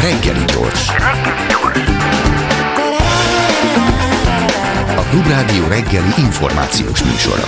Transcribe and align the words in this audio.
Reggeli 0.00 0.44
gyors. 0.44 0.88
A 4.96 5.02
Klubrádió 5.10 5.66
reggeli 5.66 6.12
információs 6.18 7.02
műsora. 7.02 7.44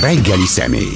Reggeli 0.00 0.46
személy. 0.46 0.94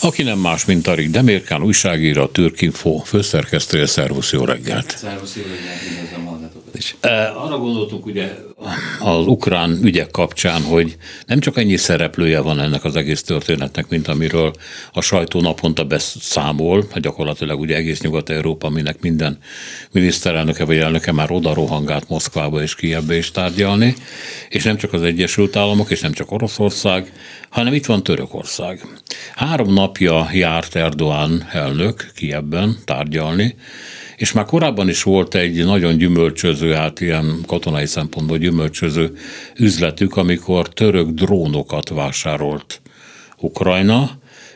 Aki 0.00 0.22
nem 0.22 0.38
más, 0.38 0.64
mint 0.64 0.82
Tarik 0.82 1.10
Demérkán, 1.10 1.62
újságíró, 1.62 2.22
a 2.22 2.30
Türkinfo 2.30 2.98
főszerkesztője, 2.98 3.86
szervusz, 3.86 4.32
jó 4.32 4.44
reggelt! 4.44 4.96
Szervusz, 4.98 5.36
jó 5.36 5.42
reggelt, 5.42 6.61
is. 6.82 6.96
Arra 7.34 7.58
gondoltunk 7.58 8.06
ugye 8.06 8.34
az 9.00 9.26
ukrán 9.26 9.78
ügyek 9.82 10.10
kapcsán, 10.10 10.62
hogy 10.62 10.96
nem 11.26 11.40
csak 11.40 11.58
ennyi 11.58 11.76
szereplője 11.76 12.40
van 12.40 12.60
ennek 12.60 12.84
az 12.84 12.96
egész 12.96 13.22
történetnek, 13.22 13.88
mint 13.88 14.08
amiről 14.08 14.52
a 14.92 15.00
sajtó 15.00 15.40
naponta 15.40 15.84
beszámol, 15.84 16.86
gyakorlatilag 16.94 17.60
ugye 17.60 17.76
egész 17.76 18.00
Nyugat-Európa, 18.00 18.66
aminek 18.66 19.00
minden 19.00 19.38
miniszterelnöke 19.92 20.64
vagy 20.64 20.76
elnöke 20.76 21.12
már 21.12 21.30
oda 21.30 21.54
rohangált 21.54 22.08
Moszkvába 22.08 22.62
és 22.62 22.74
Kievbe 22.74 23.16
is 23.16 23.30
tárgyalni, 23.30 23.94
és 24.48 24.62
nem 24.62 24.76
csak 24.76 24.92
az 24.92 25.02
Egyesült 25.02 25.56
Államok, 25.56 25.90
és 25.90 26.00
nem 26.00 26.12
csak 26.12 26.30
Oroszország, 26.32 27.12
hanem 27.48 27.74
itt 27.74 27.86
van 27.86 28.02
Törökország. 28.02 28.86
Három 29.34 29.72
napja 29.72 30.28
járt 30.32 30.74
Erdoğan 30.74 31.42
elnök 31.52 32.10
Kievben 32.14 32.78
tárgyalni, 32.84 33.56
és 34.22 34.32
már 34.32 34.44
korábban 34.44 34.88
is 34.88 35.02
volt 35.02 35.34
egy 35.34 35.64
nagyon 35.64 35.96
gyümölcsöző, 35.96 36.72
hát 36.72 37.00
ilyen 37.00 37.38
katonai 37.46 37.86
szempontból 37.86 38.38
gyümölcsöző 38.38 39.16
üzletük, 39.56 40.16
amikor 40.16 40.68
török 40.68 41.08
drónokat 41.08 41.88
vásárolt 41.88 42.80
Ukrajna, 43.38 44.10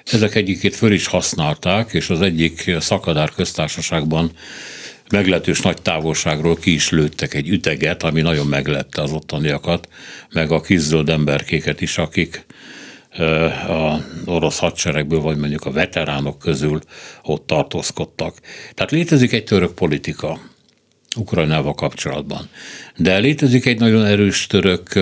ezek 0.04 0.34
egyikét 0.34 0.74
föl 0.76 0.92
is 0.92 1.06
használták, 1.06 1.92
és 1.92 2.10
az 2.10 2.20
egyik 2.20 2.74
szakadár 2.78 3.30
köztársaságban 3.30 4.30
meglehetős 5.10 5.60
nagy 5.60 5.82
távolságról 5.82 6.56
ki 6.56 6.72
is 6.72 6.90
lőttek 6.90 7.34
egy 7.34 7.48
üteget, 7.48 8.02
ami 8.02 8.20
nagyon 8.20 8.46
meglette 8.46 9.02
az 9.02 9.12
ottaniakat, 9.12 9.88
meg 10.32 10.50
a 10.50 10.60
kiszöld 10.60 11.08
emberkéket 11.08 11.80
is, 11.80 11.98
akik 11.98 12.45
a 13.68 14.00
orosz 14.24 14.58
hadseregből, 14.58 15.20
vagy 15.20 15.36
mondjuk 15.36 15.64
a 15.64 15.70
veteránok 15.70 16.38
közül 16.38 16.80
ott 17.22 17.46
tartózkodtak. 17.46 18.34
Tehát 18.74 18.92
létezik 18.92 19.32
egy 19.32 19.44
török 19.44 19.74
politika 19.74 20.38
Ukrajnával 21.16 21.74
kapcsolatban. 21.74 22.48
De 22.96 23.18
létezik 23.18 23.66
egy 23.66 23.78
nagyon 23.78 24.04
erős 24.04 24.46
török 24.46 24.92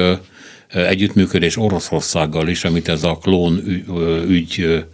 együttműködés 0.68 1.56
Oroszországgal 1.56 2.48
is, 2.48 2.64
amit 2.64 2.88
ez 2.88 3.02
a 3.04 3.18
klón 3.18 3.62
ügy 4.28 4.84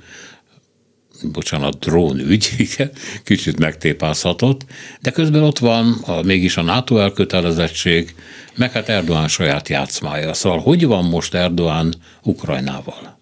bocsánat, 1.23 1.79
drónügy, 1.79 2.49
igen, 2.73 2.91
kicsit 3.25 3.59
megtépázhatott, 3.59 4.65
de 5.01 5.11
közben 5.11 5.43
ott 5.43 5.59
van 5.59 5.93
a, 6.07 6.23
mégis 6.23 6.57
a 6.57 6.63
NATO 6.63 6.99
elkötelezettség, 6.99 8.15
meg 8.55 8.73
hát 8.73 8.89
Erdoğan 8.89 9.29
saját 9.29 9.69
játszmája. 9.69 10.35
Szóval 10.35 10.59
hogy 10.59 10.87
van 10.87 11.05
most 11.05 11.35
Erdoğan 11.35 11.95
Ukrajnával? 12.23 13.19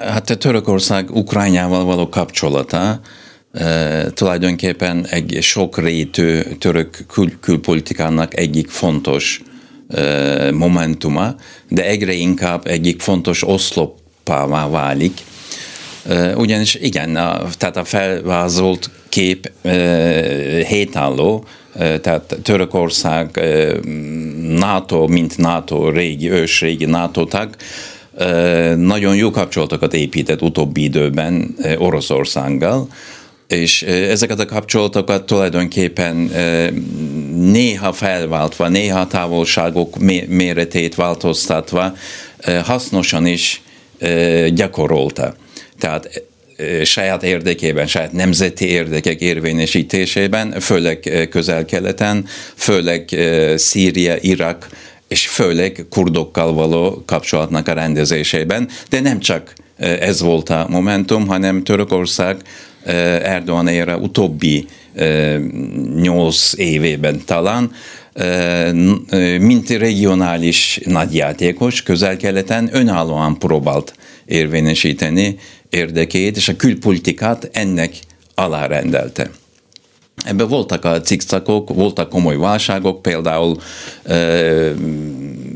Hát 0.00 0.38
Törökország 0.38 1.10
Ukrajnával 1.10 1.84
való 1.84 2.08
kapcsolata 2.08 3.00
tulajdonképpen 4.14 5.06
egy 5.06 5.38
sok 5.40 5.78
rétű 5.78 6.40
török 6.40 7.04
kül- 7.08 7.40
külpolitikának 7.40 8.36
egyik 8.36 8.68
fontos 8.68 9.42
momentuma, 10.52 11.34
de 11.68 11.84
egyre 11.84 12.12
inkább 12.12 12.66
egyik 12.66 13.00
fontos 13.00 13.48
oszlopává 13.48 14.68
válik, 14.68 15.12
ugyanis 16.34 16.74
igen, 16.74 17.16
a, 17.16 17.42
tehát 17.58 17.76
a 17.76 17.84
felvázolt 17.84 18.90
kép 19.08 19.50
hétálló, 20.68 21.44
tehát 21.78 22.36
Törökország 22.42 23.40
NATO, 24.40 25.06
mint 25.06 25.36
NATO 25.36 25.90
régi, 25.90 26.30
ősrégi 26.30 26.84
NATO 26.84 27.24
tag, 27.24 27.48
nagyon 28.76 29.16
jó 29.16 29.30
kapcsolatokat 29.30 29.94
épített 29.94 30.42
utóbbi 30.42 30.82
időben 30.82 31.54
Oroszországgal, 31.78 32.88
és 33.48 33.82
ezeket 33.82 34.40
a 34.40 34.44
kapcsolatokat 34.44 35.26
tulajdonképpen 35.26 36.16
néha 37.34 37.92
felváltva, 37.92 38.68
néha 38.68 39.06
távolságok 39.06 39.98
méretét 40.28 40.94
változtatva 40.94 41.92
hasznosan 42.64 43.26
is 43.26 43.62
gyakorolta. 44.54 45.34
Tehát 45.78 46.22
saját 46.82 47.22
érdekében, 47.22 47.86
saját 47.86 48.12
nemzeti 48.12 48.66
érdekek 48.66 49.20
érvényesítésében, 49.20 50.60
főleg 50.60 51.28
közel-keleten, 51.30 52.26
főleg 52.54 53.08
Szíria, 53.56 54.16
Irak, 54.20 54.68
és 55.08 55.28
főleg 55.28 55.86
kurdokkal 55.90 56.52
való 56.52 57.02
kapcsolatnak 57.06 57.68
a 57.68 57.72
rendezésében, 57.72 58.68
de 58.88 59.00
nem 59.00 59.20
csak 59.20 59.52
ez 59.78 60.20
volt 60.20 60.48
a 60.48 60.66
momentum, 60.68 61.26
hanem 61.26 61.64
Törökország 61.64 62.36
Erdoğan 63.22 63.68
ére 63.68 63.96
utóbbi 63.96 64.66
nyolc 65.96 66.52
évében 66.56 67.22
talán, 67.24 67.72
mint 69.40 69.70
regionális 69.70 70.80
nagyjátékos 70.84 71.82
közel-keleten 71.82 72.68
önállóan 72.72 73.38
próbált 73.38 73.94
érvényesíteni 74.26 75.38
érdekét, 75.70 76.36
és 76.36 76.48
a 76.48 76.56
külpolitikát 76.56 77.48
ennek 77.52 77.98
alárendelte. 78.34 79.30
Ebben 80.24 80.48
voltak 80.48 80.84
a 80.84 81.00
cikcakok, 81.00 81.74
voltak 81.74 82.08
komoly 82.08 82.36
válságok, 82.36 83.02
például 83.02 83.56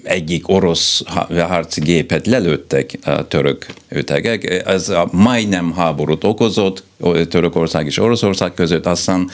egyik 0.03 0.49
orosz 0.49 1.03
harci 1.49 1.81
gépet 1.81 2.27
lelőttek 2.27 2.99
a 3.05 3.29
török 3.29 3.67
ötegek. 3.89 4.63
Ez 4.67 4.89
a 4.89 5.09
majdnem 5.13 5.73
háborút 5.73 6.25
okozott, 6.25 6.83
Törökország 7.29 7.87
és 7.87 7.99
Oroszország 7.99 8.55
között, 8.55 8.87
aztán 8.87 9.31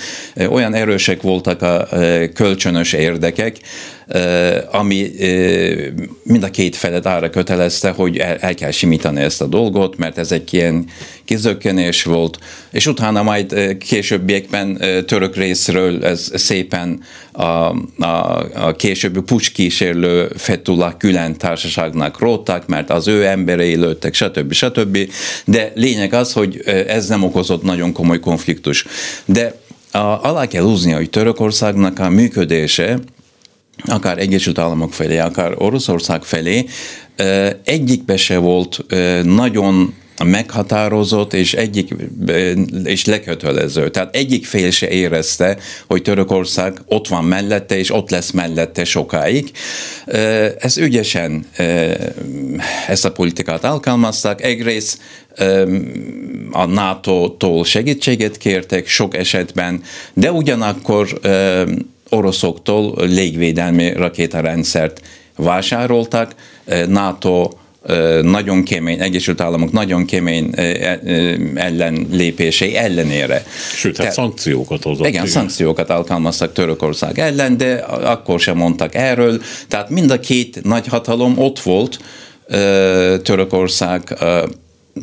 olyan 0.50 0.74
erősek 0.74 1.22
voltak 1.22 1.62
a 1.62 1.88
kölcsönös 2.34 2.92
érdekek, 2.92 3.56
ami 4.70 5.10
mind 6.22 6.42
a 6.42 6.50
két 6.50 6.76
felet 6.76 7.06
arra 7.06 7.30
kötelezte, 7.30 7.90
hogy 7.90 8.16
el, 8.16 8.36
el 8.36 8.54
kell 8.54 8.70
simítani 8.70 9.20
ezt 9.20 9.42
a 9.42 9.46
dolgot, 9.46 9.96
mert 9.96 10.18
ez 10.18 10.32
egy 10.32 10.54
ilyen 10.54 10.86
kizökkenés 11.24 12.02
volt, 12.02 12.38
és 12.70 12.86
utána 12.86 13.22
majd 13.22 13.76
későbbiekben 13.78 14.82
török 15.18 15.36
részről 15.36 16.04
ez 16.04 16.30
szépen 16.34 17.00
a, 17.32 17.42
a, 17.42 18.46
a 18.54 18.72
későbbi 18.76 19.20
pucskísérlő 19.20 20.32
Fethullah 20.36 20.92
Gülen 20.98 21.38
társaságnak 21.38 22.18
rótták, 22.18 22.66
mert 22.66 22.90
az 22.90 23.08
ő 23.08 23.26
emberei 23.26 23.76
lőttek, 23.76 24.14
stb. 24.14 24.52
stb. 24.52 24.98
De 25.44 25.72
lényeg 25.74 26.12
az, 26.12 26.32
hogy 26.32 26.62
ez 26.86 27.08
nem 27.08 27.22
okozott 27.22 27.62
nagyon 27.62 27.92
komoly 27.92 28.20
konfliktus. 28.20 28.86
De 29.24 29.60
a, 29.92 29.98
alá 29.98 30.46
kell 30.46 30.62
húzni, 30.62 30.92
hogy 30.92 31.10
Törökországnak 31.10 31.98
a 31.98 32.08
működése 32.08 32.98
akár 33.84 34.18
Egyesült 34.18 34.58
Államok 34.58 34.92
felé, 34.92 35.18
akár 35.18 35.52
Oroszország 35.56 36.22
felé, 36.22 36.64
egyikbe 37.64 38.16
se 38.16 38.38
volt 38.38 38.84
nagyon 39.22 39.94
meghatározott 40.24 41.34
és 41.34 41.54
egyik 41.54 41.94
és 42.84 43.04
lekötelező. 43.04 43.90
Tehát 43.90 44.16
egyik 44.16 44.46
fél 44.46 44.70
se 44.70 44.88
érezte, 44.88 45.58
hogy 45.86 46.02
Törökország 46.02 46.80
ott 46.86 47.08
van 47.08 47.24
mellette, 47.24 47.78
és 47.78 47.92
ott 47.92 48.10
lesz 48.10 48.30
mellette 48.30 48.84
sokáig. 48.84 49.50
Ez 50.58 50.78
ügyesen 50.78 51.46
ezt 52.86 53.04
a 53.04 53.12
politikát 53.12 53.64
alkalmazták. 53.64 54.42
Egyrészt 54.42 54.98
a 56.50 56.64
NATO-tól 56.64 57.64
segítséget 57.64 58.36
kértek 58.36 58.86
sok 58.86 59.16
esetben, 59.16 59.82
de 60.14 60.32
ugyanakkor 60.32 61.20
oroszoktól 62.08 62.94
légvédelmi 63.06 63.92
rakétarendszert 63.92 65.00
vásároltak, 65.36 66.34
NATO 66.88 67.50
nagyon 68.22 68.62
kemény, 68.62 69.00
Egyesült 69.00 69.40
Államok 69.40 69.72
nagyon 69.72 70.04
kemény 70.04 70.50
ellenlépései 71.54 72.76
ellenére. 72.76 73.44
Sőt, 73.74 73.96
hát 73.96 74.12
szankciókat 74.12 74.82
hozott. 74.82 75.06
Igen, 75.06 75.12
igen, 75.12 75.26
szankciókat 75.26 75.90
alkalmaztak 75.90 76.52
Törökország 76.52 77.18
ellen, 77.18 77.56
de 77.56 77.72
akkor 78.02 78.40
sem 78.40 78.56
mondtak 78.56 78.94
erről. 78.94 79.40
Tehát 79.68 79.90
mind 79.90 80.10
a 80.10 80.20
két 80.20 80.60
nagy 80.62 80.86
hatalom 80.86 81.38
ott 81.38 81.60
volt 81.60 81.98
Törökország 83.22 84.18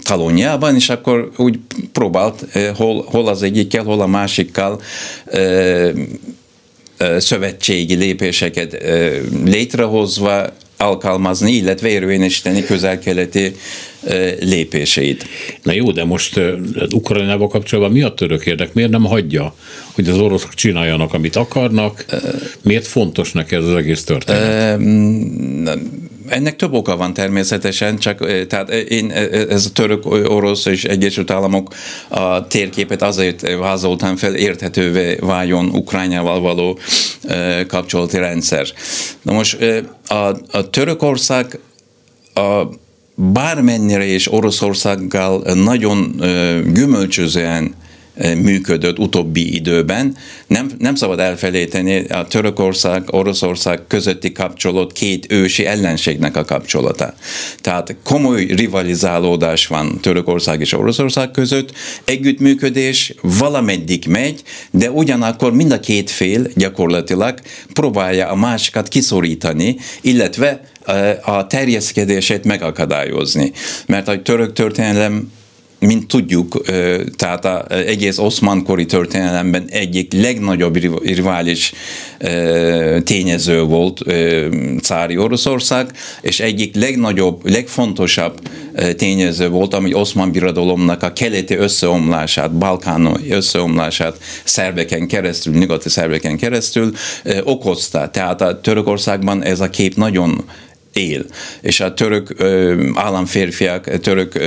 talonjában, 0.04 0.76
és 0.76 0.90
akkor 0.90 1.32
úgy 1.38 1.60
próbált 1.92 2.46
hol, 2.76 3.06
hol 3.10 3.28
az 3.28 3.44
egyikkel, 3.44 3.84
hol 3.84 4.02
a 4.02 4.08
másikkal 4.08 4.82
szövetségi 7.18 7.96
lépéseket 7.96 8.78
létrehozva 9.46 10.46
alkalmazni, 10.78 11.52
illetve 11.52 11.88
érvényesíteni 11.88 12.64
közel-keleti 12.64 13.52
lépéseit. 14.40 15.26
Na 15.64 15.72
jó, 15.72 15.92
de 15.92 16.04
most 16.04 16.38
az 16.76 16.94
Ukrajnával 16.94 17.48
kapcsolatban 17.48 17.94
mi 17.94 18.02
a 18.02 18.14
török 18.14 18.46
érdek? 18.46 18.74
Miért 18.74 18.92
nem 18.92 19.04
hagyja, 19.04 19.56
hogy 19.92 20.10
az 20.10 20.18
oroszok 20.18 20.54
csináljanak, 20.54 21.14
amit 21.14 21.36
akarnak? 21.36 22.06
Miért 22.62 22.88
fontos 22.88 23.32
neki 23.32 23.56
ez 23.56 23.64
az 23.64 23.76
egész 23.76 24.04
történet? 24.04 24.80
Ennek 26.28 26.56
több 26.56 26.74
oka 26.74 26.98
van 26.98 27.14
természetesen, 27.14 27.98
csak 27.98 28.48
tehát 28.48 28.70
én 28.70 29.12
ez 29.50 29.66
a 29.66 29.70
török, 29.70 30.06
orosz 30.06 30.66
és 30.66 30.84
Egyesült 30.84 31.32
Államok 31.32 31.74
a 32.08 32.48
térképet 32.48 33.02
azért 33.02 33.58
vázoltam 33.58 34.16
fel, 34.16 34.36
érthetővé 34.36 35.16
váljon 35.16 35.66
Ukrajnával 35.66 36.40
való 36.40 36.80
kapcsolati 37.68 38.18
rendszer. 38.18 38.68
Na 39.22 39.34
most 39.34 39.58
a, 40.08 40.16
a 40.52 40.70
Törökország 40.70 41.60
a 42.34 42.64
bármennyire 43.16 44.06
is 44.06 44.32
Oroszországgal 44.32 45.54
nagyon 45.54 46.16
gyümölcsözően 46.74 47.76
működött 48.42 49.00
utóbbi 49.00 49.56
időben. 49.56 50.16
Nem, 50.48 50.70
nem 50.78 50.96
szabad 50.96 51.20
elfelejteni 51.20 52.06
a 52.06 52.28
Törökország, 52.28 53.04
Oroszország 53.14 53.82
közötti 53.88 54.32
kapcsolat 54.32 54.92
két 54.92 55.32
ősi 55.32 55.66
ellenségnek 55.66 56.36
a 56.38 56.46
kapcsolata. 56.46 57.14
Tehát 57.62 57.96
komoly 58.04 58.44
rivalizálódás 58.44 59.68
van 59.68 60.00
Törökország 60.02 60.60
és 60.60 60.74
Oroszország 60.74 61.32
között, 61.32 61.72
együttműködés 62.06 63.14
valameddig 63.22 64.06
megy, 64.08 64.42
de 64.72 64.92
ugyanakkor 64.92 65.54
mind 65.54 65.72
a 65.72 65.80
két 65.80 66.10
fél 66.10 66.48
gyakorlatilag 66.56 67.40
próbálja 67.74 68.28
a 68.28 68.36
másikat 68.36 68.88
kiszorítani, 68.88 69.76
illetve 70.02 70.62
a 71.22 71.48
terjeszkedését 71.48 72.44
megakadályozni. 72.44 73.52
Mert 73.86 74.08
a 74.08 74.22
török 74.22 74.54
történelem 74.54 75.32
mint 75.86 76.08
tudjuk, 76.08 76.62
tehát 77.16 77.46
az 77.46 77.62
egész 77.70 78.18
oszmán 78.18 78.64
kori 78.64 78.86
történelemben 78.86 79.66
egyik 79.70 80.14
legnagyobb 80.14 80.76
rivális 81.04 81.74
tényező 83.04 83.64
volt 83.64 84.02
cári 84.82 85.18
Oroszország, 85.18 85.92
és 86.22 86.40
egyik 86.40 86.76
legnagyobb, 86.76 87.50
legfontosabb 87.50 88.40
tényező 88.96 89.50
volt, 89.50 89.74
ami 89.74 89.94
oszmán 89.94 90.32
birodalomnak 90.32 91.04
a 91.04 91.14
keleti 91.14 91.56
összeomlását, 91.56 92.58
balkáni 92.58 93.30
összeomlását 93.30 94.18
szerbeken 94.44 95.08
keresztül, 95.08 95.54
nyugati 95.54 95.90
szerbeken 95.90 96.38
keresztül 96.38 96.94
okozta. 97.44 98.10
Tehát 98.10 98.42
a 98.42 98.62
Törökországban 98.62 99.44
ez 99.44 99.60
a 99.60 99.70
kép 99.70 99.96
nagyon 99.96 100.44
él. 100.96 101.26
És 101.62 101.80
a 101.80 101.94
török 101.94 102.36
államférfiak, 102.94 104.00
török 104.00 104.40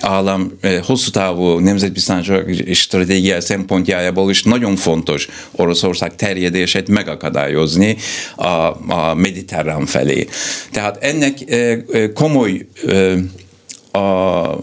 állam 0.00 0.52
hosszú 0.82 1.10
távú 1.10 1.58
nemzetbiztonsági 1.58 2.74
stratégia 2.74 3.40
szempontjából 3.40 4.30
is 4.30 4.42
nagyon 4.42 4.76
fontos 4.76 5.28
Oroszország 5.50 6.16
terjedését 6.16 6.88
megakadályozni 6.88 7.96
a, 8.36 8.46
a 8.94 9.14
mediterrán 9.14 9.86
felé. 9.86 10.26
Tehát 10.70 11.04
ennek 11.04 11.38
komoly 12.14 12.66
a 13.92 14.56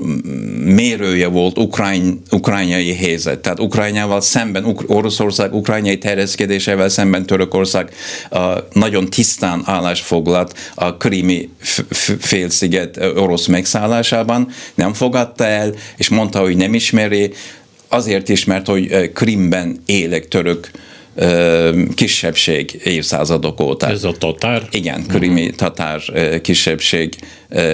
mérője 0.63 1.27
volt 1.27 1.57
ukrajn, 1.57 2.21
ukrajnai 2.31 2.95
helyzet. 2.95 3.39
Tehát 3.39 3.59
Ukrajnával 3.59 4.21
szemben, 4.21 4.77
Oroszország 4.87 5.53
ukrajnai 5.53 5.97
terjeszkedésével 5.97 6.89
szemben 6.89 7.25
Törökország 7.25 7.91
uh, 8.31 8.41
nagyon 8.73 9.09
tisztán 9.09 9.61
állásfoglalt 9.65 10.71
a 10.75 10.97
krimi 10.97 11.49
félsziget 12.19 12.97
orosz 13.15 13.45
megszállásában, 13.45 14.49
nem 14.75 14.93
fogadta 14.93 15.45
el, 15.45 15.73
és 15.97 16.09
mondta, 16.09 16.39
hogy 16.39 16.57
nem 16.57 16.73
ismeri, 16.73 17.31
azért 17.87 18.29
is, 18.29 18.45
mert 18.45 18.67
hogy 18.67 19.11
Krimben 19.13 19.81
élek 19.85 20.27
török 20.27 20.69
kisebbség 21.95 22.81
évszázadok 22.83 23.59
óta. 23.59 23.87
Ez 23.87 24.03
a 24.03 24.11
tatár? 24.11 24.67
Igen, 24.71 25.05
krimi 25.07 25.41
uh-huh. 25.41 25.55
tatár 25.55 26.01
kisebbség 26.41 27.15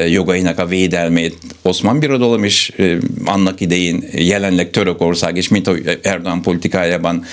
jogainak 0.09 0.59
a 0.59 0.65
védelmét 0.65 1.37
Oszmán 1.61 1.99
Birodalom 1.99 2.43
is 2.43 2.71
annak 3.25 3.61
idején 3.61 4.03
jelenleg 4.13 4.69
Törökország 4.69 5.37
is, 5.37 5.47
mint 5.47 5.67
ahogy 5.67 5.99
Erdogan 6.01 6.41
politikájában 6.41 7.23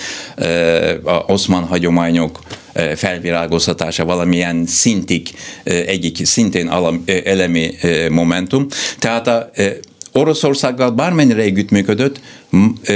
a 1.03 1.23
oszmán 1.27 1.63
hagyományok 1.63 2.39
felvirágoztatása 2.95 4.05
valamilyen 4.05 4.65
szintig 4.65 5.29
egyik 5.63 6.25
szintén 6.25 6.71
elemi 7.23 7.73
momentum. 8.09 8.67
Tehát 8.99 9.27
a 9.27 9.49
Oroszországgal 10.13 10.91
bármennyire 10.91 11.41
együttműködött, 11.41 12.19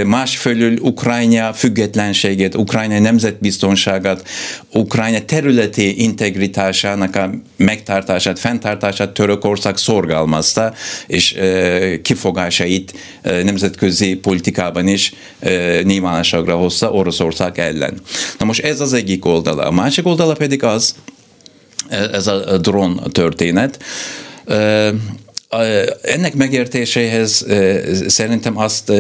másfelől 0.05 0.77
Ukrajna 0.79 1.53
függetlenségét, 1.53 2.55
Ukrajna 2.55 2.99
nemzetbiztonságát, 2.99 4.27
Ukrajna 4.73 5.19
területi 5.25 6.01
integritásának 6.03 7.15
a 7.15 7.29
megtartását, 7.57 8.39
fenntartását 8.39 9.13
Törökország 9.13 9.77
szorgalmazta, 9.77 10.73
és 11.07 11.35
kifogásait 12.01 12.93
nemzetközi 13.21 14.15
politikában 14.15 14.87
is 14.87 15.13
nyilvánosságra 15.83 16.55
hozta 16.55 16.91
Oroszország 16.91 17.59
ellen. 17.59 17.99
Na 18.39 18.45
most 18.45 18.63
ez 18.63 18.79
az 18.79 18.93
egyik 18.93 19.25
oldala. 19.25 19.63
A 19.63 19.71
másik 19.71 20.05
oldala 20.05 20.33
pedig 20.33 20.63
az, 20.63 20.95
ez 21.89 22.27
a 22.27 22.57
drón 22.57 23.01
történet, 23.11 23.83
ennek 26.01 26.35
megértéséhez 26.35 27.45
szerintem 28.07 28.57
azt 28.57 28.91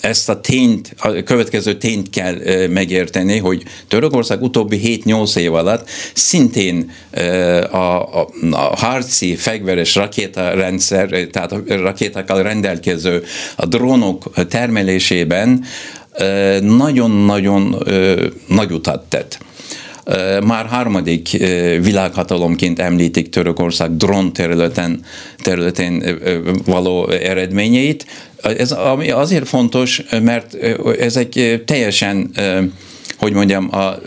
ezt 0.00 0.28
a 0.28 0.40
tényt, 0.40 0.94
a 0.98 1.22
következő 1.22 1.78
tényt 1.78 2.10
kell 2.10 2.36
megérteni, 2.68 3.38
hogy 3.38 3.62
Törökország 3.88 4.42
utóbbi 4.42 5.02
7-8 5.04 5.36
év 5.36 5.54
alatt 5.54 5.88
szintén 6.14 6.90
a, 7.70 7.76
a, 8.20 8.28
a 8.50 8.76
harci 8.76 9.36
fegyveres 9.36 9.94
rakétarendszer, 9.94 11.08
tehát 11.30 11.52
a 11.52 11.62
rakétákkal 11.66 12.42
rendelkező 12.42 13.24
a 13.56 13.66
drónok 13.66 14.48
termelésében 14.48 15.64
nagyon-nagyon 16.60 17.84
nagy 18.46 18.72
utat 18.72 19.02
tett. 19.08 19.38
Már 20.44 20.66
harmadik 20.66 21.30
világhatalomként 21.80 22.78
említik 22.78 23.28
Törökország 23.28 23.96
drón 23.96 24.32
területen, 24.32 25.04
területen 25.42 26.18
való 26.64 27.08
eredményeit. 27.08 28.06
Ez 28.42 28.72
ami 28.72 29.10
azért 29.10 29.48
fontos, 29.48 30.02
mert 30.22 30.54
ez 30.98 31.16
egy 31.16 31.62
teljesen 31.66 32.30
hogy 33.18 33.32
mondjam, 33.32 33.68
a, 33.70 33.76
a, 33.76 33.90
a, 33.90 33.98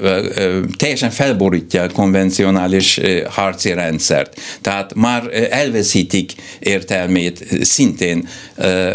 teljesen 0.77 1.09
felborítja 1.09 1.81
a 1.81 1.89
konvencionális 1.89 2.99
harci 3.29 3.73
rendszert. 3.73 4.39
Tehát 4.61 4.93
már 4.93 5.47
elveszítik 5.49 6.33
értelmét 6.59 7.45
szintén 7.61 8.27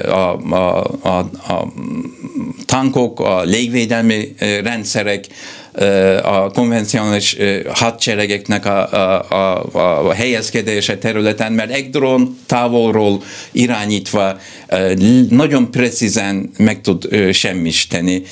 a, 0.06 0.54
a, 0.54 0.90
a, 1.02 1.18
a 1.52 1.72
tankok, 2.64 3.20
a 3.20 3.42
légvédelmi 3.42 4.34
rendszerek, 4.62 5.24
a 6.22 6.50
konvencionális 6.50 7.36
hadseregeknek 7.72 8.66
a, 8.66 8.92
a, 8.92 9.30
a, 9.72 10.08
a 10.08 10.12
helyezkedése 10.12 10.98
területen, 10.98 11.52
mert 11.52 11.70
egy 11.70 11.90
drón 11.90 12.38
távolról 12.46 13.22
irányítva 13.52 14.38
nagyon 15.28 15.70
precízen 15.70 16.50
meg 16.58 16.80
tud 16.80 17.08
semmisíteni 17.32 18.22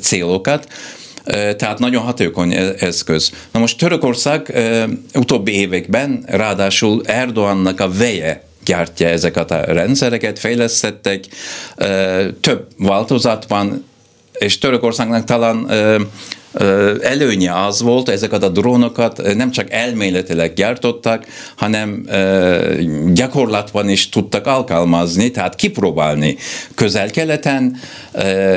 célokat 0.00 0.66
tehát 1.56 1.78
nagyon 1.78 2.02
hatékony 2.02 2.52
e, 2.52 2.74
eszköz. 2.78 3.30
Na 3.52 3.60
most 3.60 3.78
Törökország 3.78 4.52
utóbbi 5.14 5.52
években 5.52 6.24
ráadásul 6.26 7.02
Erdoğannak 7.04 7.80
a 7.80 7.90
veje 7.90 8.42
gyártja 8.64 9.08
ezeket 9.08 9.50
a 9.50 9.64
rendszereket, 9.64 10.38
fejlesztettek, 10.38 11.24
több 12.40 12.66
változat 12.78 13.44
van, 13.48 13.84
és 14.32 14.58
Törökországnak 14.58 15.24
talán 15.24 15.70
előnye 17.00 17.64
az 17.64 17.82
volt, 17.82 18.08
ezeket 18.08 18.42
a 18.42 18.48
drónokat 18.48 19.34
nem 19.34 19.50
csak 19.50 19.70
elméletileg 19.70 20.52
gyártottak, 20.52 21.26
hanem 21.56 22.06
gyakorlatban 23.12 23.88
is 23.88 24.08
tudtak 24.08 24.46
alkalmazni, 24.46 25.30
tehát 25.30 25.54
kipróbálni 25.54 26.36
közel-keleten, 26.74 27.76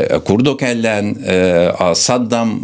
a 0.10 0.22
kurdok 0.22 0.62
ellen, 0.62 1.08
a 1.78 1.94
Saddam 1.94 2.64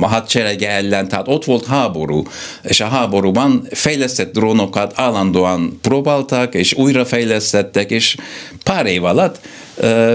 a 0.00 0.06
hadserege 0.06 0.70
ellen, 0.70 1.08
tehát 1.08 1.28
ott 1.28 1.44
volt 1.44 1.66
háború, 1.66 2.22
és 2.62 2.80
a 2.80 2.86
háborúban 2.86 3.66
fejlesztett 3.70 4.32
drónokat 4.32 4.92
állandóan 4.94 5.78
próbáltak, 5.82 6.54
és 6.54 6.74
újra 6.74 7.04
fejlesztettek, 7.04 7.90
és 7.90 8.16
pár 8.62 8.86
év 8.86 9.04
alatt 9.04 9.40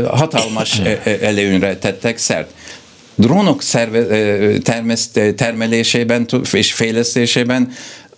hatalmas 0.08 0.82
előnyre 1.22 1.78
tettek 1.78 2.18
szert 2.18 2.52
drónok 3.22 3.62
szerve, 3.62 4.58
termeszt, 4.58 5.20
termelésében 5.36 6.26
és 6.52 6.74
fejlesztésében 6.74 7.72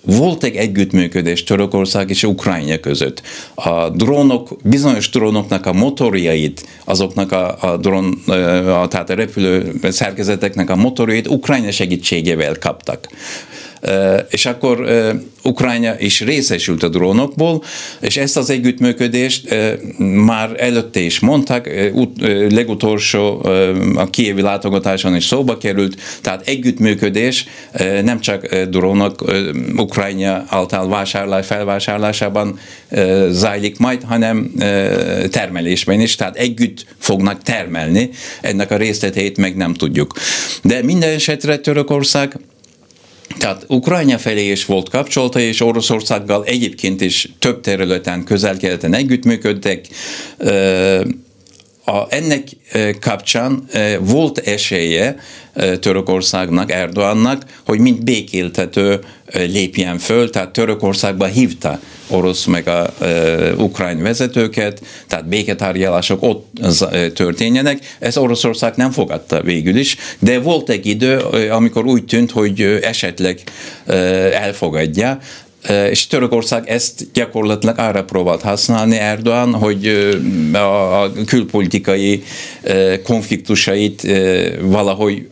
volt 0.05 0.43
egy 0.43 0.55
együttműködés 0.55 1.43
Törökország 1.43 2.09
és 2.09 2.23
Ukrajna 2.23 2.77
között. 2.77 3.21
A 3.55 3.89
drónok, 3.89 4.57
bizonyos 4.63 5.09
drónoknak 5.09 5.65
a 5.65 5.73
motorjait, 5.73 6.67
azoknak 6.85 7.31
a, 7.31 7.57
a 7.61 7.77
drón, 7.77 8.13
a, 8.27 8.87
tehát 8.87 9.09
a 9.09 9.15
repülő 9.15 9.79
szerkezeteknek 9.83 10.69
a 10.69 10.75
motorjait 10.75 11.27
Ukrajna 11.27 11.71
segítségével 11.71 12.57
kaptak 12.59 13.07
és 14.29 14.45
akkor 14.45 14.87
Ukrajna 15.43 15.99
is 15.99 16.21
részesült 16.21 16.83
a 16.83 16.87
drónokból, 16.87 17.63
és 17.99 18.17
ezt 18.17 18.37
az 18.37 18.49
együttműködést 18.49 19.55
már 19.97 20.55
előtte 20.57 20.99
is 20.99 21.19
mondták, 21.19 21.91
legutolsó 22.49 23.45
a 23.95 24.09
kievi 24.09 24.41
látogatáson 24.41 25.15
is 25.15 25.25
szóba 25.25 25.57
került, 25.57 26.01
tehát 26.21 26.47
együttműködés 26.47 27.45
nem 28.03 28.19
csak 28.19 28.55
drónok 28.55 29.33
Ukrajna 29.75 30.43
által 30.47 30.87
vásárlás, 30.87 31.45
felvásárlásában 31.45 32.59
zajlik 33.29 33.77
majd, 33.77 34.03
hanem 34.03 34.51
termelésben 35.29 35.99
is, 35.99 36.15
tehát 36.15 36.35
együtt 36.35 36.85
fognak 36.97 37.41
termelni, 37.41 38.09
ennek 38.41 38.71
a 38.71 38.77
részleteit 38.77 39.37
meg 39.37 39.55
nem 39.55 39.73
tudjuk. 39.73 40.13
De 40.63 40.83
minden 40.83 41.09
esetre 41.09 41.57
Törökország 41.57 42.39
tehát 43.37 43.65
Ukrajna 43.67 44.17
felé 44.17 44.51
is 44.51 44.65
volt 44.65 44.89
kapcsolata, 44.89 45.39
és 45.39 45.61
Oroszországgal 45.61 46.43
egyébként 46.45 47.01
is 47.01 47.29
több 47.39 47.61
területen, 47.61 48.23
közel-keleten 48.23 48.93
együttműködtek. 48.93 49.87
A, 51.85 52.05
ennek 52.09 52.43
kapcsán 52.99 53.63
volt 53.99 54.37
esélye 54.37 55.15
Törökországnak, 55.79 56.71
Erdoğannak, 56.71 57.43
hogy 57.65 57.79
mint 57.79 58.03
békéltető 58.03 58.99
lépjen 59.33 59.97
föl, 59.97 60.29
tehát 60.29 60.49
Törökországba 60.49 61.25
hívta 61.25 61.79
orosz 62.07 62.45
meg 62.45 62.67
a 62.67 62.93
e, 62.99 63.53
ukrán 63.53 64.01
vezetőket, 64.01 64.81
tehát 65.07 65.27
béketárgyalások 65.27 66.23
ott 66.23 66.47
történjenek. 67.13 67.95
Ez 67.99 68.17
Oroszország 68.17 68.73
nem 68.75 68.91
fogadta 68.91 69.41
végül 69.41 69.75
is, 69.75 69.97
de 70.19 70.39
volt 70.39 70.69
egy 70.69 70.85
idő, 70.85 71.17
amikor 71.49 71.85
úgy 71.85 72.05
tűnt, 72.05 72.31
hogy 72.31 72.61
esetleg 72.81 73.39
elfogadja, 74.31 75.19
és 75.89 76.07
Törökország 76.07 76.69
ezt 76.69 77.07
gyakorlatilag 77.13 77.79
arra 77.79 78.03
próbált 78.03 78.41
használni 78.41 78.97
Erdoğan, 78.97 79.53
hogy 79.53 79.87
a 80.53 81.11
külpolitikai 81.25 82.23
konfliktusait 83.03 84.07
valahogy 84.61 85.27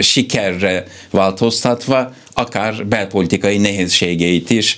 sikerre 0.00 0.84
változtatva, 1.10 2.14
akár 2.32 2.86
belpolitikai 2.86 3.58
nehézségeit 3.58 4.50
is 4.50 4.76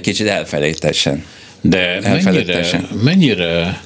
kicsit 0.00 0.26
elfelejtessen. 0.26 1.24
De 1.60 1.98
mennyire, 2.24 2.80
mennyire 3.02 3.80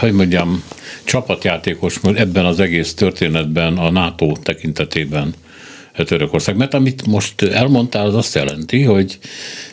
hogy 0.00 0.12
mondjam, 0.12 0.64
csapatjátékos 1.04 2.00
ebben 2.14 2.44
az 2.44 2.60
egész 2.60 2.94
történetben 2.94 3.78
a 3.78 3.90
NATO 3.90 4.32
tekintetében 4.42 5.34
Törökország. 6.04 6.56
Mert 6.56 6.74
amit 6.74 7.06
most 7.06 7.42
elmondtál, 7.42 8.06
az 8.06 8.14
azt 8.14 8.34
jelenti, 8.34 8.82
hogy 8.82 9.18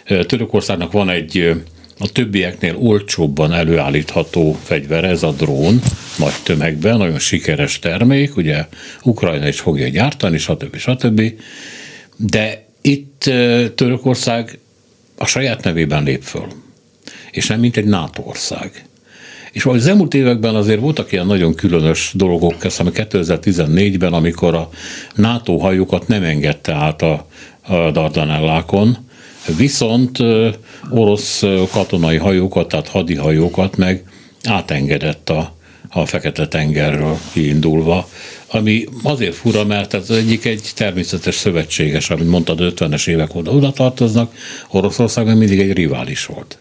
Törökországnak 0.05 0.91
van 0.91 1.09
egy 1.09 1.55
a 1.99 2.07
többieknél 2.07 2.75
olcsóbban 2.77 3.53
előállítható 3.53 4.57
fegyver, 4.63 5.03
ez 5.03 5.23
a 5.23 5.31
drón, 5.31 5.81
nagy 6.17 6.33
tömegben, 6.43 6.97
nagyon 6.97 7.19
sikeres 7.19 7.79
termék, 7.79 8.37
ugye 8.37 8.67
Ukrajna 9.03 9.47
is 9.47 9.59
fogja 9.59 9.87
gyártani, 9.87 10.37
stb. 10.37 10.75
stb. 10.77 11.21
De 12.17 12.65
itt 12.81 13.23
Törökország 13.75 14.59
a 15.15 15.25
saját 15.25 15.63
nevében 15.63 16.03
lép 16.03 16.21
föl, 16.23 16.47
és 17.31 17.47
nem 17.47 17.59
mint 17.59 17.77
egy 17.77 17.85
NATO 17.85 18.21
ország. 18.25 18.85
És 19.55 19.65
az 19.65 19.87
elmúlt 19.87 20.13
években 20.13 20.55
azért 20.55 20.79
voltak 20.79 21.11
ilyen 21.11 21.25
nagyon 21.25 21.53
különös 21.53 22.11
dolgok, 22.13 22.63
ezt 22.63 22.81
2014-ben, 22.85 24.13
amikor 24.13 24.55
a 24.55 24.69
NATO 25.15 25.57
hajókat 25.57 26.07
nem 26.07 26.23
engedte 26.23 26.73
át 26.73 27.01
a, 27.01 27.27
a 27.61 27.91
Dardanellákon, 27.91 28.97
viszont 29.57 30.17
orosz 30.89 31.43
katonai 31.71 32.17
hajókat, 32.17 32.67
tehát 32.67 32.87
hadihajókat 32.87 33.77
meg 33.77 34.03
átengedett 34.43 35.29
a, 35.29 35.55
a 35.89 36.05
Fekete-tengerről 36.05 37.17
kiindulva, 37.33 38.09
ami 38.47 38.85
azért 39.03 39.35
fura, 39.35 39.65
mert 39.65 39.93
ez 39.93 40.09
egyik 40.09 40.45
egy 40.45 40.71
természetes 40.75 41.35
szövetséges, 41.35 42.09
amit 42.09 42.29
mondtad, 42.29 42.59
50-es 42.61 43.07
évek 43.07 43.35
óta 43.35 43.51
oda 43.51 43.71
tartoznak, 43.71 44.33
Oroszország 44.69 45.37
mindig 45.37 45.59
egy 45.59 45.73
rivális 45.73 46.25
volt. 46.25 46.57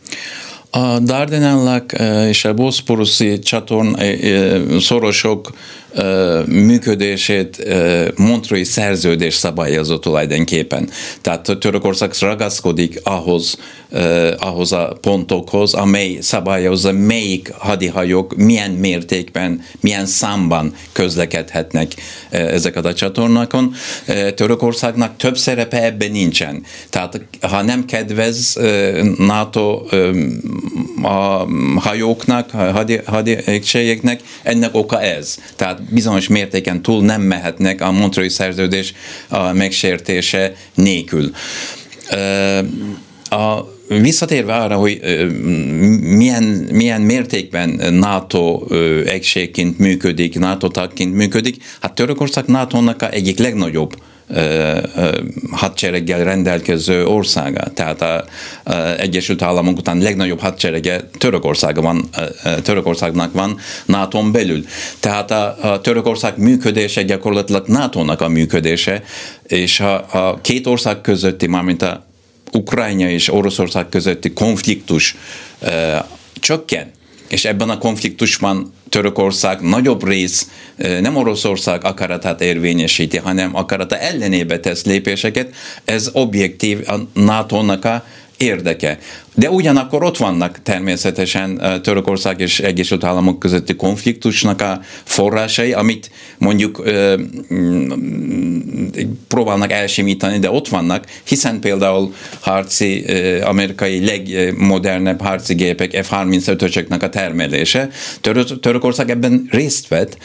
A 0.74 0.98
Dardanellák 0.98 2.00
és 2.28 2.44
a 2.44 2.54
Boszporuszi 2.54 3.38
csatorn 3.38 3.96
szorosok 4.78 5.50
működését 6.46 7.64
Montreux 8.16 8.68
szerződés 8.68 9.34
szabályozó 9.34 9.98
tulajdonképpen. 9.98 10.88
Tehát 11.20 11.56
Törökország 11.60 12.10
ragaszkodik 12.20 13.00
ahhoz, 13.02 13.58
ahhoz 14.38 14.72
a 14.72 14.96
pontokhoz, 15.00 15.74
amely 15.74 16.18
szabályozza, 16.20 16.92
melyik 16.92 17.52
hadihajók 17.52 18.36
milyen 18.36 18.70
mértékben, 18.70 19.62
milyen 19.80 20.06
számban 20.06 20.74
közlekedhetnek 20.92 21.92
ezeket 22.30 22.84
a 22.84 22.94
csatornákon. 22.94 23.74
Törökországnak 24.34 25.16
több 25.16 25.36
szerepe 25.36 25.84
ebben 25.84 26.10
nincsen. 26.10 26.62
Tehát 26.90 27.20
ha 27.40 27.62
nem 27.62 27.84
kedvez 27.84 28.58
NATO 29.18 29.82
a 31.02 31.46
hajóknak, 31.76 32.50
hadi, 32.50 33.00
hadi 33.04 33.36
ennek 34.42 34.68
oka 34.72 35.00
ez. 35.00 35.38
Tehát 35.56 35.80
bizonyos 35.90 36.28
mértéken 36.28 36.82
túl 36.82 37.04
nem 37.04 37.22
mehetnek 37.22 37.80
a 37.80 37.92
Montreux 37.92 38.32
szerződés 38.32 38.94
a 39.28 39.52
megsértése 39.52 40.54
nélkül. 40.74 41.30
A, 43.30 43.72
visszatérve 43.88 44.54
arra, 44.54 44.76
hogy 44.76 45.00
milyen, 46.00 46.42
milyen 46.72 47.00
mértékben 47.00 47.94
NATO 47.94 48.62
egységként 49.06 49.78
működik, 49.78 50.38
NATO 50.38 50.68
tagként 50.68 51.14
működik, 51.14 51.62
hát 51.80 51.94
Törökország 51.94 52.44
NATO-nak 52.46 53.14
egyik 53.14 53.38
legnagyobb 53.38 53.94
hadsereggel 55.50 56.24
rendelkező 56.24 57.06
országa. 57.06 57.60
Tehát 57.74 58.02
a, 58.02 58.24
a 58.62 58.74
Egyesült 58.98 59.42
Államok 59.42 59.78
után 59.78 59.98
legnagyobb 59.98 60.40
hadserege 60.40 61.00
Törökország 61.18 61.82
van, 61.82 62.08
Törökországnak 62.62 63.32
van 63.32 63.58
nato 63.86 64.30
belül. 64.30 64.64
Tehát 65.00 65.30
a, 65.30 65.56
a 65.72 65.80
Törökország 65.80 66.38
működése 66.38 67.02
gyakorlatilag 67.02 67.66
NATO-nak 67.66 68.20
a 68.20 68.28
működése, 68.28 69.02
és 69.46 69.80
a, 69.80 69.94
a 70.12 70.38
két 70.40 70.66
ország 70.66 71.00
közötti, 71.00 71.46
mármint 71.46 71.82
a 71.82 72.04
Ukrajna 72.52 73.08
és 73.08 73.32
Oroszország 73.32 73.88
közötti 73.88 74.32
konfliktus 74.32 75.16
e, 75.60 76.06
csökken, 76.40 76.90
és 77.34 77.44
ebben 77.44 77.70
a 77.70 77.78
konfliktusban 77.78 78.72
Törökország 78.88 79.60
nagyobb 79.60 80.08
rész 80.08 80.48
nem 80.76 81.16
Oroszország 81.16 81.84
akaratát 81.84 82.40
érvényesíti, 82.40 83.16
hanem 83.16 83.56
akarata 83.56 83.98
ellenébe 83.98 84.58
tesz 84.58 84.84
lépéseket, 84.84 85.54
ez 85.84 86.10
objektív 86.12 86.88
a 86.88 87.20
NATO-nak 87.20 87.84
a 87.84 88.04
érdeke. 88.36 88.98
De 89.34 89.50
ugyanakkor 89.50 90.02
ott 90.02 90.16
vannak 90.16 90.62
természetesen 90.62 91.80
Törökország 91.82 92.40
és 92.40 92.60
Egyesült 92.60 93.04
Államok 93.04 93.38
közötti 93.38 93.76
konfliktusnak 93.76 94.60
a 94.60 94.80
forrásai, 95.04 95.72
amit 95.72 96.10
mondjuk 96.38 96.82
mm, 97.54 97.90
próbálnak 99.28 99.72
elsimítani, 99.72 100.38
de 100.38 100.50
ott 100.50 100.68
vannak, 100.68 101.04
hiszen 101.24 101.60
például 101.60 102.14
harci, 102.40 103.04
amerikai 103.44 104.04
legmodernebb 104.04 105.20
harci 105.20 105.54
gépek 105.54 106.06
F-35-ösöknek 106.06 107.02
a 107.02 107.08
termelése. 107.08 107.88
Tör- 108.20 108.60
Törökország 108.60 109.10
ebben 109.10 109.46
részt 109.50 109.88
vett, 109.88 110.16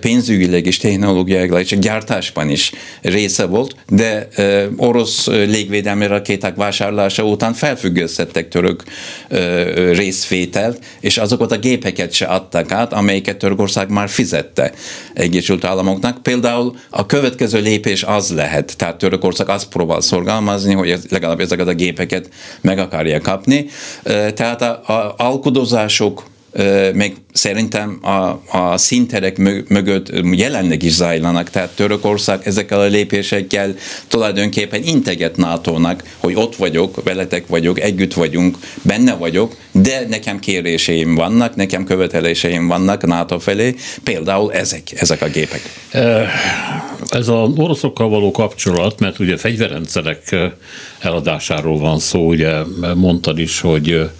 pénzügyileg 0.00 0.66
és 0.66 0.76
technológiailag 0.76 1.60
és 1.60 1.78
gyártásban 1.78 2.50
is 2.50 2.72
része 3.00 3.44
volt, 3.44 3.76
de 3.88 4.28
orosz 4.76 5.26
légvédelmi 5.26 6.06
rakéták 6.06 6.56
vásárlása 6.56 7.24
után 7.24 7.52
felfüggesztett 7.52 8.35
vettek 8.36 8.48
török 8.48 8.84
ö, 9.28 9.92
részvételt, 9.92 10.84
és 11.00 11.18
azokat 11.18 11.52
a 11.52 11.58
gépeket 11.58 12.12
se 12.12 12.24
adtak 12.24 12.72
át, 12.72 12.92
amelyeket 12.92 13.36
Törökország 13.36 13.90
már 13.90 14.08
fizette 14.08 14.72
Egyesült 15.14 15.64
Államoknak. 15.64 16.22
Például 16.22 16.76
a 16.90 17.06
következő 17.06 17.60
lépés 17.60 18.02
az 18.02 18.34
lehet, 18.34 18.76
tehát 18.76 18.98
Törökország 18.98 19.48
azt 19.48 19.68
próbál 19.68 20.00
szorgalmazni, 20.00 20.74
hogy 20.74 20.98
legalább 21.08 21.40
ezeket 21.40 21.68
a 21.68 21.74
gépeket 21.74 22.28
meg 22.60 22.78
akarja 22.78 23.20
kapni. 23.20 23.66
Tehát 24.34 24.62
a, 24.62 24.92
a 24.92 25.14
alkudozások 25.16 26.24
meg 26.94 27.14
szerintem 27.32 27.98
a, 28.02 28.40
a 28.58 28.76
szinterek 28.76 29.36
mögött 29.68 30.12
jelenleg 30.32 30.82
is 30.82 30.92
zajlanak, 30.92 31.50
tehát 31.50 31.74
Törökország 31.74 32.40
ezekkel 32.44 32.80
a 32.80 32.84
lépésekkel 32.84 33.74
tulajdonképpen 34.08 34.82
integet 34.82 35.36
NATO-nak, 35.36 36.02
hogy 36.18 36.34
ott 36.34 36.56
vagyok, 36.56 37.02
veletek 37.04 37.46
vagyok, 37.46 37.80
együtt 37.80 38.14
vagyunk, 38.14 38.56
benne 38.82 39.14
vagyok, 39.14 39.54
de 39.72 40.06
nekem 40.08 40.38
kéréseim 40.38 41.14
vannak, 41.14 41.56
nekem 41.56 41.84
követeléseim 41.84 42.66
vannak 42.66 43.06
NATO 43.06 43.38
felé, 43.38 43.74
például 44.02 44.52
ezek, 44.52 44.82
ezek 45.00 45.22
a 45.22 45.28
gépek. 45.28 45.60
Ez 47.08 47.28
az 47.28 47.50
oroszokkal 47.56 48.08
való 48.08 48.30
kapcsolat, 48.30 49.00
mert 49.00 49.18
ugye 49.18 49.36
fegyverrendszerek 49.36 50.36
eladásáról 50.98 51.78
van 51.78 51.98
szó, 51.98 52.26
ugye 52.26 52.52
mondtad 52.94 53.38
is, 53.38 53.60
hogy 53.60 54.10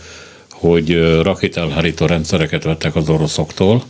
hogy 0.59 1.21
rakételhárító 1.23 2.07
rendszereket 2.07 2.65
vettek 2.65 2.97
az 2.97 3.09
oroszoktól. 3.09 3.85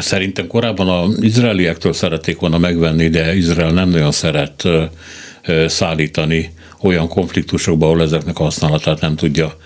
Szerintem 0.00 0.46
korábban 0.46 0.88
az 0.88 1.22
izraeliektől 1.22 1.92
szerették 1.92 2.38
volna 2.38 2.58
megvenni, 2.58 3.08
de 3.08 3.34
Izrael 3.36 3.70
nem 3.70 3.88
nagyon 3.88 4.12
szeret 4.12 4.68
szállítani 5.66 6.52
olyan 6.80 7.08
konfliktusokba, 7.08 7.86
ahol 7.86 8.02
ezeknek 8.02 8.38
a 8.38 8.42
használatát 8.42 9.00
nem 9.00 9.16
tudja 9.16 9.56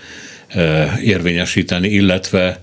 érvényesíteni, 1.03 1.87
illetve 1.87 2.61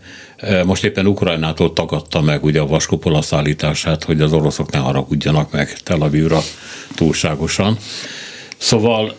most 0.64 0.84
éppen 0.84 1.06
Ukrajnától 1.06 1.72
tagadta 1.72 2.20
meg 2.20 2.44
ugye 2.44 2.60
a 2.60 2.66
vaskupola 2.66 3.22
szállítását, 3.22 4.04
hogy 4.04 4.20
az 4.20 4.32
oroszok 4.32 4.70
ne 4.70 4.78
haragudjanak 4.78 5.52
meg 5.52 5.72
Tel 5.82 6.00
Avivra 6.00 6.40
túlságosan. 6.94 7.78
Szóval 8.64 9.14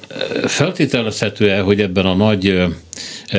feltételezhető-e, 0.46 1.60
hogy 1.60 1.82
ebben 1.82 2.06
a 2.06 2.14
nagy 2.14 2.64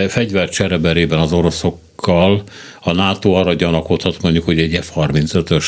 fegyvercsereberében 0.09 1.19
az 1.19 1.33
oroszokkal 1.33 2.43
a 2.81 2.93
NATO 2.93 3.33
arra 3.33 3.55
gyanakodhat 3.55 4.23
mondjuk, 4.23 4.45
hogy 4.45 4.59
egy 4.59 4.79
F-35-ös 4.83 5.65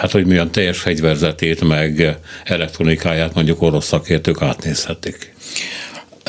hát 0.00 0.10
hogy 0.10 0.26
milyen 0.26 0.50
teljes 0.50 0.78
fegyverzetét, 0.78 1.64
meg 1.64 2.18
elektronikáját 2.44 3.34
mondjuk 3.34 3.62
orosz 3.62 3.86
szakértők 3.86 4.42
átnézhetik. 4.42 5.34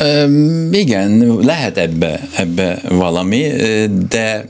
Üm, 0.02 0.74
igen, 0.74 1.38
lehet 1.42 1.78
ebbe, 1.78 2.28
ebbe 2.38 2.82
valami, 2.90 3.52
de 4.10 4.46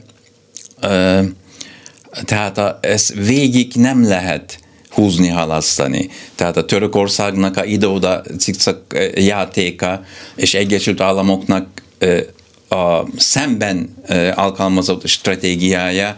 tehát 2.26 2.58
a, 2.58 2.80
ez 2.82 3.14
végig 3.26 3.72
nem 3.76 4.04
lehet 4.04 4.60
húzni, 4.96 5.28
halasztani. 5.28 6.10
Tehát 6.36 6.58
a 6.58 6.66
Törökországnak 6.66 7.58
a 7.58 7.64
ide-oda 7.66 8.22
játéka 9.16 10.02
és 10.36 10.54
Egyesült 10.54 11.02
Államoknak 11.02 11.68
a 12.70 13.08
szemben 13.18 13.96
alkalmazott 14.36 15.08
stratégiája, 15.08 16.16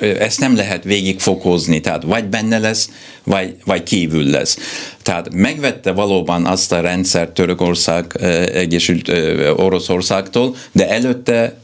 ezt 0.00 0.40
nem 0.40 0.56
lehet 0.56 0.84
végigfokozni, 0.84 1.80
tehát 1.80 2.02
vagy 2.02 2.24
benne 2.24 2.58
lesz, 2.58 2.90
vagy, 3.24 3.56
vagy 3.64 3.82
kívül 3.82 4.24
lesz. 4.24 4.58
Tehát 5.02 5.34
megvette 5.34 5.92
valóban 5.92 6.46
azt 6.46 6.72
a 6.72 6.80
rendszer 6.80 7.28
Törökország 7.28 8.16
Egyesült 8.52 9.08
Oroszországtól, 9.56 10.56
de 10.72 10.88
előtte 10.88 11.61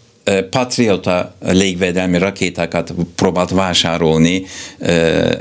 patriota 0.50 1.34
légvédelmi 1.40 2.18
rakétákat 2.18 2.94
próbált 3.14 3.50
vásárolni 3.50 4.44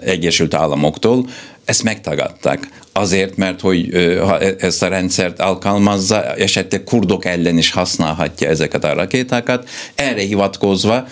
Egyesült 0.02 0.54
Államoktól, 0.54 1.26
ezt 1.68 1.84
megtagadták. 1.84 2.68
Azért, 2.94 3.36
mert 3.36 3.62
hogy 3.62 3.90
ha 4.20 4.40
e, 4.40 4.56
ezt 4.60 4.84
a 4.84 4.88
rendszert 4.88 5.40
alkalmazza, 5.40 6.36
esetleg 6.36 6.84
kurdok 6.84 7.26
ellen 7.26 7.58
is 7.58 7.72
használhatja 7.72 8.50
ezeket 8.50 8.84
a 8.84 8.94
rakétákat. 8.94 9.70
Erre 9.96 10.22
hivatkozva 10.22 11.08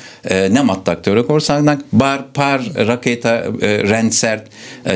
nem 0.50 0.70
adtak 0.70 1.02
Törökországnak, 1.02 1.84
bár 1.90 2.26
pár 2.32 2.62
rakéta 2.74 3.42
rendszert 3.82 4.48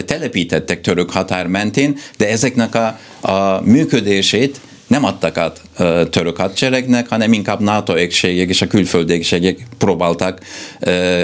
telepítettek 0.05 0.81
török 0.81 1.11
határ 1.11 1.47
mentén, 1.47 1.97
de 2.17 2.29
ezeknek 2.29 2.75
a, 2.75 2.99
a 3.31 3.61
működését 3.63 4.59
nem 4.89 5.03
adtak 5.03 5.37
át 5.37 5.61
török 6.09 6.37
hadseregnek, 6.37 7.07
hanem 7.07 7.33
inkább 7.33 7.59
NATO 7.59 7.93
egységek 7.93 8.49
és 8.49 8.61
a 8.61 8.67
külföldi 8.67 9.13
egységek 9.13 9.67
próbálták 9.77 10.39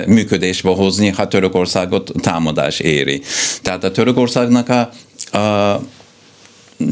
működésbe 0.07 0.69
hozni, 0.69 1.09
ha 1.09 1.27
Törökországot 1.27 2.11
támadás 2.21 2.79
éri. 2.79 3.21
Tehát 3.61 3.83
a 3.83 3.91
Törökországnak 3.91 4.69
a, 4.69 4.89
a 5.37 5.81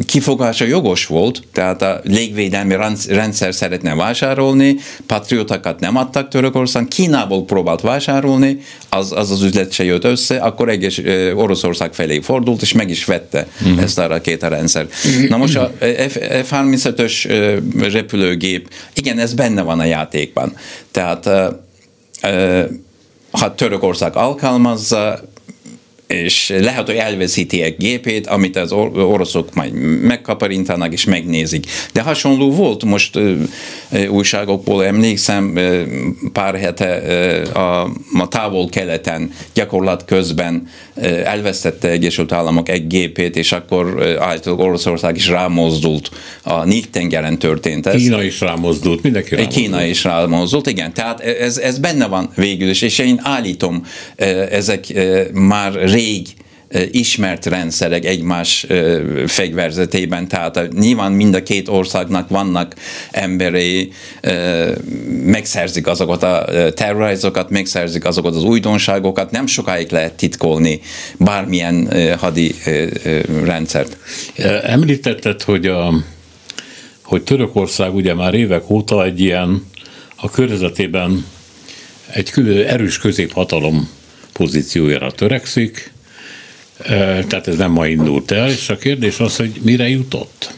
kifogása 0.06 0.66
jogos 0.66 1.06
volt, 1.06 1.42
tehát 1.54 1.82
a 1.82 2.00
légvédelmi 2.04 2.76
rendszer 3.08 3.54
szeretne 3.54 3.96
vásárolni, 3.96 4.76
patriotakat 5.06 5.80
nem 5.80 5.96
adtak 5.96 6.28
Törökország, 6.28 6.88
Kínából 6.88 7.46
próbált 7.46 7.82
vásárolni, 7.82 8.58
az 8.90 9.12
az, 9.12 9.32
az 9.32 9.42
üzlet 9.42 9.72
se 9.72 9.84
jött 9.84 10.04
össze, 10.04 10.38
akkor 10.38 10.70
egyes 10.70 11.02
Oroszország 11.36 11.94
felé 11.94 12.20
fordult, 12.20 12.62
és 12.62 12.72
meg 12.72 12.90
is 12.90 13.06
vette 13.06 13.48
uh-huh. 13.62 13.82
ezt 13.82 14.00
a 14.00 14.08
rakétarendszert. 14.08 14.94
Na 15.30 15.38
most 15.38 15.56
a 15.56 15.72
F-35-ös 15.80 17.28
repülőgép, 17.92 18.70
igen, 18.94 19.20
ez 19.20 19.34
benne 19.34 19.62
van 19.62 19.80
a 19.80 19.86
játékban. 19.86 20.56
Tehát 20.92 21.30
ha 23.32 23.56
Törökország 23.56 24.16
alkalmazza, 24.16 25.20
és 26.08 26.54
lehet, 26.60 26.86
hogy 26.86 26.96
elveszíti 26.96 27.62
egy 27.62 27.76
gépét, 27.78 28.28
amit 28.28 28.56
az 28.56 28.72
oroszok 28.72 29.54
majd 29.54 29.74
megkaparintanak 30.02 30.94
és 30.94 31.06
megnézik. 31.06 31.66
De 31.94 32.02
hasonló 32.02 32.52
volt, 32.52 32.84
most 32.84 33.20
újságokból 34.10 34.86
emlékszem, 34.86 35.60
pár 36.34 36.56
hete 36.56 36.96
a, 37.54 37.82
a 38.20 38.28
távol-keleten 38.28 39.32
gyakorlat 39.54 40.06
közben 40.06 40.68
elvesztette 41.24 41.90
Egyesült 41.90 42.32
Államok 42.32 42.70
egy 42.70 42.88
gépét, 42.88 43.36
és 43.36 43.52
akkor 43.52 44.16
általában 44.20 44.66
Oroszország 44.66 45.16
is 45.16 45.28
rámozdult. 45.28 46.10
A 46.44 46.66
Nyílt-tengeren 46.66 47.40
történt 47.40 47.86
ez. 47.86 47.96
Kína 47.96 48.24
is 48.24 48.40
rámozdult, 48.40 49.04
mindenki 49.04 49.36
rámozdult. 49.36 49.66
Kína 49.66 49.84
is 49.84 50.04
rámozdult, 50.04 50.68
igen. 50.68 50.94
Tehát 50.94 51.20
ez, 51.20 51.58
ez 51.58 51.78
benne 51.80 52.08
van 52.08 52.30
végül 52.36 52.70
is, 52.70 52.82
és 52.82 53.00
én 53.00 53.20
állítom, 53.24 53.86
ezek 54.50 54.94
már 55.34 55.74
rég 55.74 56.28
ismert 56.92 57.46
rendszerek 57.46 58.06
egymás 58.06 58.68
fegyverzetében, 59.28 60.28
tehát 60.28 60.70
nyilván 60.74 61.12
mind 61.12 61.36
a 61.36 61.44
két 61.44 61.68
országnak 61.68 62.30
vannak 62.30 62.76
emberei, 63.12 63.92
megszerzik 65.26 65.88
azokat 65.88 66.24
a 66.24 66.46
terrorizokat, 66.74 67.50
megszerzik 67.50 68.06
azokat 68.06 68.36
az 68.36 68.44
újdonságokat, 68.44 69.32
nem 69.32 69.48
sokáig 69.48 69.92
lehet 69.92 70.14
titkolni 70.14 70.82
bármilyen 71.18 71.90
hadi 72.18 72.56
rendszert. 73.44 73.98
Említetted, 74.64 75.42
hogy, 75.42 75.68
a, 75.68 75.94
hogy 77.04 77.24
Törökország 77.24 77.96
ugye 77.96 78.14
már 78.14 78.34
évek 78.34 78.70
óta 78.70 79.04
egy 79.04 79.20
ilyen 79.20 79.66
a 80.16 80.30
környezetében 80.30 81.26
egy 82.14 82.32
erős 82.68 82.98
középhatalom 82.98 83.90
pozíciójára 84.34 85.12
törekszik, 85.12 85.93
tehát 87.28 87.48
ez 87.48 87.58
nem 87.58 87.72
ma 87.72 87.88
indult 87.88 88.32
el, 88.32 88.50
és 88.50 88.70
a 88.70 88.78
kérdés 88.78 89.20
az, 89.20 89.36
hogy 89.36 89.52
mire 89.62 89.90
jutott. 89.90 90.54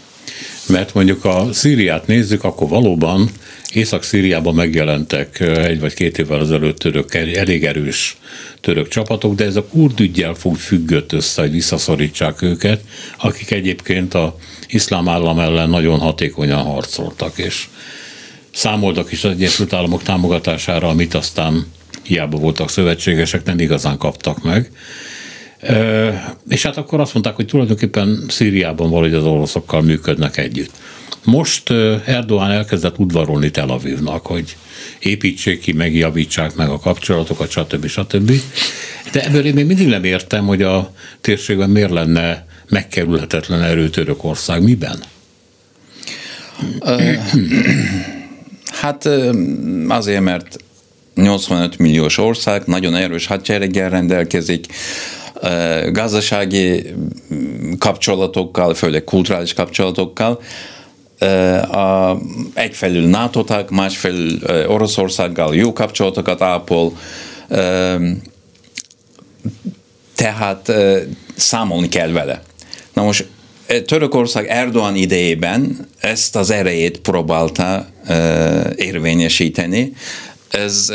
Mert 0.68 0.94
mondjuk 0.94 1.26
a 1.26 1.48
Szíriát 1.52 2.08
nézzük, 2.08 2.44
akkor 2.44 2.70
valóban 2.70 3.30
Észak-Szíriában 3.74 4.56
megjelentek 4.56 5.40
egy 5.40 5.80
vagy 5.80 5.94
két 5.94 6.18
évvel 6.18 6.42
ezelőtt 6.42 6.78
török, 6.78 7.14
elég 7.14 7.66
erős 7.66 8.18
török 8.62 8.88
csapatok, 8.88 9.36
de 9.36 9.46
ez 9.46 9.56
a 9.56 9.66
kurd 9.66 10.00
ügyjel 10.00 10.34
fog 10.34 10.56
függött 10.56 11.12
össze, 11.12 11.42
hogy 11.42 11.52
visszaszorítsák 11.52 12.42
őket, 12.42 12.82
akik 13.18 13.52
egyébként 13.52 14.14
a 14.14 14.38
iszlám 14.68 15.08
állam 15.08 15.40
ellen 15.40 15.70
nagyon 15.70 16.00
hatékonyan 16.00 16.64
harcoltak, 16.64 17.38
és 17.38 17.68
számoltak 18.52 19.12
is 19.12 19.24
az 19.24 19.32
Egyesült 19.32 19.74
Államok 19.74 20.04
támogatására, 20.04 20.88
amit 20.88 21.14
aztán 21.14 21.66
hiába 22.04 22.38
voltak 22.38 22.70
szövetségesek, 22.70 23.44
nem 23.44 23.60
igazán 23.60 23.98
kaptak 23.98 24.44
meg. 24.44 24.72
És 26.50 26.64
hát 26.64 26.78
akkor 26.78 27.00
azt 27.00 27.14
mondták, 27.14 27.36
hogy 27.36 27.46
tulajdonképpen 27.46 28.26
Szíriában 28.28 28.90
valahogy 28.90 29.14
az 29.14 29.24
oroszokkal 29.24 29.82
működnek 29.82 30.38
együtt. 30.38 30.72
Most 31.24 31.70
Erdoğan 32.06 32.52
elkezdett 32.52 32.98
udvarolni 32.98 33.52
Tel 33.52 33.70
Avivnak, 33.70 34.26
hogy 34.26 34.56
építsék 35.00 35.60
ki, 35.60 35.72
megjavítsák 35.72 36.56
meg 36.56 36.70
a 36.70 36.80
kapcsolatokat, 36.80 37.50
stb. 37.50 37.88
stb. 37.88 38.32
De 39.12 39.24
ebből 39.24 39.46
én 39.46 39.54
még 39.54 39.66
mindig 39.66 39.88
nem 39.88 40.04
értem, 40.04 40.46
hogy 40.46 40.62
a 40.62 40.94
térségben 41.22 41.70
miért 41.70 41.92
lenne 41.92 42.46
megkerülhetetlen 42.70 43.62
erő 43.62 43.90
Törökország. 43.90 44.64
Miben? 44.64 45.04
hát 48.72 49.10
azért, 49.88 50.22
mert 50.22 50.58
85 51.16 51.78
milliós 51.78 52.18
ország, 52.18 52.64
nagyon 52.66 52.96
erős 52.96 53.26
hadsereggel 53.26 53.90
rendelkezik, 53.90 54.66
gazdasági 55.92 56.94
kapcsolatokkal, 57.78 58.74
főleg 58.74 59.04
kulturális 59.04 59.54
kapcsolatokkal, 59.54 60.42
egyfelül 62.54 63.08
NATO 63.08 63.44
tag, 63.44 63.72
másfelül 63.72 64.40
Oroszországgal 64.68 65.56
jó 65.56 65.74
kapcsolatokat 65.74 66.42
ápol, 66.42 66.98
tehát 70.16 70.72
számolni 71.36 71.90
kell 71.90 72.12
vele. 72.12 72.42
Na 72.94 73.04
most 73.04 73.28
Törökország 73.86 74.48
Erdoğan 74.48 74.96
idejében 74.96 75.88
ezt 76.00 76.36
az 76.36 76.50
erejét 76.50 77.00
próbálta 77.00 77.88
érvényesíteni, 78.76 79.94
ez 80.56 80.92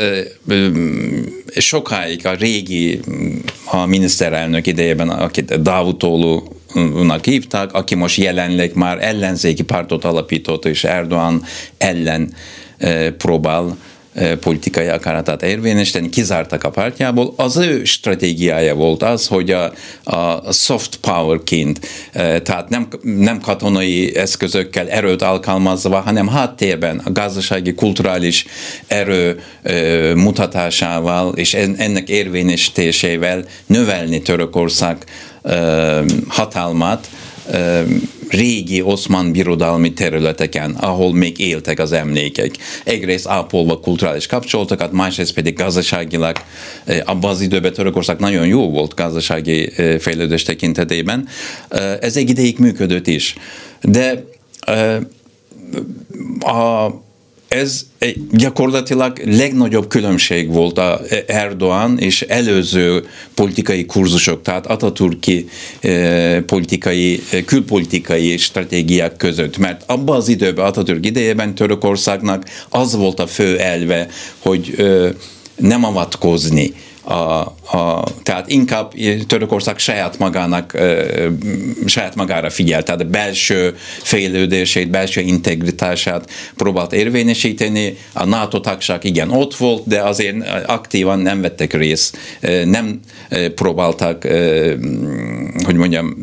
sokáig 1.57 2.25
a 2.25 2.33
régi 2.33 2.99
a 3.65 3.85
miniszterelnök 3.85 4.67
idejében, 4.67 5.09
akit 5.09 5.61
Davutoglu-nak 5.61 7.25
hívták, 7.25 7.73
aki 7.73 7.95
most 7.95 8.17
jelenleg 8.17 8.71
már 8.75 9.03
ellenzéki 9.03 9.63
pártot 9.63 10.05
alapított, 10.05 10.65
és 10.65 10.83
Erdoğan 10.83 11.43
ellen 11.77 12.33
próbál 13.17 13.77
politikai 14.39 14.87
akaratát 14.87 15.43
érvényesíteni, 15.43 16.09
kizártak 16.09 16.63
a 16.63 16.69
pártjából. 16.69 17.33
Az 17.35 17.57
ő 17.57 17.83
stratégiája 17.83 18.75
volt 18.75 19.03
az, 19.03 19.27
hogy 19.27 19.51
a, 19.51 19.73
a 20.03 20.51
soft 20.51 20.95
powerként, 20.95 21.79
tehát 22.13 22.69
nem, 22.69 22.87
nem 23.01 23.39
katonai 23.39 24.15
eszközökkel 24.15 24.89
erőt 24.89 25.21
alkalmazva, 25.21 25.99
hanem 25.99 26.27
háttérben 26.27 27.01
a 27.05 27.11
gazdasági, 27.11 27.73
kulturális 27.73 28.45
erő 28.87 29.39
mutatásával 30.15 31.33
és 31.33 31.53
ennek 31.53 32.09
érvényesítésével 32.09 33.45
növelni 33.65 34.21
Törökország 34.21 34.97
hatalmát, 36.27 37.09
régi 38.31 38.81
oszmán 38.81 39.31
birodalmi 39.31 39.93
területeken, 39.93 40.71
ahol 40.71 41.13
még 41.13 41.39
éltek 41.39 41.79
az 41.79 41.91
emlékek. 41.91 42.51
Egyrészt 42.83 43.27
ápolva 43.27 43.79
kulturális 43.79 44.27
kapcsolatokat, 44.27 44.91
másrészt 44.91 45.33
pedig 45.33 45.55
gazdaságilag 45.55 46.35
abban 47.05 47.29
az 47.31 47.41
időben 47.41 47.73
Törökország 47.73 48.19
nagyon 48.19 48.47
jó 48.47 48.69
volt 48.69 48.95
gazdasági 48.95 49.69
fejlődés 49.99 50.43
tekintetében. 50.43 51.27
Ez 51.99 52.17
egy 52.17 52.29
ideig 52.29 52.59
működött 52.59 53.07
is. 53.07 53.35
De 53.81 54.23
a 56.39 56.89
ez 57.51 57.85
gyakorlatilag 58.31 59.21
legnagyobb 59.25 59.87
különbség 59.87 60.51
volt 60.51 60.77
a 60.77 61.01
Erdoğan 61.27 61.99
és 61.99 62.21
előző 62.21 63.07
politikai 63.33 63.85
kurzusok, 63.85 64.41
tehát 64.41 64.67
Atatürki 64.67 65.47
eh, 65.79 66.41
politikai, 66.41 67.21
eh, 67.31 67.41
külpolitikai 67.45 68.37
stratégiák 68.37 69.15
között, 69.17 69.57
mert 69.57 69.83
abban 69.85 70.15
az 70.15 70.27
időben, 70.27 70.65
Atatürk 70.65 71.05
idejében 71.05 71.55
Törökországnak 71.55 72.45
az 72.69 72.95
volt 72.95 73.19
a 73.19 73.27
fő 73.27 73.59
elve, 73.59 74.07
hogy 74.39 74.73
eh, 74.77 75.11
nem 75.55 75.83
avatkozni 75.83 76.73
a, 77.03 77.45
a, 77.71 78.03
tehát 78.23 78.49
inkább 78.49 78.93
Törökország 79.27 79.77
saját 79.77 80.17
magának, 80.17 80.77
saját 81.85 82.15
magára 82.15 82.49
figyelt, 82.49 82.85
tehát 82.85 83.07
belső 83.07 83.75
fejlődését, 84.01 84.89
belső 84.89 85.21
integritását 85.21 86.29
próbált 86.55 86.93
érvényesíteni. 86.93 87.97
A 88.13 88.25
NATO 88.25 88.59
tagság 88.59 89.03
igen 89.03 89.29
ott 89.29 89.55
volt, 89.55 89.87
de 89.87 90.01
azért 90.01 90.35
aktívan 90.65 91.19
nem 91.19 91.41
vettek 91.41 91.73
részt, 91.73 92.17
nem 92.65 92.99
próbáltak, 93.55 94.27
hogy 95.63 95.75
mondjam, 95.75 96.17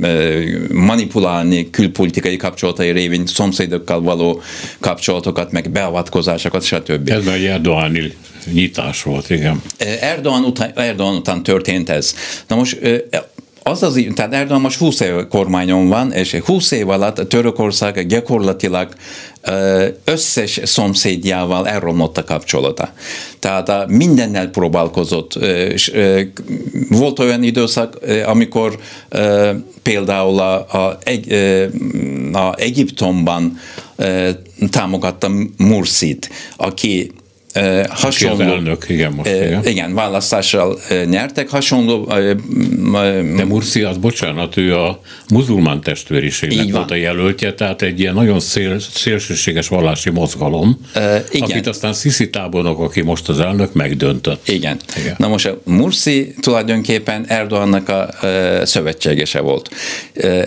manipulálni 0.73 1.71
külpolitikai 1.71 2.37
kapcsolatai 2.37 2.91
révén 2.91 3.27
szomszédokkal 3.27 4.01
való 4.03 4.41
kapcsolatokat, 4.81 5.53
meg 5.53 5.71
beavatkozásokat, 5.71 6.63
stb. 6.63 7.11
Ez 7.11 7.27
a 7.27 7.33
Erdoğan 7.33 8.13
nyitás 8.53 9.03
volt, 9.03 9.31
igen. 9.31 9.63
Erdogan 10.01 10.45
után, 10.45 10.73
Erdogan 10.75 11.15
után 11.15 11.38
történt 11.43 11.89
ez. 11.89 12.15
Na 12.47 12.57
most 12.57 12.79
az 13.63 13.83
az, 13.83 14.05
tehát 14.15 14.35
Erdogan 14.35 14.61
most 14.61 14.79
20 14.79 15.01
év 15.01 15.13
kormányon 15.29 15.89
van, 15.89 16.13
és 16.13 16.35
20 16.35 16.71
év 16.71 16.89
alatt 16.89 17.29
Törökország 17.29 18.07
gyakorlatilag 18.07 18.89
összes 20.05 20.61
szomszédjával 20.65 21.69
elromlott 21.69 22.19
a 22.19 22.25
kapcsolata. 22.25 22.93
Tehát 23.39 23.89
mindennel 23.89 24.49
próbálkozott. 24.49 25.39
Volt 26.89 27.19
olyan 27.19 27.43
időszak, 27.43 27.99
amikor 28.27 28.79
például 29.83 30.39
a, 30.39 30.67
a, 30.73 30.99
a 32.39 32.55
Egyiptomban 32.57 33.59
támogatta 34.71 35.31
Mursit, 35.57 36.31
aki 36.57 37.13
hasonló... 37.89 38.35
Az 38.35 38.41
elnök, 38.41 38.85
igen, 38.89 39.13
most, 39.13 39.31
igen. 39.31 39.67
igen, 39.67 39.95
választással 39.95 40.79
nyertek, 41.05 41.49
hasonló... 41.49 42.05
De 43.37 43.45
Mursi, 43.45 43.83
az 43.83 43.97
bocsánat, 43.97 44.57
ő 44.57 44.77
a 44.77 45.01
muzulmán 45.29 45.81
testvériségnek 45.81 46.71
volt 46.71 46.91
a 46.91 46.95
jelöltje, 46.95 47.55
tehát 47.55 47.83
egy 47.83 48.01
ilyen 48.01 48.15
nagyon 48.15 48.41
szél, 48.41 48.79
szélsőséges 48.81 49.69
vallási 49.69 50.11
mozgalom, 50.11 50.81
uh, 50.95 51.03
igen. 51.31 51.51
akit 51.51 51.67
aztán 51.67 51.93
Sisi 51.93 52.31
tábornok, 52.31 52.81
aki 52.81 53.01
most 53.01 53.29
az 53.29 53.41
elnök, 53.41 53.73
megdöntött. 53.73 54.49
Igen. 54.49 54.77
igen. 54.97 55.15
Na 55.19 55.29
most 55.29 55.47
a 55.47 55.59
Mursi 55.65 56.35
tulajdonképpen 56.41 57.27
Erdogannak 57.27 57.89
a 57.89 58.09
szövetségese 58.63 59.41
volt. 59.41 59.71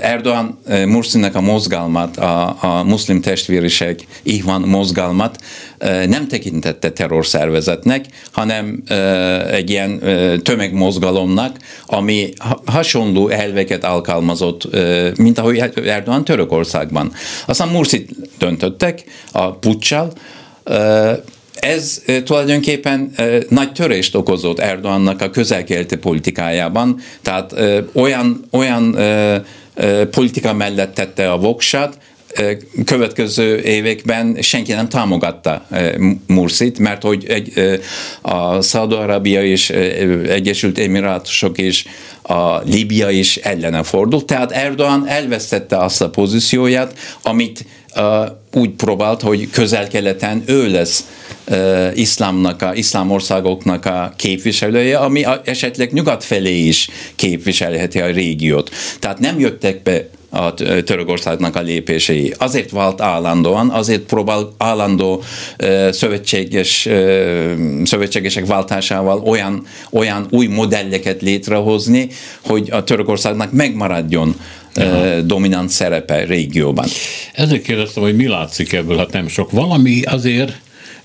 Erdogan 0.01 0.59
uh, 0.65 0.85
Mursinek 0.85 1.35
a 1.35 1.41
mozgalmat, 1.41 2.17
a, 2.17 2.57
a 2.61 2.83
muszlim 2.83 3.21
testvériség 3.21 4.07
Ihvan 4.23 4.61
mozgalmat 4.61 5.37
nem 6.07 6.27
tekintette 6.27 6.91
terrorszervezetnek, 6.91 8.05
hanem 8.31 8.83
egy 9.51 9.69
ilyen 9.69 9.99
tömegmozgalomnak, 10.43 11.57
ami 11.85 12.29
hasonló 12.65 13.29
elveket 13.29 13.83
alkalmazott, 13.83 14.67
mint 15.17 15.37
ahogy 15.37 15.57
Erdogan 15.85 16.23
Törökországban. 16.23 17.13
Aztán 17.45 17.67
Mursit 17.67 18.09
döntöttek 18.37 19.03
a 19.31 19.51
puccsal, 19.51 20.11
ez 21.53 22.03
tulajdonképpen 22.23 23.11
nagy 23.49 23.71
törést 23.71 24.15
okozott 24.15 24.59
Erdogannak 24.59 25.21
a 25.21 25.29
közelkeleti 25.29 25.95
politikájában, 25.97 26.99
tehát 27.21 27.55
olyan, 27.93 28.45
olyan 28.51 28.97
politika 30.11 30.53
mellett 30.53 30.93
tette 30.93 31.31
a 31.31 31.37
voksát, 31.37 31.97
következő 32.85 33.61
években 33.61 34.37
senki 34.41 34.71
nem 34.71 34.89
támogatta 34.89 35.67
Mursit, 36.27 36.79
mert 36.79 37.01
hogy 37.01 37.25
egy, 37.27 37.79
a 38.21 38.61
Szaudarábia 38.61 39.43
és 39.43 39.69
Egyesült 39.69 40.79
Emirátusok 40.79 41.57
és 41.57 41.85
a 42.21 42.57
Líbia 42.57 43.09
is 43.09 43.37
ellene 43.37 43.83
fordult, 43.83 44.25
tehát 44.25 44.51
Erdogan 44.51 45.07
elvesztette 45.07 45.77
azt 45.77 46.01
a 46.01 46.09
pozícióját, 46.09 46.97
amit 47.23 47.65
úgy 48.53 48.69
próbált, 48.69 49.21
hogy 49.21 49.49
közel-keleten 49.49 50.43
ő 50.45 50.71
lesz 50.71 51.05
iszlámnak, 51.93 52.61
a, 52.61 52.73
iszlám 52.73 53.11
országoknak 53.11 53.85
a 53.85 54.13
képviselője, 54.15 54.97
ami 54.97 55.25
esetleg 55.43 55.93
nyugat 55.93 56.23
felé 56.23 56.57
is 56.57 56.89
képviselheti 57.15 57.99
a 57.99 58.11
régiót. 58.11 58.71
Tehát 58.99 59.19
nem 59.19 59.39
jöttek 59.39 59.83
be 59.83 60.07
a 60.33 60.53
Törökországnak 60.83 61.55
a 61.55 61.61
lépései. 61.61 62.33
Azért 62.37 62.71
vált 62.71 63.01
állandóan, 63.01 63.69
azért 63.69 64.01
próbál 64.01 64.53
állandó 64.57 65.23
szövetséges, 65.91 66.89
szövetségesek 67.83 68.45
váltásával 68.45 69.19
olyan, 69.19 69.65
olyan 69.91 70.27
új 70.29 70.47
modelleket 70.47 71.21
létrehozni, 71.21 72.07
hogy 72.45 72.71
a 72.71 72.83
Törökországnak 72.83 73.51
megmaradjon 73.51 74.35
Aha. 74.75 75.21
dominant 75.21 75.69
szerepe 75.69 76.25
régióban. 76.25 76.85
Ezért 77.33 77.61
kérdeztem, 77.61 78.03
hogy 78.03 78.15
mi 78.15 78.27
látszik 78.27 78.73
ebből, 78.73 78.97
hát 78.97 79.11
nem 79.11 79.27
sok. 79.27 79.51
Valami 79.51 80.01
azért, 80.01 80.53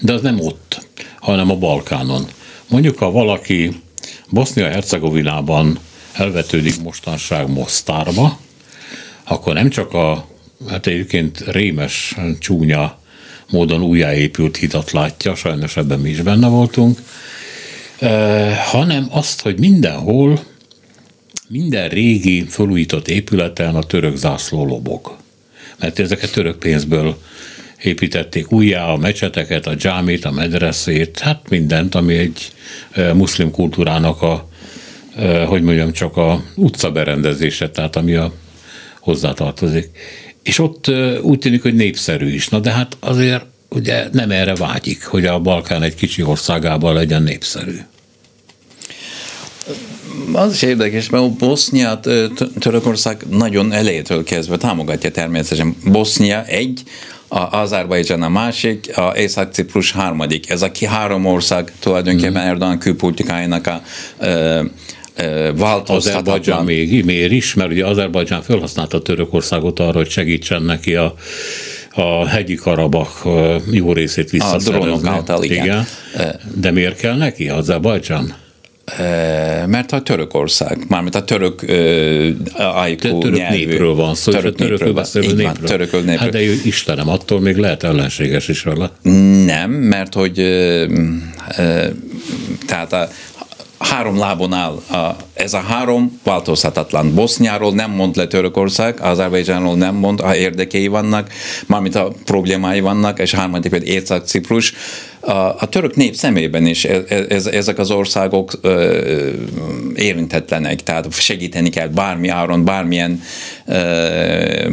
de 0.00 0.12
az 0.12 0.22
nem 0.22 0.40
ott, 0.40 0.86
hanem 1.20 1.50
a 1.50 1.54
Balkánon. 1.54 2.26
Mondjuk, 2.68 2.98
ha 2.98 3.10
valaki 3.10 3.82
Bosznia-Hercegovinában 4.30 5.78
elvetődik 6.12 6.82
mostanság 6.82 7.48
Mostárba, 7.48 8.38
akkor 9.28 9.54
nem 9.54 9.68
csak 9.68 9.92
a, 9.94 10.26
hát 10.68 10.86
egyébként 10.86 11.44
rémes, 11.46 12.16
csúnya 12.38 12.98
módon 13.50 13.82
újjáépült 13.82 14.56
hidat 14.56 14.90
látja, 14.90 15.34
sajnos 15.34 15.76
ebben 15.76 15.98
mi 15.98 16.10
is 16.10 16.20
benne 16.20 16.48
voltunk, 16.48 16.98
eh, 17.98 18.56
hanem 18.56 19.06
azt, 19.10 19.40
hogy 19.40 19.58
mindenhol, 19.58 20.40
minden 21.48 21.88
régi, 21.88 22.44
felújított 22.48 23.08
épületen 23.08 23.74
a 23.74 23.82
török 23.82 24.16
zászló 24.16 24.66
lobog. 24.66 25.16
Mert 25.78 25.98
ezeket 25.98 26.32
török 26.32 26.58
pénzből 26.58 27.18
építették 27.82 28.52
újjá 28.52 28.84
a 28.84 28.96
mecseteket, 28.96 29.66
a 29.66 29.74
dzsámit, 29.74 30.24
a 30.24 30.30
medreszét, 30.30 31.18
hát 31.18 31.48
mindent, 31.48 31.94
ami 31.94 32.14
egy 32.14 32.52
muszlim 33.14 33.50
kultúrának 33.50 34.22
a, 34.22 34.48
hogy 35.46 35.62
mondjam, 35.62 35.92
csak 35.92 36.16
a 36.16 36.42
utca 36.54 36.92
berendezése, 36.92 37.70
tehát 37.70 37.96
ami 37.96 38.14
a 38.14 38.32
hozzátartozik. 39.07 39.88
és 40.42 40.59
ott 40.59 40.90
úgy 41.23 41.38
tűnik, 41.38 41.62
hogy 41.62 41.75
népszerű 41.75 42.35
is. 42.35 42.49
Na 42.49 42.59
de 42.59 42.71
hát 42.71 42.97
azért 43.01 43.45
ugye 43.69 44.09
nem 44.12 44.31
erre 44.31 44.55
vágyik, 44.55 45.05
hogy 45.05 45.27
a 45.27 45.38
Balkán 45.38 45.83
egy 45.83 45.95
kicsi 45.95 46.23
országában 46.23 46.95
legyen 46.95 47.23
népszerű. 47.23 47.79
Az 50.33 50.53
is 50.53 50.62
érdekes, 50.62 51.11
mert 51.11 51.33
Bosznia, 51.33 52.01
Törökország 52.59 53.23
nagyon 53.31 53.73
elejétől 53.73 54.25
kezdve 54.25 54.57
támogatja 54.57 55.11
természetesen. 55.11 55.77
Bosznia 55.85 56.45
egy, 56.45 56.83
a 57.29 57.57
Azerbajdzsán 57.57 58.23
a 58.23 58.29
másik, 58.29 58.97
a 58.99 59.12
Észak-Ciprus 59.16 59.90
harmadik. 59.90 60.51
Ez 60.51 60.62
a 60.62 60.71
három 60.88 61.25
ország 61.25 61.73
tulajdonképpen 61.79 62.42
mm. 62.42 62.49
Erdogan 62.49 62.79
külpolitikájának 62.79 63.66
a 63.66 63.83
változhatatlan. 65.16 65.96
Azerbajdzsán 65.96 66.64
még 66.64 67.05
miért 67.05 67.33
is, 67.33 67.55
mert 67.55 67.70
ugye 67.70 67.87
Azerbajdzsán 67.87 68.42
felhasználta 68.42 69.02
Törökországot 69.02 69.81
arra, 69.81 69.96
hogy 69.96 70.11
segítsen 70.11 70.62
neki 70.62 70.94
a 70.94 71.14
a 71.98 72.26
hegyi 72.26 72.55
Karabak 72.55 73.22
jó 73.70 73.92
részét 73.92 74.31
visszaszerezni. 74.31 74.74
A 74.74 74.79
drónok 74.79 75.07
által, 75.07 75.44
igen. 75.44 75.64
igen. 75.64 75.87
De 76.55 76.70
miért 76.70 76.96
kell 76.96 77.16
neki 77.16 77.48
Azerbajdzsán? 77.48 78.35
Mert 79.66 79.92
a 79.92 80.02
Törökország, 80.02 80.79
mármint 80.88 81.14
a 81.14 81.24
török 81.24 81.62
uh, 81.62 82.29
ajkú 82.57 83.18
török 83.18 83.37
nyelvű. 83.37 83.57
népről 83.57 83.94
van 83.94 84.14
szó, 84.14 84.33
török, 84.33 84.55
törökről 84.55 84.92
beszélő 84.92 85.26
népről. 85.26 85.44
Van, 85.44 85.55
török 85.64 85.92
népről. 85.92 86.16
Hát 86.16 86.31
de 86.31 86.42
Istenem, 86.42 87.09
attól 87.09 87.40
még 87.40 87.57
lehet 87.57 87.83
ellenséges 87.83 88.48
is 88.48 88.62
vele. 88.62 88.90
Nem, 89.44 89.70
mert 89.70 90.14
hogy 90.14 90.38
uh, 90.38 90.85
uh, 91.59 91.85
tehát 92.66 92.92
a, 92.92 93.09
három 93.78 94.18
lábon 94.18 94.52
áll. 94.52 94.80
Ez 95.34 95.54
a 95.54 95.60
három 95.60 96.20
változhatatlan. 96.24 97.14
Boszniáról 97.14 97.72
nem 97.72 97.90
mond 97.90 98.16
le 98.16 98.26
Törökország, 98.26 99.00
Azerbajdzsánról 99.00 99.76
nem 99.76 99.94
mond, 99.94 100.20
ha 100.20 100.36
érdekei 100.36 100.86
vannak, 100.86 101.30
mármint 101.66 101.94
a 101.94 102.12
problémái 102.24 102.80
vannak, 102.80 103.18
és 103.18 103.34
harmadik 103.34 103.70
pedig 103.70 103.88
Észak-Ciprus 103.88 104.74
a, 105.26 105.56
a 105.58 105.68
török 105.68 105.96
nép 105.96 106.14
szemében 106.14 106.66
is 106.66 106.84
ez, 106.84 107.02
ez, 107.28 107.46
ezek 107.46 107.78
az 107.78 107.90
országok 107.90 108.52
ö, 108.60 109.30
érintetlenek, 109.94 110.82
tehát 110.82 111.12
segíteni 111.12 111.68
kell 111.68 111.88
bármi 111.88 112.28
áron, 112.28 112.64
bármilyen 112.64 113.22
ö, 113.66 114.68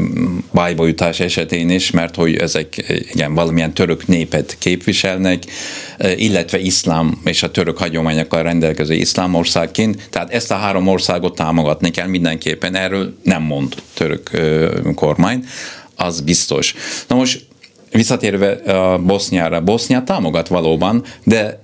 bajba 0.53 0.87
jutás 0.87 1.19
esetén 1.19 1.69
is, 1.69 1.91
mert 1.91 2.15
hogy 2.15 2.35
ezek 2.35 2.85
igen, 3.13 3.33
valamilyen 3.33 3.73
török 3.73 4.07
népet 4.07 4.55
képviselnek, 4.59 5.43
illetve 6.15 6.59
iszlám 6.59 7.21
és 7.25 7.43
a 7.43 7.51
török 7.51 7.77
hagyományokkal 7.77 8.43
rendelkező 8.43 8.93
iszlám 8.93 9.33
országként, 9.33 10.07
tehát 10.09 10.33
ezt 10.33 10.51
a 10.51 10.55
három 10.55 10.87
országot 10.87 11.35
támogatni 11.35 11.89
kell 11.89 12.07
mindenképpen, 12.07 12.75
erről 12.75 13.17
nem 13.23 13.41
mond 13.41 13.75
török 13.93 14.29
ö, 14.33 14.79
kormány 14.95 15.45
az 15.95 16.21
biztos. 16.21 16.73
Na 17.07 17.15
most 17.15 17.45
visszatérve 17.93 18.51
a 18.73 18.97
Boszniára, 18.97 19.61
Bosznia 19.61 20.03
támogat 20.03 20.47
valóban, 20.47 21.03
de 21.23 21.61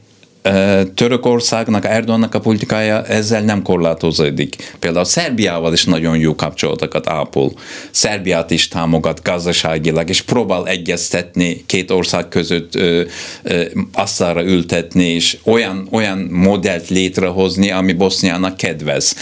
Törökországnak, 0.96 1.86
Erdogannak 1.86 2.36
a 2.36 2.40
politikája 2.40 3.04
ezzel 3.04 3.42
nem 3.42 3.62
korlátozódik. 3.62 4.74
Például 4.80 5.06
Szerbiával 5.06 5.74
is 5.74 5.86
nagyon 5.86 6.18
jó 6.18 6.36
kapcsolatokat 6.36 7.10
ápol. 7.10 7.52
Szerbiát 7.92 8.52
is 8.52 8.68
támogat 8.68 9.22
gazdaságilag, 9.24 10.10
és 10.10 10.22
próbál 10.22 10.68
egyeztetni 10.68 11.64
két 11.66 11.92
ország 11.92 12.28
között 12.28 12.76
ö, 12.76 13.02
ö, 13.44 13.64
asszára 13.94 14.44
ültetni, 14.44 15.06
és 15.06 15.38
olyan, 15.44 15.88
olyan 15.92 16.18
modellt 16.32 16.90
létrehozni, 16.90 17.72
ami 17.72 17.94
Boszniának 17.94 18.58
kedvez. 18.58 19.16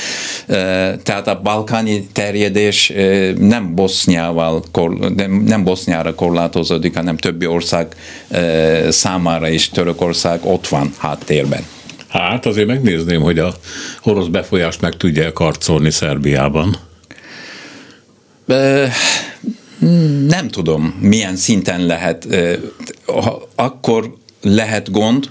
Tehát 1.03 1.27
a 1.27 1.41
balkáni 1.43 2.07
terjedés 2.11 2.93
nem 3.37 3.75
Boszniával, 3.75 4.63
nem 5.45 5.63
Boszniára 5.63 6.15
korlátozódik, 6.15 6.95
hanem 6.95 7.17
többi 7.17 7.45
ország 7.45 7.95
számára 8.89 9.49
is 9.49 9.69
Törökország 9.69 10.39
ott 10.43 10.67
van 10.67 10.93
háttérben. 11.07 11.65
Hát 12.07 12.45
azért 12.45 12.67
megnézném, 12.67 13.21
hogy 13.21 13.39
a 13.39 13.53
orosz 14.03 14.27
befolyást 14.27 14.81
meg 14.81 14.97
tudja 14.97 15.33
karcolni 15.33 15.91
Szerbiában. 15.91 16.77
Nem 20.27 20.47
tudom, 20.51 20.97
milyen 20.99 21.35
szinten 21.35 21.85
lehet. 21.85 22.27
Akkor 23.55 24.13
lehet 24.41 24.91
gond 24.91 25.29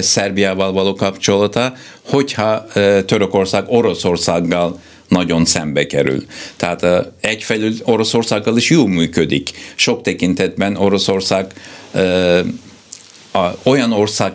Szerbiával 0.00 0.72
való 0.72 0.94
kapcsolata, 0.94 1.72
hogyha 2.02 2.66
Törökország 3.06 3.64
Oroszországgal 3.68 4.80
nagyon 5.08 5.44
szembe 5.44 5.86
kerül. 5.86 6.24
Tehát 6.56 7.12
egyfelől 7.20 7.72
Oroszországgal 7.84 8.56
is 8.56 8.70
jól 8.70 8.88
működik. 8.88 9.50
Sok 9.74 10.02
tekintetben 10.02 10.76
Oroszország 10.76 11.52
olyan 13.62 13.92
ország 13.92 14.32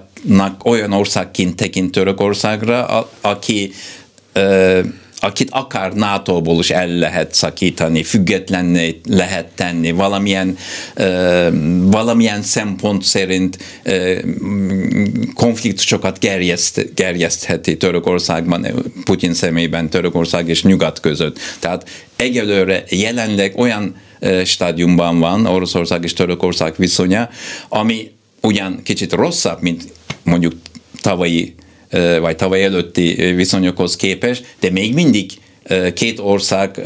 olyan 0.63 0.91
országként 0.91 1.55
tekint 1.55 1.91
Törökországra, 1.91 3.07
aki 3.21 3.71
ö, 4.33 4.79
akit 5.19 5.49
akár 5.51 5.93
NATO-ból 5.93 6.59
is 6.59 6.69
el 6.69 6.87
lehet 6.87 7.33
szakítani, 7.33 8.03
függetlenné 8.03 8.99
lehet 9.09 9.47
tenni, 9.55 9.91
valamilyen, 9.91 10.57
ö, 10.93 11.47
valamilyen 11.81 12.41
szempont 12.41 13.03
szerint 13.03 13.57
ö, 13.83 14.19
konfliktusokat 15.33 16.19
gerjeszt, 16.19 16.93
gerjesztheti 16.95 17.77
Törökországban, 17.77 18.67
Putyin 19.03 19.33
szemében 19.33 19.89
Törökország 19.89 20.47
és 20.47 20.63
Nyugat 20.63 20.99
között. 20.99 21.39
Tehát 21.59 21.89
egyelőre 22.15 22.83
jelenleg 22.89 23.57
olyan 23.57 23.95
stádiumban 24.45 25.19
van 25.19 25.45
Oroszország 25.45 26.03
és 26.03 26.13
Törökország 26.13 26.73
viszonya, 26.77 27.29
ami 27.69 28.11
ugyan 28.47 28.79
kicsit 28.83 29.13
rosszabb, 29.13 29.61
mint 29.61 29.83
mondjuk 30.23 30.53
tavalyi 31.01 31.55
vagy 32.19 32.35
tavaly 32.35 32.63
előtti 32.63 33.13
viszonyokhoz 33.13 33.95
képest, 33.95 34.55
de 34.59 34.69
még 34.71 34.93
mindig 34.93 35.31
két 35.93 36.19
ország 36.19 36.81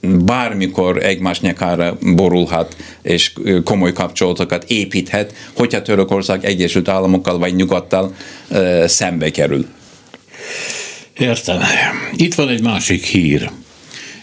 bármikor 0.00 1.04
egymás 1.04 1.40
nyakára 1.40 1.98
borulhat, 2.00 2.76
és 3.02 3.32
komoly 3.64 3.92
kapcsolatokat 3.92 4.64
építhet, 4.68 5.34
hogyha 5.52 5.82
Törökország 5.82 6.44
Egyesült 6.44 6.88
Államokkal 6.88 7.38
vagy 7.38 7.54
Nyugattal 7.54 8.14
szembe 8.86 9.30
kerül. 9.30 9.66
Értem. 11.18 11.60
Itt 12.16 12.34
van 12.34 12.48
egy 12.48 12.62
másik 12.62 13.04
hír. 13.04 13.50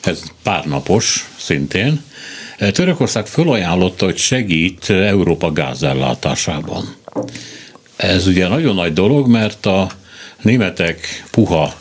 Ez 0.01 0.21
párnapos 0.43 1.29
szintén. 1.37 2.03
Törökország 2.71 3.27
fölajánlotta, 3.27 4.05
hogy 4.05 4.17
segít 4.17 4.89
Európa 4.89 5.51
gázellátásában. 5.51 6.95
Ez 7.95 8.27
ugye 8.27 8.47
nagyon 8.47 8.75
nagy 8.75 8.93
dolog, 8.93 9.27
mert 9.27 9.65
a 9.65 9.89
németek 10.41 11.23
puha 11.31 11.73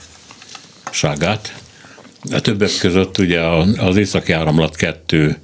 ságát, 0.91 1.55
a 2.31 2.41
többek 2.41 2.71
között 2.79 3.19
ugye 3.19 3.41
az 3.79 3.97
északi 3.97 4.33
áramlat 4.33 4.77
2 4.77 5.39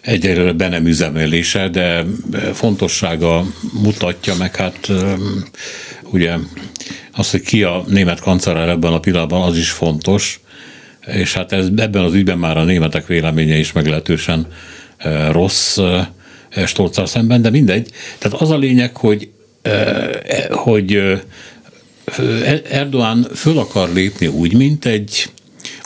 egyelőre 0.00 0.52
be 0.52 0.68
nem 0.68 0.86
üzemelése, 0.86 1.68
de 1.68 2.04
fontossága 2.52 3.44
mutatja 3.72 4.34
meg, 4.34 4.56
hát 4.56 4.88
ugye 6.02 6.36
az, 7.12 7.30
hogy 7.30 7.42
ki 7.42 7.62
a 7.62 7.84
német 7.88 8.20
kancellár 8.20 8.68
ebben 8.68 8.92
a 8.92 9.00
pillanatban, 9.00 9.42
az 9.42 9.56
is 9.56 9.70
fontos, 9.70 10.40
és 11.06 11.34
hát 11.34 11.52
ez, 11.52 11.68
ebben 11.76 12.02
az 12.02 12.14
ügyben 12.14 12.38
már 12.38 12.56
a 12.56 12.64
németek 12.64 13.06
véleménye 13.06 13.56
is 13.56 13.72
meglehetősen 13.72 14.46
rossz 15.30 15.78
Stolccal 16.66 17.06
szemben, 17.06 17.42
de 17.42 17.50
mindegy. 17.50 17.90
Tehát 18.18 18.40
az 18.40 18.50
a 18.50 18.56
lényeg, 18.56 18.96
hogy 18.96 19.30
hogy 20.50 21.20
Erdoğan 22.70 23.30
föl 23.34 23.58
akar 23.58 23.92
lépni 23.92 24.26
úgy, 24.26 24.52
mint 24.54 24.84
egy 24.84 25.30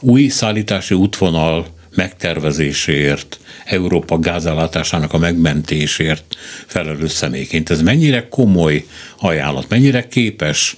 új 0.01 0.29
szállítási 0.29 0.95
útvonal 0.95 1.67
megtervezéséért, 1.95 3.39
Európa 3.65 4.19
gázállátásának 4.19 5.13
a 5.13 5.19
megmentésért 5.19 6.37
felelős 6.67 7.11
személyként. 7.11 7.71
Ez 7.71 7.83
mennyire 7.83 8.29
komoly 8.29 8.87
ajánlat, 9.19 9.69
mennyire 9.69 10.09
képes 10.09 10.77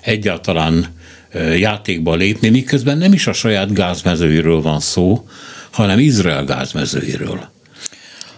egyáltalán 0.00 0.86
játékba 1.56 2.14
lépni, 2.14 2.48
miközben 2.48 2.98
nem 2.98 3.12
is 3.12 3.26
a 3.26 3.32
saját 3.32 3.72
gázmezőiről 3.72 4.62
van 4.62 4.80
szó, 4.80 5.26
hanem 5.70 5.98
Izrael 5.98 6.44
gázmezőiről. 6.44 7.50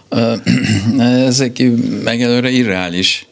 Ezek 1.27 1.59
egyelőre 2.05 2.49
irreális 2.49 3.27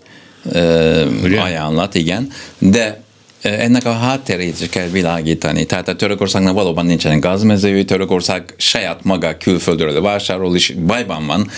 Ugye? 1.23 1.39
ajánlat, 1.39 1.95
igen, 1.95 2.28
de 2.58 3.02
ennek 3.41 3.86
a 3.86 3.91
hátterét 3.91 4.62
is 4.62 4.69
kell 4.69 4.88
világítani. 4.88 5.65
Tehát 5.65 5.88
a 5.88 5.95
Törökországnak 5.95 6.54
valóban 6.54 6.86
nincsen 6.86 7.19
gázmezői, 7.19 7.86
Törökország 7.86 8.54
saját 8.58 9.04
maga 9.04 9.38
külföldről 9.38 10.02
vásárol, 10.02 10.56
és 10.56 10.73
bajban 10.86 11.26
van, 11.26 11.49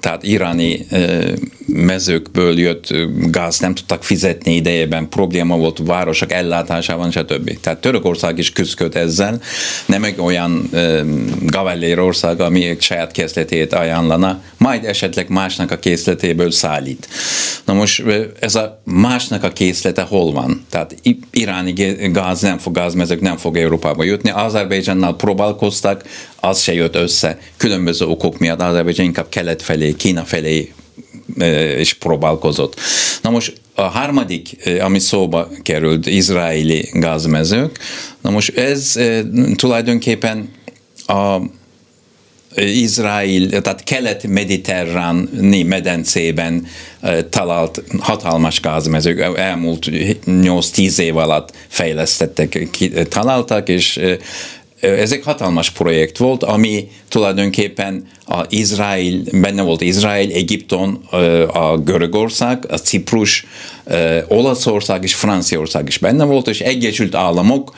tehát 0.00 0.22
iráni 0.22 0.86
mezőkből 1.74 2.58
jött 2.58 2.94
gáz 3.30 3.58
nem 3.58 3.74
tudtak 3.74 4.04
fizetni 4.04 4.54
idejében, 4.54 5.08
probléma 5.08 5.56
volt 5.56 5.80
városok 5.84 6.32
ellátásában, 6.32 7.10
stb. 7.10 7.60
Tehát 7.60 7.80
Törökország 7.80 8.38
is 8.38 8.52
küzdött 8.52 8.94
ezzel, 8.94 9.40
nem 9.86 10.04
egy 10.04 10.20
olyan 10.20 10.70
gavellér 11.42 11.98
ország, 11.98 12.40
ami 12.40 12.64
egy 12.64 12.82
saját 12.82 13.12
készletét 13.12 13.72
ajánlana, 13.72 14.42
majd 14.56 14.84
esetleg 14.84 15.28
másnak 15.28 15.70
a 15.70 15.78
készletéből 15.78 16.50
szállít. 16.50 17.08
Na 17.64 17.72
most 17.72 18.02
ez 18.40 18.54
a 18.54 18.82
másnak 18.84 19.44
a 19.44 19.52
készlete 19.52 20.02
hol 20.02 20.32
van? 20.32 20.66
Tehát 20.70 20.96
iráni 21.30 21.72
gáz 22.12 22.40
nem 22.40 22.58
fog, 22.58 22.74
gázmezők 22.74 23.20
nem 23.20 23.36
fog 23.36 23.56
Európába 23.56 24.04
jutni, 24.04 24.30
Azerbajdzsánnal 24.30 25.16
próbálkoztak, 25.16 26.04
az 26.40 26.60
se 26.60 26.74
jött 26.74 26.96
össze, 26.96 27.38
különböző 27.56 28.06
okok 28.06 28.38
miatt 28.38 28.60
Azerbajdzsán 28.60 29.06
inkább 29.06 29.28
kelet 29.28 29.62
felé, 29.62 29.92
Kína 29.92 30.24
felé 30.24 30.72
és 31.76 31.92
próbálkozott. 31.92 32.80
Na 33.22 33.30
most 33.30 33.52
a 33.74 33.82
harmadik, 33.82 34.48
ami 34.80 34.98
szóba 34.98 35.48
került, 35.62 36.06
izraeli 36.06 36.88
gázmezők, 36.92 37.78
na 38.20 38.30
most 38.30 38.58
ez 38.58 38.98
tulajdonképpen 39.56 40.48
a 41.06 41.36
Izrael, 42.56 43.60
tehát 43.60 43.84
kelet-mediterráni 43.84 45.62
medencében 45.62 46.66
talált 47.30 47.82
hatalmas 47.98 48.60
gázmezők, 48.60 49.20
elmúlt 49.36 49.86
8-10 50.26 50.98
év 50.98 51.16
alatt 51.16 51.52
fejlesztettek, 51.68 52.68
találtak, 53.08 53.68
és 53.68 54.00
ez 54.84 55.12
egy 55.12 55.22
hatalmas 55.24 55.70
projekt 55.70 56.16
volt, 56.16 56.42
ami 56.42 56.88
tulajdonképpen 57.08 58.06
a 58.26 58.44
Izrael, 58.48 59.20
benne 59.32 59.62
volt 59.62 59.80
Izrael, 59.80 60.30
Egyipton, 60.30 60.94
a 61.52 61.76
Görögország, 61.78 62.64
a 62.68 62.76
Ciprus, 62.76 63.46
Olaszország 64.28 65.02
és 65.02 65.14
Franciaország 65.14 65.88
is 65.88 65.98
benne 65.98 66.24
volt, 66.24 66.48
és 66.48 66.60
Egyesült 66.60 67.14
Államok 67.14 67.72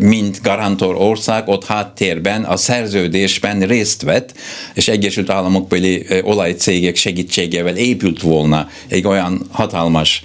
mint 0.00 0.40
garantor 0.42 0.94
ország 0.94 1.48
ott 1.48 1.64
háttérben 1.64 2.44
a 2.44 2.56
szerződésben 2.56 3.60
részt 3.60 4.02
vett, 4.02 4.34
és 4.74 4.88
Egyesült 4.88 5.30
Államokbeli 5.30 6.06
olajcégek 6.22 6.96
segítségével 6.96 7.76
épült 7.76 8.20
volna 8.22 8.68
egy 8.88 9.06
olyan 9.06 9.46
hatalmas 9.50 10.24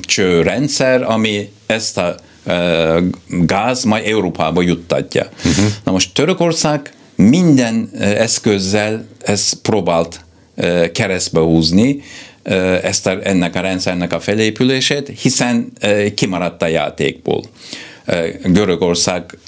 csőrendszer, 0.00 1.02
ami 1.02 1.48
ezt 1.66 1.98
a 1.98 2.14
gáz 3.26 3.84
majd 3.84 4.06
Európába 4.06 4.62
juttatja. 4.62 5.28
Uh-huh. 5.44 5.64
Na 5.84 5.92
most 5.92 6.14
Törökország 6.14 6.92
minden 7.16 7.90
eszközzel 8.00 9.06
ezt 9.18 9.54
próbált 9.54 10.24
keresztbe 10.92 11.40
húzni, 11.40 12.02
ezt 12.82 13.06
a, 13.06 13.18
ennek 13.22 13.56
a 13.56 13.60
rendszernek 13.60 14.12
a 14.12 14.20
felépülését, 14.20 15.12
hiszen 15.20 15.72
kimaradt 16.14 16.62
a 16.62 16.66
játékból. 16.66 17.42
Görögország 18.44 19.38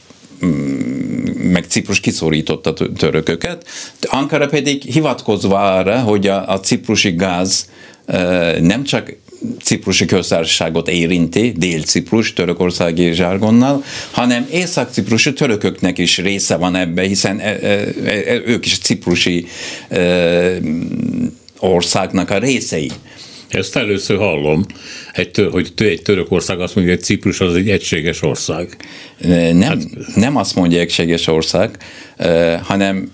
mm, 0.44 1.50
meg 1.52 1.64
Ciprus 1.68 2.00
kiszorította 2.00 2.72
törököket, 2.72 3.66
Ankara 4.02 4.46
pedig 4.46 4.82
hivatkozva 4.82 5.76
arra, 5.76 6.00
hogy 6.00 6.26
a, 6.26 6.48
a 6.48 6.60
ciprusi 6.60 7.10
gáz 7.10 7.68
nem 8.60 8.84
csak 8.84 9.12
ciprusi 9.62 10.04
köztársaságot 10.04 10.88
érinti, 10.88 11.52
Dél-Ciprus, 11.56 12.32
törökországi 12.32 13.12
zsargonnal, 13.12 13.84
hanem 14.10 14.46
észak-ciprusi 14.52 15.32
törököknek 15.32 15.98
is 15.98 16.18
része 16.18 16.56
van 16.56 16.76
ebbe, 16.76 17.02
hiszen 17.02 17.38
e, 17.38 17.58
e, 17.62 17.92
e, 18.04 18.40
ők 18.46 18.66
is 18.66 18.78
ciprusi 18.78 19.46
országnak 21.58 22.30
a 22.30 22.38
részei. 22.38 22.90
Ezt 23.48 23.76
először 23.76 24.16
hallom, 24.16 24.64
egy, 25.12 25.48
hogy 25.50 25.72
egy 25.76 26.02
Törökország 26.02 26.60
azt 26.60 26.74
mondja, 26.74 26.94
hogy 26.94 27.02
Ciprus 27.02 27.40
az 27.40 27.54
egy 27.54 27.70
egységes 27.70 28.22
ország. 28.22 28.76
Nem, 29.18 29.60
hát, 29.60 29.82
nem 30.14 30.36
azt 30.36 30.54
mondja 30.54 30.80
egységes 30.80 31.26
ország, 31.26 31.76
hanem 32.62 33.10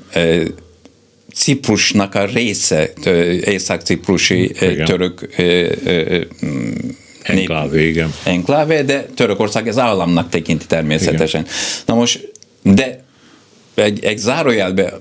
Ciprusnak 1.39 2.15
a 2.15 2.25
része, 2.25 2.93
észak-ciprusi 3.45 4.53
török 4.85 5.29
Enklávé, 7.23 7.89
igen. 7.89 8.15
Enklávé, 8.25 8.83
de 8.83 9.07
Törökország 9.15 9.69
ez 9.69 9.79
államnak 9.79 10.29
tekinti 10.29 10.67
természetesen. 10.67 11.41
Igen. 11.41 11.53
Na 11.87 11.95
most, 11.95 12.33
de 12.63 13.05
egy, 13.75 14.05
egy 14.05 14.19
zárójelbe 14.19 14.93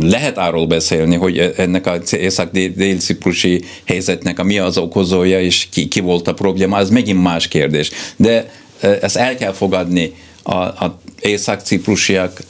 lehet 0.00 0.38
arról 0.38 0.66
beszélni, 0.66 1.16
hogy 1.16 1.52
ennek 1.56 1.86
a 1.86 1.98
észak-dél-ciprusi 2.10 3.64
helyzetnek 3.84 4.38
a 4.38 4.42
mi 4.42 4.58
az 4.58 4.78
okozója, 4.78 5.40
és 5.40 5.66
ki, 5.70 5.88
ki 5.88 6.00
volt 6.00 6.28
a 6.28 6.34
probléma, 6.34 6.76
az 6.76 6.90
megint 6.90 7.22
más 7.22 7.48
kérdés. 7.48 7.90
De 8.16 8.50
ezt 8.80 9.16
el 9.16 9.36
kell 9.36 9.52
fogadni, 9.52 10.12
a, 10.42 10.54
a 10.56 11.00
észak-ciprusiak 11.20 12.40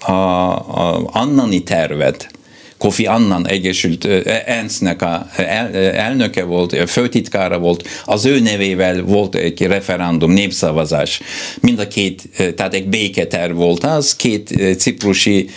a, 0.00 0.12
a 0.12 1.08
annani 1.12 1.62
tervet, 1.62 2.30
Kofi 2.78 3.06
Annan 3.06 3.46
Egyesült 3.46 4.04
ENSZ-nek 4.46 5.02
a 5.02 5.26
el, 5.36 5.74
elnöke 5.76 6.44
volt, 6.44 6.90
főtitkára 6.90 7.58
volt, 7.58 7.88
az 8.04 8.24
ő 8.24 8.40
nevével 8.40 9.02
volt 9.02 9.34
egy 9.34 9.62
referendum, 9.62 10.32
népszavazás. 10.32 11.20
Mind 11.60 11.78
a 11.78 11.88
két, 11.88 12.28
tehát 12.56 12.74
egy 12.74 12.88
béketerv 12.88 13.56
volt 13.56 13.84
az, 13.84 14.16
két 14.16 14.76
ciprusi 14.78 15.50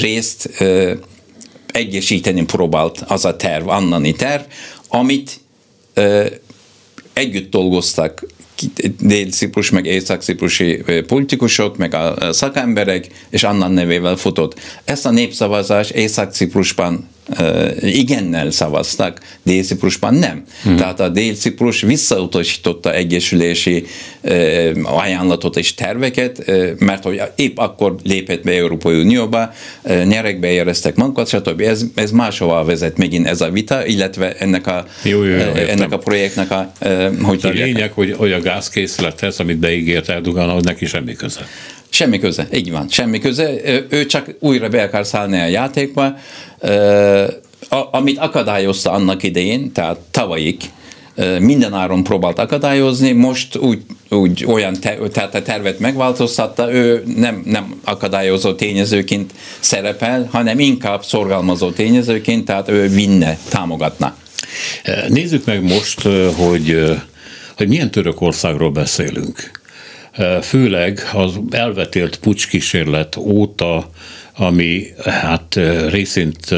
részt 0.00 0.64
egyesíteni 1.66 2.44
próbált 2.44 3.04
az 3.06 3.24
a 3.24 3.36
terv, 3.36 3.68
annani 3.68 4.12
terv, 4.12 4.42
amit 4.88 5.40
együtt 7.12 7.50
dolgoztak 7.50 8.26
dél-ciprus, 9.00 9.70
meg 9.70 9.86
észak-ciprusi 9.86 10.82
politikusok, 11.06 11.76
meg 11.76 11.94
a 11.94 12.32
szakemberek, 12.32 13.06
és 13.30 13.42
annan 13.42 13.72
nevével 13.72 14.16
futott. 14.16 14.60
Ezt 14.84 15.06
a 15.06 15.10
népszavazás 15.10 15.90
Észak-Ciprusban 15.90 17.08
igennel 17.80 18.50
szavaztak, 18.50 19.20
Dél-Ciprusban 19.42 20.14
nem. 20.14 20.42
Hmm. 20.62 20.76
Tehát 20.76 21.00
a 21.00 21.08
Dél-Ciprus 21.08 21.80
visszautasította 21.80 22.94
egyesülési 22.94 23.84
ajánlatot 24.82 25.56
és 25.56 25.74
terveket, 25.74 26.44
mert 26.78 27.02
hogy 27.02 27.22
épp 27.34 27.58
akkor 27.58 27.94
lépett 28.02 28.42
be 28.42 28.52
Európai 28.52 29.00
Unióba, 29.00 29.52
nyerekbe 30.04 30.50
éreztek 30.50 30.94
magukat, 30.94 31.28
stb. 31.28 31.60
Ez, 31.60 31.84
ez 31.94 32.10
máshova 32.10 32.64
vezet 32.64 32.96
megint 32.96 33.26
ez 33.26 33.40
a 33.40 33.50
vita, 33.50 33.86
illetve 33.86 34.32
ennek 34.32 34.66
a, 34.66 34.86
jó, 35.02 35.24
jó, 35.24 35.36
jó, 35.36 35.52
ennek 35.52 35.92
a 35.92 35.98
projektnek 35.98 36.50
a... 36.50 36.72
Hogy 37.22 37.40
a 37.42 37.48
lényeg, 37.48 37.92
hogy, 37.92 38.14
hogy 38.16 38.32
a 38.32 38.40
gázkészlethez, 38.40 39.40
amit 39.40 39.58
beígért 39.58 40.08
Erdogan, 40.08 40.48
hogy 40.50 40.64
neki 40.64 40.86
semmi 40.86 41.14
köze. 41.14 41.48
Semmi 41.92 42.18
köze, 42.18 42.48
így 42.52 42.70
van, 42.70 42.88
semmi 42.88 43.18
köze. 43.18 43.50
Ő 43.88 44.06
csak 44.06 44.34
újra 44.38 44.68
be 44.68 44.82
akar 44.82 45.06
szállni 45.06 45.38
a 45.38 45.46
játékba, 45.46 46.16
amit 47.90 48.18
akadályozta 48.18 48.90
annak 48.90 49.22
idején, 49.22 49.72
tehát 49.72 49.98
tavalyig, 50.10 50.56
minden 51.38 51.74
áron 51.74 52.02
próbált 52.02 52.38
akadályozni, 52.38 53.12
most 53.12 53.56
úgy, 53.56 53.82
úgy 54.08 54.44
olyan, 54.44 54.80
te, 54.80 54.98
tehát 55.12 55.34
a 55.34 55.42
tervet 55.42 55.78
megváltoztatta, 55.78 56.72
ő 56.72 57.02
nem, 57.16 57.42
nem 57.44 57.80
akadályozó 57.84 58.52
tényezőként 58.52 59.32
szerepel, 59.60 60.28
hanem 60.32 60.58
inkább 60.58 61.04
szorgalmazó 61.04 61.70
tényezőként, 61.70 62.44
tehát 62.44 62.68
ő 62.68 62.88
vinne, 62.88 63.38
támogatna. 63.48 64.16
Nézzük 65.08 65.44
meg 65.44 65.62
most, 65.62 66.02
hogy, 66.36 66.92
hogy 67.56 67.68
milyen 67.68 67.90
Törökországról 67.90 68.70
beszélünk 68.70 69.60
főleg 70.42 71.10
az 71.12 71.40
elvetélt 71.50 72.16
pucskísérlet 72.16 73.16
óta, 73.16 73.90
ami 74.36 74.86
hát 75.04 75.58
részint 75.88 76.54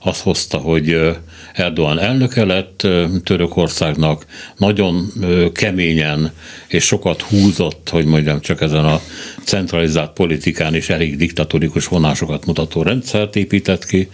azt 0.00 0.22
hozta, 0.22 0.58
hogy 0.58 1.16
Erdogan 1.52 1.98
elnöke 1.98 2.44
lett 2.44 2.86
Törökországnak, 3.24 4.26
nagyon 4.56 5.12
keményen 5.52 6.32
és 6.68 6.84
sokat 6.84 7.22
húzott, 7.22 7.88
hogy 7.88 8.04
mondjam 8.04 8.40
csak 8.40 8.60
ezen 8.60 8.84
a 8.84 9.00
centralizált 9.44 10.12
politikán 10.12 10.74
is 10.74 10.88
elég 10.88 11.16
diktatórikus 11.16 11.86
vonásokat 11.86 12.46
mutató 12.46 12.82
rendszert 12.82 13.36
épített 13.36 13.86
ki, 13.86 14.08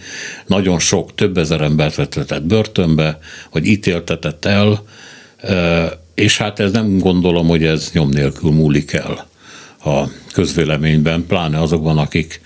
nagyon 0.47 0.79
sok, 0.79 1.15
több 1.15 1.37
ezer 1.37 1.61
embert 1.61 1.95
vettetett 1.95 2.43
börtönbe, 2.43 3.19
vagy 3.51 3.65
ítéltetett 3.65 4.45
el, 4.45 4.83
és 6.13 6.37
hát 6.37 6.59
ez 6.59 6.71
nem 6.71 6.97
gondolom, 6.97 7.47
hogy 7.47 7.63
ez 7.63 7.89
nyom 7.93 8.09
nélkül 8.09 8.51
múlik 8.51 8.93
el 8.93 9.27
a 9.85 10.09
közvéleményben, 10.33 11.25
pláne 11.27 11.61
azokban, 11.61 11.97
akik 11.97 12.41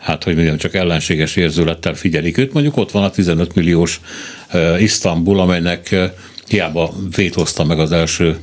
hát 0.00 0.24
hogy 0.24 0.34
mondjam, 0.34 0.56
csak 0.56 0.74
ellenséges 0.74 1.36
érzülettel 1.36 1.94
figyelik 1.94 2.38
őt. 2.38 2.52
Mondjuk 2.52 2.76
ott 2.76 2.90
van 2.90 3.02
a 3.02 3.10
15 3.10 3.54
milliós 3.54 4.00
Isztambul, 4.78 5.40
amelynek 5.40 5.94
hiába 6.48 6.94
vétózta 7.16 7.64
meg 7.64 7.78
az 7.78 7.92
első 7.92 8.38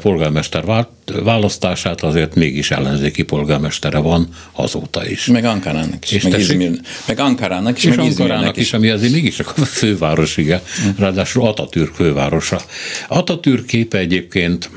polgármester 0.00 0.86
választását, 1.22 2.02
azért 2.02 2.34
mégis 2.34 2.70
ellenzéki 2.70 3.22
polgármestere 3.22 3.98
van 3.98 4.28
azóta 4.52 5.08
is. 5.08 5.26
Meg 5.26 5.44
Ankarának 5.44 6.04
is, 6.04 6.10
és 6.10 6.22
meg, 6.22 6.40
Izmir, 6.40 6.80
meg 7.06 7.18
Ankarának 7.18 7.78
is, 7.78 7.84
és 7.84 7.96
meg 7.96 8.06
Ankarának 8.06 8.56
is, 8.56 8.62
is, 8.62 8.72
ami 8.72 8.88
azért 8.88 9.12
mégiscsak 9.12 9.52
a 9.56 9.64
főváros, 9.64 10.36
igen, 10.36 10.60
ráadásul 10.98 11.46
Atatürk 11.46 11.94
fővárosa. 11.94 12.60
Atatürk 13.08 13.66
képe 13.66 13.98
egyébként 13.98 14.70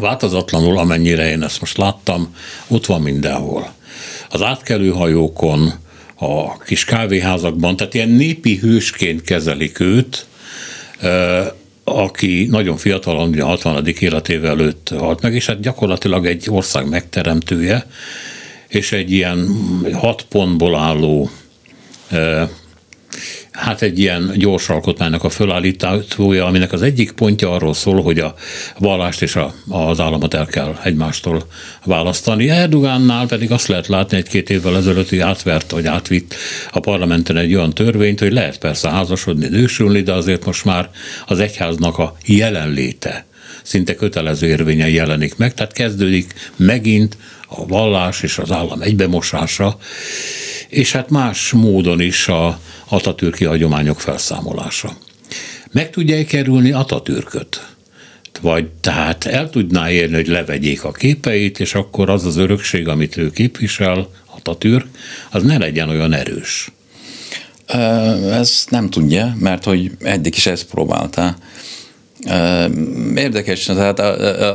változatlanul, 0.00 0.78
amennyire 0.78 1.30
én 1.30 1.42
ezt 1.42 1.60
most 1.60 1.76
láttam, 1.76 2.34
ott 2.68 2.86
van 2.86 3.02
mindenhol. 3.02 3.76
Az 4.30 4.42
átkelőhajókon, 4.42 5.72
a 6.14 6.58
kis 6.58 6.84
kávéházakban, 6.84 7.76
tehát 7.76 7.94
ilyen 7.94 8.08
népi 8.08 8.56
hősként 8.56 9.22
kezelik 9.22 9.80
őt, 9.80 10.26
aki 11.84 12.46
nagyon 12.50 12.76
fiatalon, 12.76 13.28
ugye 13.28 13.42
60. 13.42 13.86
életével 13.86 14.50
előtt 14.50 14.92
halt 14.96 15.20
meg, 15.22 15.34
és 15.34 15.46
hát 15.46 15.60
gyakorlatilag 15.60 16.26
egy 16.26 16.46
ország 16.50 16.88
megteremtője, 16.88 17.86
és 18.68 18.92
egy 18.92 19.12
ilyen 19.12 19.48
hat 19.92 20.22
pontból 20.22 20.76
álló 20.76 21.30
hát 23.58 23.82
egy 23.82 23.98
ilyen 23.98 24.32
gyors 24.36 24.68
alkotmánynak 24.68 25.24
a 25.24 25.28
fölállítója, 25.28 26.46
aminek 26.46 26.72
az 26.72 26.82
egyik 26.82 27.12
pontja 27.12 27.52
arról 27.52 27.74
szól, 27.74 28.02
hogy 28.02 28.18
a 28.18 28.34
vallást 28.78 29.22
és 29.22 29.36
a, 29.36 29.54
az 29.68 30.00
államot 30.00 30.34
el 30.34 30.46
kell 30.46 30.78
egymástól 30.84 31.46
választani. 31.84 32.50
Erdogánnál 32.50 33.26
pedig 33.26 33.50
azt 33.50 33.66
lehet 33.66 33.86
látni 33.86 34.16
egy-két 34.16 34.50
évvel 34.50 34.76
ezelőtt, 34.76 35.08
hogy 35.08 35.18
átvert, 35.18 35.70
vagy 35.70 35.86
átvitt 35.86 36.34
a 36.72 36.80
parlamenten 36.80 37.36
egy 37.36 37.54
olyan 37.54 37.74
törvényt, 37.74 38.20
hogy 38.20 38.32
lehet 38.32 38.58
persze 38.58 38.90
házasodni, 38.90 39.48
nősülni, 39.48 40.00
de 40.00 40.12
azért 40.12 40.44
most 40.44 40.64
már 40.64 40.90
az 41.26 41.38
egyháznak 41.38 41.98
a 41.98 42.16
jelenléte 42.26 43.26
szinte 43.62 43.94
kötelező 43.94 44.46
érvényen 44.46 44.88
jelenik 44.88 45.36
meg, 45.36 45.54
tehát 45.54 45.72
kezdődik 45.72 46.34
megint 46.56 47.16
a 47.48 47.66
vallás 47.66 48.22
és 48.22 48.38
az 48.38 48.50
állam 48.50 48.82
egybemosása, 48.82 49.78
és 50.68 50.92
hát 50.92 51.10
más 51.10 51.50
módon 51.50 52.00
is 52.00 52.28
a 52.28 52.60
Atatürki 52.88 53.44
hagyományok 53.44 54.00
felszámolása. 54.00 54.96
Meg 55.70 55.90
tudja 55.90 56.24
kerülni 56.24 56.72
Atatürköt? 56.72 57.66
Vagy 58.40 58.66
tehát 58.80 59.24
el 59.24 59.50
tudná 59.50 59.90
érni, 59.90 60.14
hogy 60.14 60.26
levegyék 60.26 60.84
a 60.84 60.92
képeit, 60.92 61.60
és 61.60 61.74
akkor 61.74 62.10
az 62.10 62.24
az 62.24 62.36
örökség, 62.36 62.88
amit 62.88 63.16
ő 63.16 63.30
képvisel, 63.30 64.08
Atatürk, 64.36 64.86
az 65.30 65.42
ne 65.42 65.58
legyen 65.58 65.88
olyan 65.88 66.12
erős. 66.12 66.72
Ez 68.30 68.64
nem 68.68 68.90
tudja, 68.90 69.36
mert 69.38 69.64
hogy 69.64 69.90
eddig 70.00 70.36
is 70.36 70.46
ezt 70.46 70.64
próbálta. 70.64 71.36
Érdekes, 73.14 73.64
tehát 73.64 73.98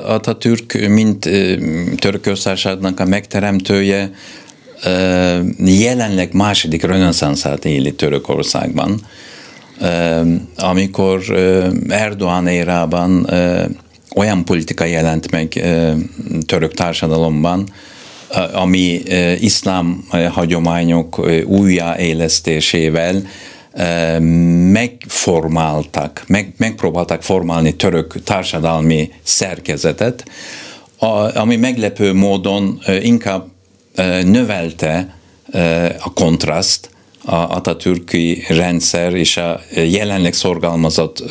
Atatürk, 0.05 0.87
mint 0.87 1.29
Törökországnak 1.97 2.99
a 2.99 3.05
megteremtője, 3.05 4.13
jelenleg 5.65 6.33
második 6.33 6.83
reneszánszát 6.83 7.65
éli 7.65 7.93
Törökországban, 7.93 9.01
amikor 10.57 11.21
Erdoğan 11.87 12.47
érában 12.47 13.29
olyan 14.15 14.45
politika 14.45 14.85
jelent 14.85 15.31
meg 15.31 15.47
török 16.45 16.73
társadalomban, 16.73 17.67
ami 18.53 19.01
iszlám 19.39 20.07
hagyományok 20.31 21.29
újjáélesztésével 21.45 23.23
megformáltak, 24.71 26.23
meg, 26.27 26.53
megpróbáltak 26.57 27.23
formálni 27.23 27.75
török 27.75 28.23
társadalmi 28.23 29.11
szerkezetet, 29.23 30.25
ami 31.33 31.55
meglepő 31.55 32.13
módon 32.13 32.81
inkább 33.01 33.52
növelte 34.23 35.15
a 35.99 36.13
kontraszt 36.13 36.89
a 37.25 37.35
Atatürki 37.35 38.43
rendszer 38.47 39.13
és 39.13 39.37
a 39.37 39.61
jelenleg 39.73 40.33
szorgalmazott 40.33 41.23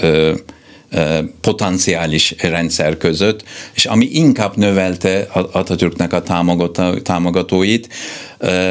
potenciális 1.40 2.34
rendszer 2.38 2.96
között, 2.96 3.44
és 3.74 3.84
ami 3.84 4.08
inkább 4.12 4.56
növelte 4.56 5.28
Atatürknek 5.32 6.12
a 6.12 6.22
támogatóit, 7.02 7.88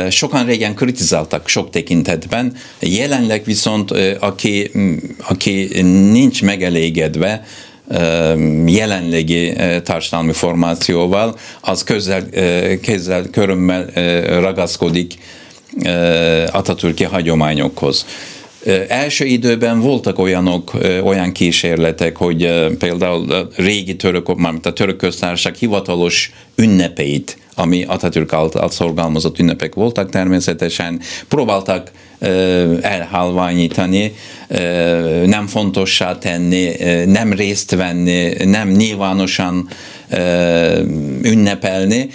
sokan 0.10 0.46
régen 0.46 0.76
kritizáltak 0.76 1.48
sok 1.48 1.70
tekintetben, 1.70 2.56
jelenleg 2.80 3.44
viszont 3.46 3.92
aki, 4.20 4.72
aki 5.28 5.82
nincs 6.12 6.44
megelégedve, 6.44 7.46
jelenlegi 8.66 9.54
társadalmi 9.84 10.34
formációval, 10.34 11.38
az 11.62 11.84
közel, 11.84 12.30
kézzel, 12.82 13.26
körömmel 13.32 13.86
ragaszkodik 14.40 15.14
Atatürki 16.52 17.04
hagyományokhoz. 17.04 18.06
Első 18.88 19.26
időben 19.26 19.80
voltak 19.80 20.20
olyanok, 20.20 20.72
olyan 21.04 21.32
kísérletek, 21.32 22.18
hogy 22.18 22.68
például 22.80 23.32
a 23.32 23.48
régi 23.56 23.96
török, 23.96 24.36
mármint 24.36 24.66
a 24.66 24.74
török 24.74 24.98
köztársaság 24.98 25.56
hivatalos 25.56 26.32
ünnepeit, 26.56 27.38
ami 27.56 27.84
Atatürk 27.84 28.34
által 28.34 28.70
szorgalmazott 28.70 29.40
ünnepek 29.40 29.76
voltak 29.76 30.10
természetesen, 30.10 31.00
próbáltak 31.28 31.92
elhalványítani, 32.82 34.14
nem 35.26 35.48
fontossá 35.48 36.18
tenni, 36.18 36.72
nem 37.06 37.34
részt 37.34 37.76
venni, 37.76 38.46
nem 38.46 38.70
nyilvánosan 38.70 39.68
ünnepelni, 41.22 42.10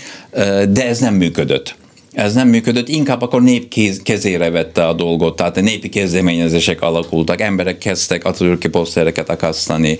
de 0.68 0.86
ez 0.86 0.98
nem 0.98 1.14
működött 1.14 1.74
ez 2.16 2.34
nem 2.34 2.48
működött, 2.48 2.88
inkább 2.88 3.22
akkor 3.22 3.42
nép 3.42 3.74
kezére 4.02 4.50
vette 4.50 4.86
a 4.86 4.92
dolgot, 4.92 5.36
tehát 5.36 5.56
a 5.56 5.60
népi 5.60 5.88
kezdeményezések 5.88 6.82
alakultak, 6.82 7.40
emberek 7.40 7.78
kezdtek 7.78 8.24
a 8.24 8.32
türki 8.32 8.68
posztereket 8.68 9.30
akasztani, 9.30 9.98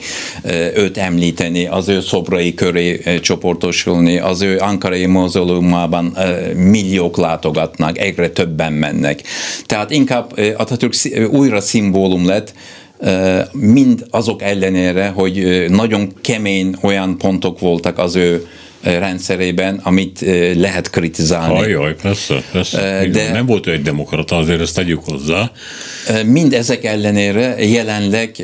őt 0.75 0.99
említeni, 0.99 1.67
az 1.67 1.89
ő 1.89 2.01
szobrai 2.01 2.55
köré 2.55 3.01
csoportosulni, 3.21 4.19
az 4.19 4.43
ő 4.43 4.59
ankarai 4.59 5.07
mozolumában 5.07 6.17
milliók 6.55 7.17
látogatnak, 7.17 7.99
egyre 7.99 8.29
többen 8.29 8.73
mennek. 8.73 9.23
Tehát 9.67 9.91
inkább 9.91 10.39
Atatürk 10.57 10.95
újra 11.31 11.61
szimbólum 11.61 12.27
lett, 12.27 12.53
mind 13.53 14.07
azok 14.11 14.43
ellenére, 14.43 15.09
hogy 15.09 15.65
nagyon 15.69 16.13
kemény 16.21 16.77
olyan 16.83 17.19
pontok 17.19 17.61
voltak 17.61 17.99
az 17.99 18.17
ő 18.17 18.47
rendszerében, 18.87 19.81
amit 19.83 20.21
lehet 20.57 20.91
kritizálni. 20.91 21.59
Ajaj, 21.59 21.95
persze, 22.03 22.43
persze. 22.53 23.09
De 23.13 23.33
nem 23.33 23.47
volt 23.47 23.67
ő 23.67 23.73
egy 23.73 23.83
demokrata, 23.83 24.37
azért 24.37 24.61
ezt 24.61 24.75
tegyük 24.75 25.05
hozzá. 25.05 25.51
Mind 26.25 26.53
ezek 26.53 26.85
ellenére 26.85 27.65
jelenleg 27.65 28.35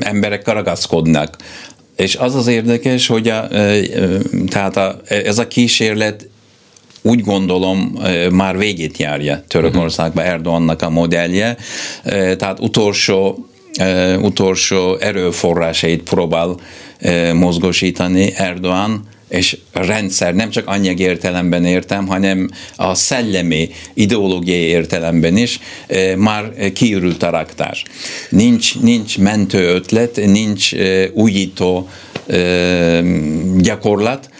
emberek 0.00 0.48
ragaszkodnak. 0.48 1.36
És 1.96 2.16
az 2.16 2.34
az 2.34 2.46
érdekes, 2.46 3.06
hogy 3.06 3.28
a, 3.28 3.48
tehát 4.48 4.76
a, 4.76 5.00
ez 5.08 5.38
a 5.38 5.48
kísérlet 5.48 6.28
úgy 7.02 7.20
gondolom 7.20 7.98
már 8.30 8.58
végét 8.58 8.96
járja 8.96 9.42
Törökországban 9.48 10.24
Erdogannak 10.24 10.82
a 10.82 10.90
modellje, 10.90 11.56
tehát 12.36 12.60
utolsó 12.60 13.48
utolsó 14.20 14.96
erőforrásait 14.96 16.02
próbál 16.02 16.56
mozgosítani 17.34 18.32
Erdoğan, 18.36 19.08
és 19.28 19.56
rendszer 19.72 20.34
nem 20.34 20.50
csak 20.50 20.66
anyag 20.66 20.98
értelemben 20.98 21.64
értem, 21.64 22.06
hanem 22.06 22.50
a 22.76 22.94
szellemi, 22.94 23.70
ideológiai 23.94 24.60
értelemben 24.60 25.36
is 25.36 25.60
már 26.16 26.72
kiürült 26.72 27.22
a 27.22 27.30
raktár. 27.30 27.76
Nincs, 28.30 28.80
nincs 28.80 29.18
mentő 29.18 29.74
ötlet, 29.74 30.16
nincs 30.26 30.72
újító 31.12 31.88
gyakorlat, 33.58 34.30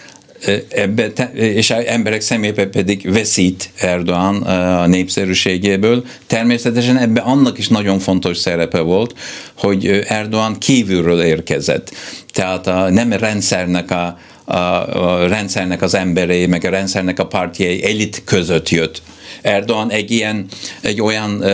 ebbe, 0.68 1.12
és 1.34 1.70
emberek 1.70 2.20
szemébe 2.20 2.66
pedig 2.66 3.12
veszít 3.12 3.70
Erdoğan 3.80 4.42
a 4.82 4.86
népszerűségéből. 4.86 6.04
Természetesen 6.26 6.98
ebbe 6.98 7.20
annak 7.20 7.58
is 7.58 7.68
nagyon 7.68 7.98
fontos 7.98 8.36
szerepe 8.36 8.80
volt, 8.80 9.14
hogy 9.56 10.00
Erdoğan 10.06 10.56
kívülről 10.58 11.22
érkezett. 11.22 11.94
Tehát 12.32 12.66
a, 12.66 12.90
nem 12.90 13.12
rendszernek 13.12 13.90
a, 13.90 14.18
a, 14.44 14.54
a 14.54 15.28
rendszernek 15.28 15.82
az 15.82 15.94
emberei, 15.94 16.46
meg 16.46 16.64
a 16.64 16.70
rendszernek 16.70 17.18
a 17.18 17.26
pártjai 17.26 17.84
elit 17.84 18.22
között 18.24 18.68
jött. 18.68 19.02
Erdoğan 19.42 19.90
egy 19.90 20.10
ilyen, 20.10 20.46
egy 20.80 21.00
olyan 21.00 21.44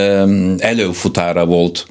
előfutára 0.61 1.45
volt 1.45 1.87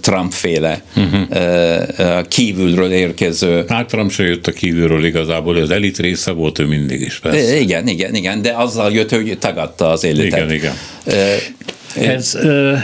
Trump-féle 0.00 0.82
uh-huh. 0.96 2.26
kívülről 2.28 2.92
érkező. 2.92 3.64
Hát 3.68 3.86
Trump 3.86 4.10
se 4.10 4.22
jött 4.22 4.46
a 4.46 4.52
kívülről 4.52 5.04
igazából, 5.04 5.56
az 5.56 5.70
elit 5.70 5.98
része 5.98 6.30
volt 6.30 6.58
ő 6.58 6.66
mindig 6.66 7.00
is, 7.00 7.18
persze. 7.18 7.56
Igen, 7.60 7.88
igen, 7.88 8.14
igen, 8.14 8.42
de 8.42 8.52
azzal 8.52 8.92
jött, 8.92 9.10
hogy 9.10 9.38
tagadta 9.38 9.88
az 9.88 10.04
elitet. 10.04 10.26
Igen, 10.26 10.52
igen. 10.52 10.74
Uh, 11.06 12.06
Ez, 12.06 12.38
uh, 12.42 12.78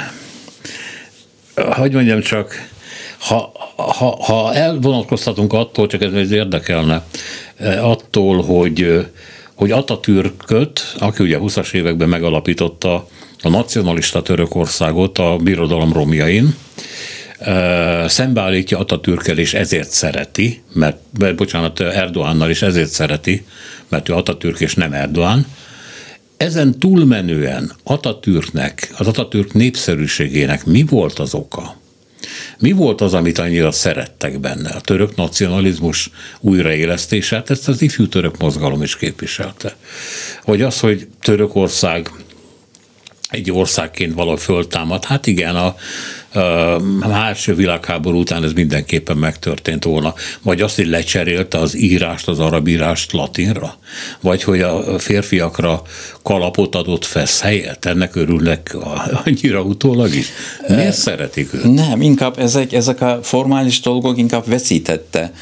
hogy 1.55 1.93
mondjam 1.93 2.21
csak, 2.21 2.69
Ha, 3.19 3.53
ha, 3.77 4.25
ha 4.25 4.55
elvonatkoztatunk 4.55 5.53
attól, 5.53 5.87
csak 5.87 6.03
ez 6.03 6.31
érdekelne, 6.31 7.03
attól, 7.81 8.43
hogy 8.43 9.07
hogy 9.59 9.71
Atatürköt, 9.71 10.95
aki 10.99 11.23
ugye 11.23 11.39
20-as 11.41 11.73
években 11.73 12.09
megalapította 12.09 13.09
a 13.43 13.49
nacionalista 13.49 14.23
Törökországot 14.23 15.19
a 15.19 15.37
birodalom 15.37 15.93
romjain, 15.93 16.55
szembeállítja 18.07 18.79
Atatürkkel, 18.79 19.39
és 19.39 19.55
ezért 19.55 19.91
szereti, 19.91 20.63
mert, 20.73 20.99
bocsánat, 21.37 21.81
Erdoánnal 21.81 22.51
is 22.51 22.63
ezért 22.63 22.91
szereti, 22.91 23.45
mert 23.89 24.09
ő 24.09 24.15
Atatürk 24.15 24.61
és 24.61 24.75
nem 24.75 24.93
Erdoğan. 24.93 25.47
Ezen 26.37 26.79
túlmenően 26.79 27.73
Atatürknek, 27.85 28.93
az 28.99 29.07
Atatürk 29.07 29.53
népszerűségének 29.53 30.65
mi 30.65 30.85
volt 30.89 31.19
az 31.19 31.35
oka? 31.35 31.77
Mi 32.59 32.73
volt 32.73 33.01
az, 33.01 33.15
amit 33.15 33.39
annyira 33.39 33.71
szerettek 33.71 34.41
benne? 34.41 34.71
A 34.71 34.81
török 34.81 35.15
nacionalizmus 35.17 36.11
újraélesztése, 36.41 37.37
hát 37.37 37.51
ezt 37.51 37.69
az 37.69 37.83
ifjú 37.83 38.09
török 38.09 38.39
mozgalom 38.39 38.83
is 38.83 38.97
képviselte. 38.97 39.77
Hogy 40.43 40.63
az, 40.63 40.81
hogy 40.81 41.09
Törökország 41.23 42.11
egy 43.29 43.51
országként 43.51 44.15
valahogy 44.15 44.41
föltámad. 44.41 45.05
Hát 45.05 45.27
igen, 45.27 45.57
a 45.57 45.77
első 47.13 47.55
világháború 47.55 48.19
után 48.19 48.45
ez 48.45 48.53
mindenképpen 48.53 49.17
megtörtént 49.17 49.85
volna. 49.85 50.15
Vagy 50.43 50.61
azt, 50.61 50.77
hogy 50.77 50.87
lecserélte 50.87 51.59
az 51.59 51.77
írást, 51.77 52.29
az 52.29 52.39
arab 52.39 52.69
írást 52.69 53.13
latinra? 53.13 53.79
Vagy 54.21 54.43
hogy 54.43 54.61
a 54.61 54.99
férfiakra 54.99 55.83
kalapot 56.23 56.75
adott 56.75 57.05
fesz 57.05 57.41
helyet? 57.41 57.85
Ennek 57.85 58.17
örülnek 58.17 58.77
annyira 59.25 59.63
utólag 59.63 60.15
is? 60.15 60.27
Miért 60.69 60.97
szeretik 60.97 61.55
őt? 61.55 61.75
Nem, 61.75 62.03
inkább 62.03 62.39
ezek, 62.39 62.73
ezek 62.73 63.01
a 63.01 63.19
formális 63.23 63.81
dolgok 63.81 64.19
inkább 64.19 64.47
veszítette 64.47 65.33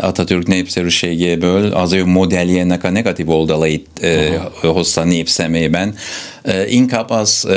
Atatürk 0.00 0.46
népszerűségéből 0.46 1.72
az 1.72 1.92
ő 1.92 2.04
modelljének 2.04 2.84
a 2.84 2.90
negatív 2.90 3.28
oldalait 3.28 3.86
Aha. 4.02 4.72
hozta 4.72 5.04
nép 5.04 5.28
szemében. 5.28 5.94
Inkább 6.68 7.10
az, 7.10 7.48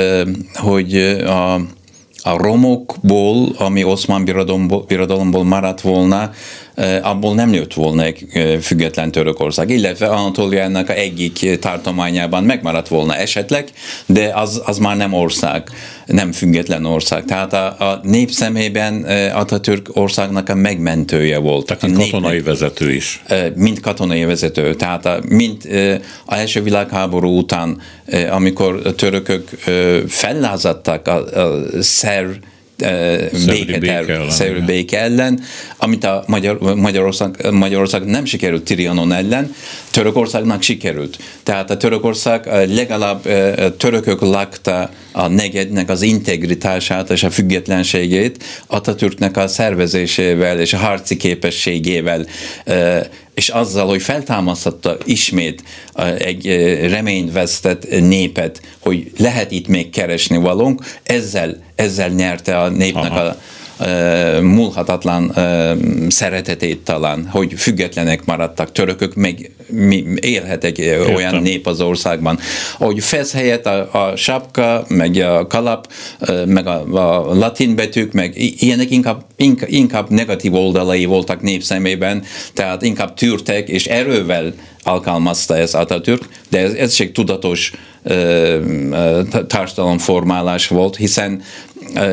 hogy 0.54 0.96
a, 1.26 1.60
a 2.22 2.36
romokból, 2.36 3.48
ami 3.58 3.82
birodalomból, 4.24 4.84
birodalomból 4.86 5.44
maradt 5.44 5.80
volna, 5.80 6.30
abból 7.02 7.34
nem 7.34 7.52
jött 7.52 7.74
volna 7.74 8.02
egy 8.02 8.26
független 8.60 9.10
Törökország, 9.10 9.70
illetve 9.70 10.06
Anatóliának 10.06 10.88
a 10.88 10.92
egyik 10.92 11.58
tartományában 11.58 12.44
megmaradt 12.44 12.88
volna 12.88 13.16
esetleg, 13.16 13.68
de 14.06 14.30
az, 14.34 14.62
az 14.64 14.78
már 14.78 14.96
nem 14.96 15.12
ország, 15.12 15.70
nem 16.06 16.32
független 16.32 16.84
ország. 16.84 17.24
Tehát 17.24 17.52
a, 17.52 17.66
a 17.66 18.00
nép 18.02 18.30
szemében 18.30 19.02
Atatürk 19.34 19.88
országnak 19.92 20.48
a 20.48 20.54
megmentője 20.54 21.38
volt. 21.38 21.66
Tehát 21.66 21.82
mint 21.82 21.96
katonai 21.96 22.32
nép, 22.32 22.44
vezető 22.44 22.92
is. 22.92 23.22
Mint 23.54 23.80
katonai 23.80 24.24
vezető. 24.24 24.74
Tehát 24.74 25.06
a, 25.06 25.20
mint 25.28 25.68
a 26.26 26.34
első 26.34 26.62
világháború 26.62 27.38
után, 27.38 27.80
amikor 28.30 28.80
a 28.84 28.94
törökök 28.94 29.48
fellázadtak 30.08 31.08
a, 31.08 31.40
a 31.40 31.64
szer 31.80 32.26
béke, 33.46 34.04
béke 34.66 35.00
ellen, 35.00 35.40
amit 35.76 36.04
a 36.04 36.24
Magyar, 36.26 36.58
Magyarország, 36.76 37.50
Magyarország 37.50 38.04
nem 38.04 38.24
sikerült 38.24 38.64
Trianon 38.64 39.12
ellen, 39.12 39.54
Törökországnak 39.90 40.62
sikerült. 40.62 41.18
Tehát 41.42 41.70
a 41.70 41.76
Törökország 41.76 42.46
legalább 42.74 43.22
törökök 43.76 44.20
lakta 44.20 44.90
a 45.12 45.28
negednek 45.28 45.90
az 45.90 46.02
integritását 46.02 47.10
és 47.10 47.22
a 47.22 47.30
függetlenségét 47.30 48.44
Atatürknek 48.66 49.36
a 49.36 49.48
szervezésével 49.48 50.60
és 50.60 50.72
a 50.72 50.78
harci 50.78 51.16
képességével 51.16 52.26
és 53.40 53.48
azzal, 53.48 53.86
hogy 53.86 54.02
feltámasztotta 54.02 54.96
ismét 55.04 55.62
egy 56.18 56.46
reményt 56.90 57.32
vesztett 57.32 57.90
népet, 58.00 58.62
hogy 58.78 59.10
lehet 59.18 59.50
itt 59.50 59.66
még 59.66 59.90
keresni 59.90 60.36
valónk, 60.36 60.84
ezzel, 61.02 61.62
ezzel 61.74 62.08
nyerte 62.08 62.58
a 62.58 62.68
népnek 62.68 63.10
Aha. 63.10 63.20
a 63.20 63.36
múlhatatlan 64.42 65.34
szeretetét 66.08 66.78
talán, 66.78 67.28
hogy 67.30 67.52
függetlenek 67.56 68.24
maradtak 68.24 68.72
törökök, 68.72 69.14
meg 69.14 69.50
élhet 70.20 70.64
egy 70.64 70.78
Értem. 70.78 71.14
olyan 71.14 71.42
nép 71.42 71.66
az 71.66 71.80
országban. 71.80 72.38
Hogy 72.74 73.02
fez 73.02 73.32
helyett 73.32 73.66
a, 73.66 73.88
a 73.92 74.16
sapka, 74.16 74.84
meg 74.88 75.16
a 75.16 75.46
kalap, 75.46 75.92
meg 76.46 76.66
a, 76.66 76.84
a 76.92 77.34
latin 77.34 77.74
betűk, 77.74 78.12
meg 78.12 78.32
ilyenek 78.36 78.90
inkább, 78.90 79.24
inkább 79.66 80.10
negatív 80.10 80.54
oldalai 80.54 81.04
voltak 81.04 81.42
népszemében, 81.42 82.22
tehát 82.54 82.82
inkább 82.82 83.14
tűrtek, 83.14 83.68
és 83.68 83.86
erővel 83.86 84.52
alkalmazta 84.82 85.56
ez 85.56 85.74
Atatürk, 85.74 86.28
de 86.48 86.58
ez, 86.58 86.72
ez 86.72 86.96
egy 86.98 87.12
tudatos 87.12 87.72
társadalomformálás 89.46 90.68
volt, 90.68 90.96
hiszen 90.96 91.42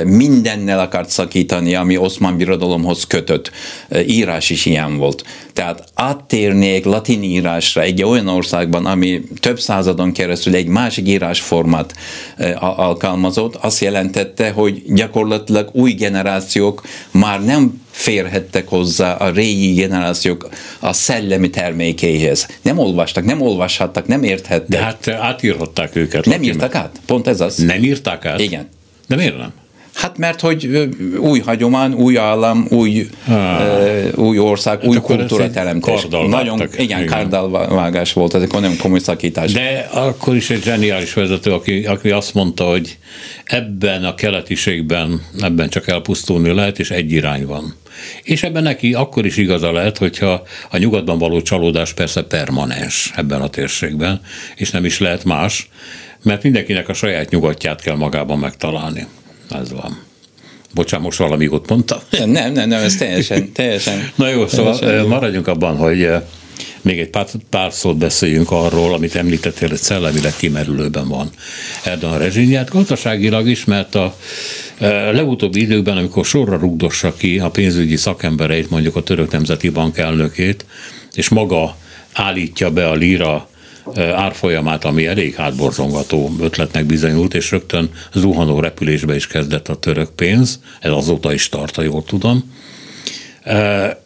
mindennel 0.04 0.80
akart 0.80 1.10
szakítani, 1.10 1.76
ami 1.76 1.98
Oszmán 1.98 2.38
birodalomhoz 2.38 3.08
kötött. 3.08 3.52
Írás 4.08 4.50
is 4.50 4.66
ilyen 4.66 4.98
volt. 4.98 5.24
Tehát 5.54 5.84
áttérnék 5.94 6.86
latin 6.86 7.24
írásra 7.24 7.82
egy 7.82 8.04
olyan 8.04 8.28
országban, 8.28 8.86
ami 8.86 9.22
több 9.40 9.60
századon 9.60 10.12
keresztül 10.12 10.56
egy 10.56 10.68
másik 10.68 11.08
írásformát 11.08 11.94
alkalmazott, 12.60 13.56
azt 13.56 13.82
jelentette, 13.82 14.50
hogy 14.50 14.84
gyakorlatilag 14.88 15.70
új 15.72 15.92
generációk 15.92 16.82
már 17.12 17.44
nem 17.44 17.86
férhettek 17.98 18.68
hozzá 18.68 19.14
a 19.14 19.30
régi 19.30 19.74
generációk 19.74 20.50
a 20.80 20.94
szellemi 20.94 21.50
termékéhez. 21.50 22.48
Nem 22.62 22.78
olvastak, 22.78 23.24
nem 23.24 23.42
olvashattak, 23.42 24.08
nem 24.08 24.24
érthettek. 24.24 24.68
De 24.68 24.78
hát 24.78 25.08
átírhatták 25.08 25.96
őket. 25.96 26.26
Nem 26.26 26.44
írtak 26.44 26.76
át, 26.76 27.00
pont 27.06 27.28
ez 27.28 27.42
az. 27.42 27.58
Nem 27.58 27.84
írták 27.84 28.26
át? 28.26 28.40
Igen. 28.40 28.70
De 29.08 29.16
miért 29.16 29.38
nem? 29.38 29.54
Hát 29.98 30.18
mert 30.18 30.42
hogy 30.42 30.90
új 31.20 31.40
hagyomány, 31.40 31.94
új 31.94 32.18
állam, 32.18 32.68
új, 32.70 33.08
uh, 33.28 34.18
új 34.18 34.40
ország, 34.40 34.80
hát 34.80 34.90
új 34.90 34.98
kultúra 34.98 35.50
teremtés. 35.50 36.08
Nagyon, 36.28 36.62
igen, 36.62 36.84
igen. 36.84 37.06
kárdalvágás 37.06 38.14
volt, 38.14 38.34
ez 38.34 38.42
egy 38.42 38.52
nagyon 38.52 38.78
komoly 38.78 39.00
szakítás. 39.00 39.52
De 39.52 39.90
akkor 39.92 40.36
is 40.36 40.50
egy 40.50 40.64
zseniális 40.64 41.14
vezető, 41.14 41.52
aki, 41.54 41.86
aki 41.86 42.10
azt 42.10 42.34
mondta, 42.34 42.64
hogy 42.64 42.98
ebben 43.44 44.04
a 44.04 44.16
keletiségben, 44.16 45.22
ebben 45.42 45.70
csak 45.70 45.88
elpusztulni 45.88 46.54
lehet, 46.54 46.80
és 46.80 46.92
egy 46.92 47.12
irány 47.12 47.46
van. 47.46 47.76
És 48.24 48.44
ebben 48.44 48.64
neki 48.64 48.94
akkor 48.94 49.26
is 49.26 49.38
igaza 49.38 49.72
lehet, 49.72 49.98
hogyha 49.98 50.44
a 50.72 50.78
nyugatban 50.78 51.18
való 51.18 51.42
csalódás 51.42 51.94
persze 51.94 52.24
permanens 52.24 53.14
ebben 53.16 53.42
a 53.42 53.48
térségben, 53.48 54.22
és 54.56 54.72
nem 54.72 54.86
is 54.86 55.00
lehet 55.00 55.24
más, 55.24 55.70
mert 56.24 56.44
mindenkinek 56.44 56.90
a 56.90 56.94
saját 56.94 57.30
nyugatját 57.30 57.82
kell 57.82 57.96
magában 57.96 58.40
megtalálni. 58.40 59.08
Ez 59.50 59.72
van. 59.72 60.06
Bocsánat, 60.74 61.06
most 61.06 61.18
valami 61.18 61.48
ott 61.48 61.70
mondtam. 61.70 62.00
Nem, 62.10 62.30
nem, 62.30 62.54
nem, 62.54 62.84
ez 62.84 62.96
teljesen, 62.96 63.52
teljesen. 63.52 64.10
Na 64.16 64.30
jó, 64.30 64.48
szóval 64.48 64.80
teljesen 64.80 65.04
szóval 65.04 65.20
maradjunk 65.20 65.48
abban, 65.48 65.78
hogy 65.78 66.10
még 66.82 67.00
egy 67.00 67.10
pár, 67.10 67.26
pár 67.50 67.74
szót 67.74 67.98
beszéljünk 67.98 68.52
arról, 68.52 68.94
amit 68.94 69.16
említettél, 69.16 69.70
hogy 69.70 69.78
szellemileg 69.78 70.36
kimerülőben 70.36 71.08
van 71.08 71.30
Erdogan 71.84 72.18
rezsimje. 72.18 72.58
Hát 72.58 72.70
gazdaságilag 72.70 73.48
is, 73.48 73.66
mert 73.66 73.96
a 73.96 74.16
legutóbbi 75.12 75.62
időkben, 75.62 75.98
amikor 75.98 76.26
sorra 76.26 76.58
rugdossa 76.58 77.14
ki 77.14 77.40
a 77.40 77.50
pénzügyi 77.50 77.96
szakembereit, 77.96 78.70
mondjuk 78.70 78.96
a 78.96 79.04
Török 79.04 79.32
Nemzeti 79.32 79.70
Bank 79.70 79.98
elnökét, 79.98 80.66
és 81.14 81.30
maga 81.30 81.78
állítja 82.14 82.72
be 82.72 82.90
a 82.90 82.94
lira 82.94 83.50
árfolyamát, 83.96 84.86
ami 84.86 85.06
elég 85.06 85.36
hátborzongató 85.36 86.32
ötletnek 86.42 86.86
bizonyult, 86.86 87.34
és 87.34 87.52
rögtön 87.52 87.90
zuhanó 88.14 88.60
repülésbe 88.60 89.16
is 89.16 89.28
kezdett 89.28 89.68
a 89.68 89.80
török 89.80 90.10
pénz, 90.10 90.60
ez 90.80 90.92
azóta 90.92 91.34
is 91.34 91.50
tart, 91.50 91.76
ha 91.76 91.82
jól 91.82 92.04
tudom. 92.04 92.54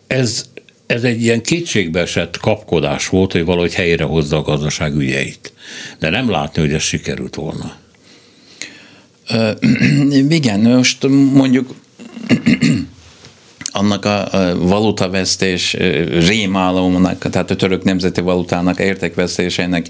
Ez, 0.08 0.46
ez 0.86 1.04
egy 1.04 1.22
ilyen 1.22 1.42
kétségbeesett 1.42 2.38
kapkodás 2.38 3.08
volt, 3.08 3.32
hogy 3.32 3.46
valahogy 3.46 3.74
helyre 3.74 4.04
hozza 4.04 4.38
a 4.38 4.42
gazdaság 4.42 4.96
ügyeit. 4.96 5.54
De 6.00 6.10
nem 6.10 6.30
látni, 6.30 6.62
hogy 6.62 6.74
ez 6.74 6.82
sikerült 6.82 7.36
volna. 7.36 7.80
igen, 10.30 10.60
most 10.60 11.08
mondjuk 11.34 11.76
annak 13.72 14.06
a 14.06 14.30
valutavesztés 14.60 15.74
rémálomnak, 16.28 17.30
tehát 17.30 17.52
a 17.52 17.56
török 17.56 17.84
nemzeti 17.84 18.22
valutának 18.22 18.80
értékvesztésének 18.80 19.86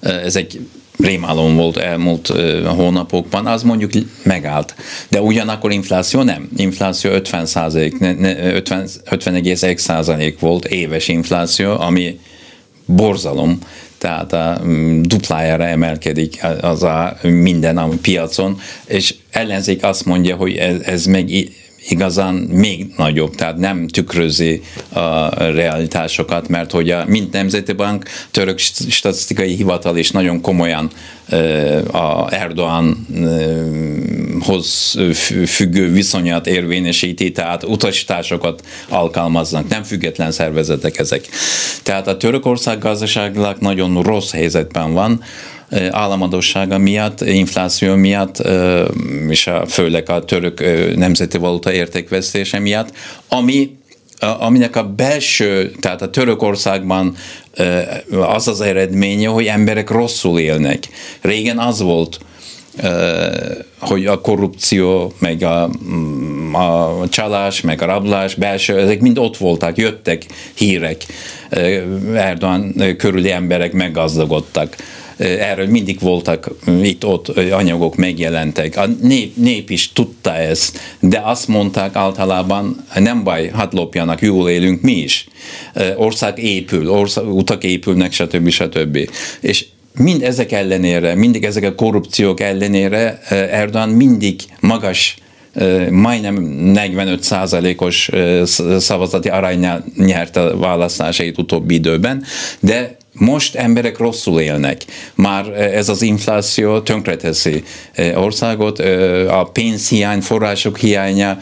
ez 0.00 0.36
egy 0.36 0.60
rémálom 0.98 1.56
volt 1.56 1.76
elmúlt 1.76 2.32
hónapokban, 2.66 3.46
az 3.46 3.62
mondjuk 3.62 3.90
megállt. 4.22 4.74
De 5.08 5.20
ugyanakkor 5.20 5.72
infláció 5.72 6.22
nem. 6.22 6.48
Infláció 6.56 7.10
50 7.10 7.46
százalék, 7.46 7.94
50, 8.00 8.86
50,1% 9.10 10.34
volt 10.40 10.64
éves 10.64 11.08
infláció, 11.08 11.80
ami 11.80 12.18
borzalom 12.86 13.58
tehát 13.98 14.32
a 14.32 14.60
duplájára 15.00 15.66
emelkedik 15.66 16.44
az 16.60 16.82
a 16.82 17.16
minden 17.22 17.78
a 17.78 17.88
piacon, 18.02 18.60
és 18.86 19.14
ellenzék 19.30 19.84
azt 19.84 20.04
mondja, 20.04 20.36
hogy 20.36 20.56
ez, 20.56 20.80
ez 20.80 21.04
meg 21.04 21.30
igazán 21.88 22.34
még 22.34 22.86
nagyobb, 22.96 23.34
tehát 23.34 23.56
nem 23.56 23.88
tükrözi 23.88 24.62
a 24.88 25.28
realitásokat, 25.44 26.48
mert 26.48 26.70
hogy 26.70 26.90
a 26.90 27.04
mint 27.06 27.32
Nemzeti 27.32 27.72
Bank, 27.72 28.08
török 28.30 28.58
statisztikai 28.88 29.54
hivatal 29.54 29.96
is 29.96 30.10
nagyon 30.10 30.40
komolyan 30.40 30.90
a 31.92 32.32
Erdoğanhoz 32.32 33.04
függő 35.46 35.92
viszonyat 35.92 36.46
érvényesíti, 36.46 37.32
tehát 37.32 37.64
utasításokat 37.64 38.62
alkalmaznak, 38.88 39.68
nem 39.68 39.82
független 39.82 40.32
szervezetek 40.32 40.98
ezek. 40.98 41.28
Tehát 41.82 42.06
a 42.06 42.16
Törökország 42.16 42.78
gazdaságilag 42.78 43.56
nagyon 43.60 44.02
rossz 44.02 44.32
helyzetben 44.32 44.92
van, 44.92 45.22
államadossága 45.90 46.78
miatt, 46.78 47.20
infláció 47.20 47.94
miatt, 47.94 48.42
és 49.28 49.46
a, 49.46 49.66
főleg 49.66 50.10
a 50.10 50.24
török 50.24 50.60
nemzeti 50.96 51.38
valuta 51.38 51.72
értékvesztése 51.72 52.58
miatt, 52.58 52.92
ami 53.28 53.82
aminek 54.38 54.76
a 54.76 54.88
belső, 54.88 55.70
tehát 55.80 56.02
a 56.02 56.10
Törökországban 56.10 57.16
az 58.10 58.48
az 58.48 58.60
eredménye, 58.60 59.28
hogy 59.28 59.46
emberek 59.46 59.90
rosszul 59.90 60.38
élnek. 60.38 60.88
Régen 61.20 61.58
az 61.58 61.80
volt, 61.80 62.18
hogy 63.78 64.06
a 64.06 64.20
korrupció, 64.20 65.12
meg 65.18 65.42
a, 65.42 65.70
mm, 65.84 66.54
a 66.54 67.08
csalás, 67.08 67.60
meg 67.60 67.82
a 67.82 67.86
rablás, 67.86 68.34
belső, 68.34 68.78
ezek 68.78 69.00
mind 69.00 69.18
ott 69.18 69.36
voltak, 69.36 69.76
jöttek 69.76 70.26
hírek, 70.54 71.06
Erdogan 72.14 72.74
körüli 72.96 73.30
emberek 73.30 73.72
meggazdagodtak 73.72 74.76
erről 75.16 75.66
mindig 75.66 76.00
voltak 76.00 76.50
itt-ott 76.82 77.28
anyagok 77.28 77.96
megjelentek. 77.96 78.76
A 78.76 78.86
nép, 78.86 79.36
nép 79.36 79.70
is 79.70 79.92
tudta 79.92 80.34
ezt, 80.34 80.80
de 81.00 81.20
azt 81.24 81.48
mondták 81.48 81.96
általában, 81.96 82.84
nem 82.94 83.24
baj, 83.24 83.50
hát 83.54 83.72
lopjanak, 83.72 84.22
jól 84.22 84.48
élünk 84.48 84.82
mi 84.82 84.92
is. 84.92 85.26
Ország 85.96 86.38
épül, 86.38 86.90
ország, 86.90 87.34
utak 87.34 87.64
épülnek, 87.64 88.12
stb. 88.12 88.48
stb. 88.48 89.10
És 89.40 89.66
mind 89.98 90.22
ezek 90.22 90.52
ellenére, 90.52 91.14
mindig 91.14 91.44
ezek 91.44 91.64
a 91.64 91.74
korrupciók 91.74 92.40
ellenére 92.40 93.20
Erdogan 93.28 93.88
mindig 93.88 94.40
magas 94.60 95.16
majdnem 95.90 96.34
45 96.34 97.26
os 97.76 98.10
szavazati 98.78 99.28
arányjal 99.28 99.84
nyerte 99.96 100.40
a 100.40 100.58
választásait 100.58 101.38
utóbbi 101.38 101.74
időben, 101.74 102.24
de 102.60 102.96
most 103.18 103.54
emberek 103.54 103.98
rosszul 103.98 104.40
élnek. 104.40 104.82
Már 105.14 105.48
ez 105.48 105.88
az 105.88 106.02
infláció 106.02 106.80
tönkreteszi 106.80 107.62
országot, 108.14 108.78
a 109.28 109.50
pénzhiány, 109.52 110.20
források 110.20 110.78
hiánya, 110.78 111.38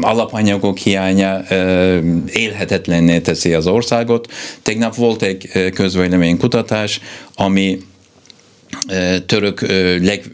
alapanyagok 0.00 0.78
hiánya 0.78 1.40
élhetetlenné 2.32 3.20
teszi 3.20 3.52
az 3.54 3.66
országot. 3.66 4.32
Tegnap 4.62 4.94
volt 4.94 5.22
egy 5.22 5.70
közvéleménykutatás, 5.74 7.00
ami 7.34 7.78
török 9.26 9.60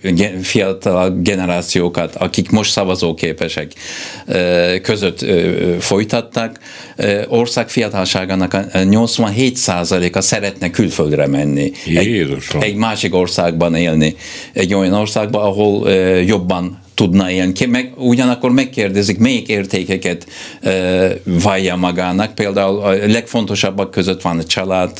legfiatalabb 0.05 1.22
generációkat, 1.22 2.14
akik 2.14 2.51
most 2.51 2.70
szavazóképesek 2.70 3.72
között 4.82 5.24
folytatták, 5.80 6.59
ország 7.28 7.68
fiatalságának 7.68 8.55
a 8.55 8.62
87%-a 8.72 10.20
szeretne 10.20 10.70
külföldre 10.70 11.26
menni. 11.26 11.72
Egy, 11.86 12.36
egy 12.61 12.74
másik 12.74 13.14
országban 13.14 13.74
élni. 13.74 14.16
Egy 14.53 14.74
olyan 14.74 14.93
országban, 14.93 15.45
ahol 15.45 15.91
jobban 16.22 16.78
tudna 16.99 17.31
élni. 17.31 17.65
Meg, 17.67 17.93
ugyanakkor 17.97 18.51
megkérdezik, 18.51 19.19
melyik 19.19 19.49
értékeket 19.49 20.27
uh, 20.63 21.11
vallja 21.25 21.77
magának. 21.77 22.35
Például 22.35 22.81
a 22.81 22.91
legfontosabbak 22.91 23.91
között 23.91 24.23
van 24.23 24.39
a 24.39 24.45
család, 24.45 24.91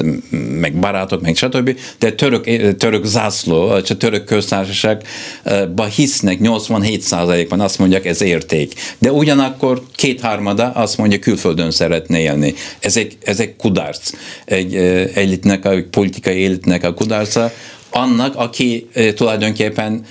meg 0.61 0.79
barátok, 0.79 1.21
meg 1.21 1.37
stb. 1.37 1.79
De 1.99 2.13
török, 2.13 2.77
török 2.77 3.05
zászló, 3.05 3.69
a 3.69 3.81
török 3.81 4.25
köztársaságba 4.25 5.85
hisznek 5.95 6.39
87%-ban, 6.43 7.61
azt 7.61 7.79
mondják, 7.79 8.07
ez 8.07 8.23
érték. 8.23 8.73
De 8.99 9.13
ugyanakkor 9.13 9.83
kétharmada 9.95 10.71
azt 10.71 10.99
mondja, 10.99 11.19
külföldön 11.19 11.71
szeretne 11.71 12.19
élni. 12.19 12.55
Ez 12.81 12.97
egy, 12.97 13.17
ez 13.25 13.41
egy 13.41 13.57
kudarc. 13.57 14.11
Egy 14.45 14.75
elitnek, 15.15 15.65
a 15.65 15.71
politikai 15.91 16.45
elitnek 16.45 16.85
a 16.85 16.95
kudarca, 16.95 17.53
annak, 17.91 18.37
aki 18.37 18.89
tulajdonképpen 19.15 20.05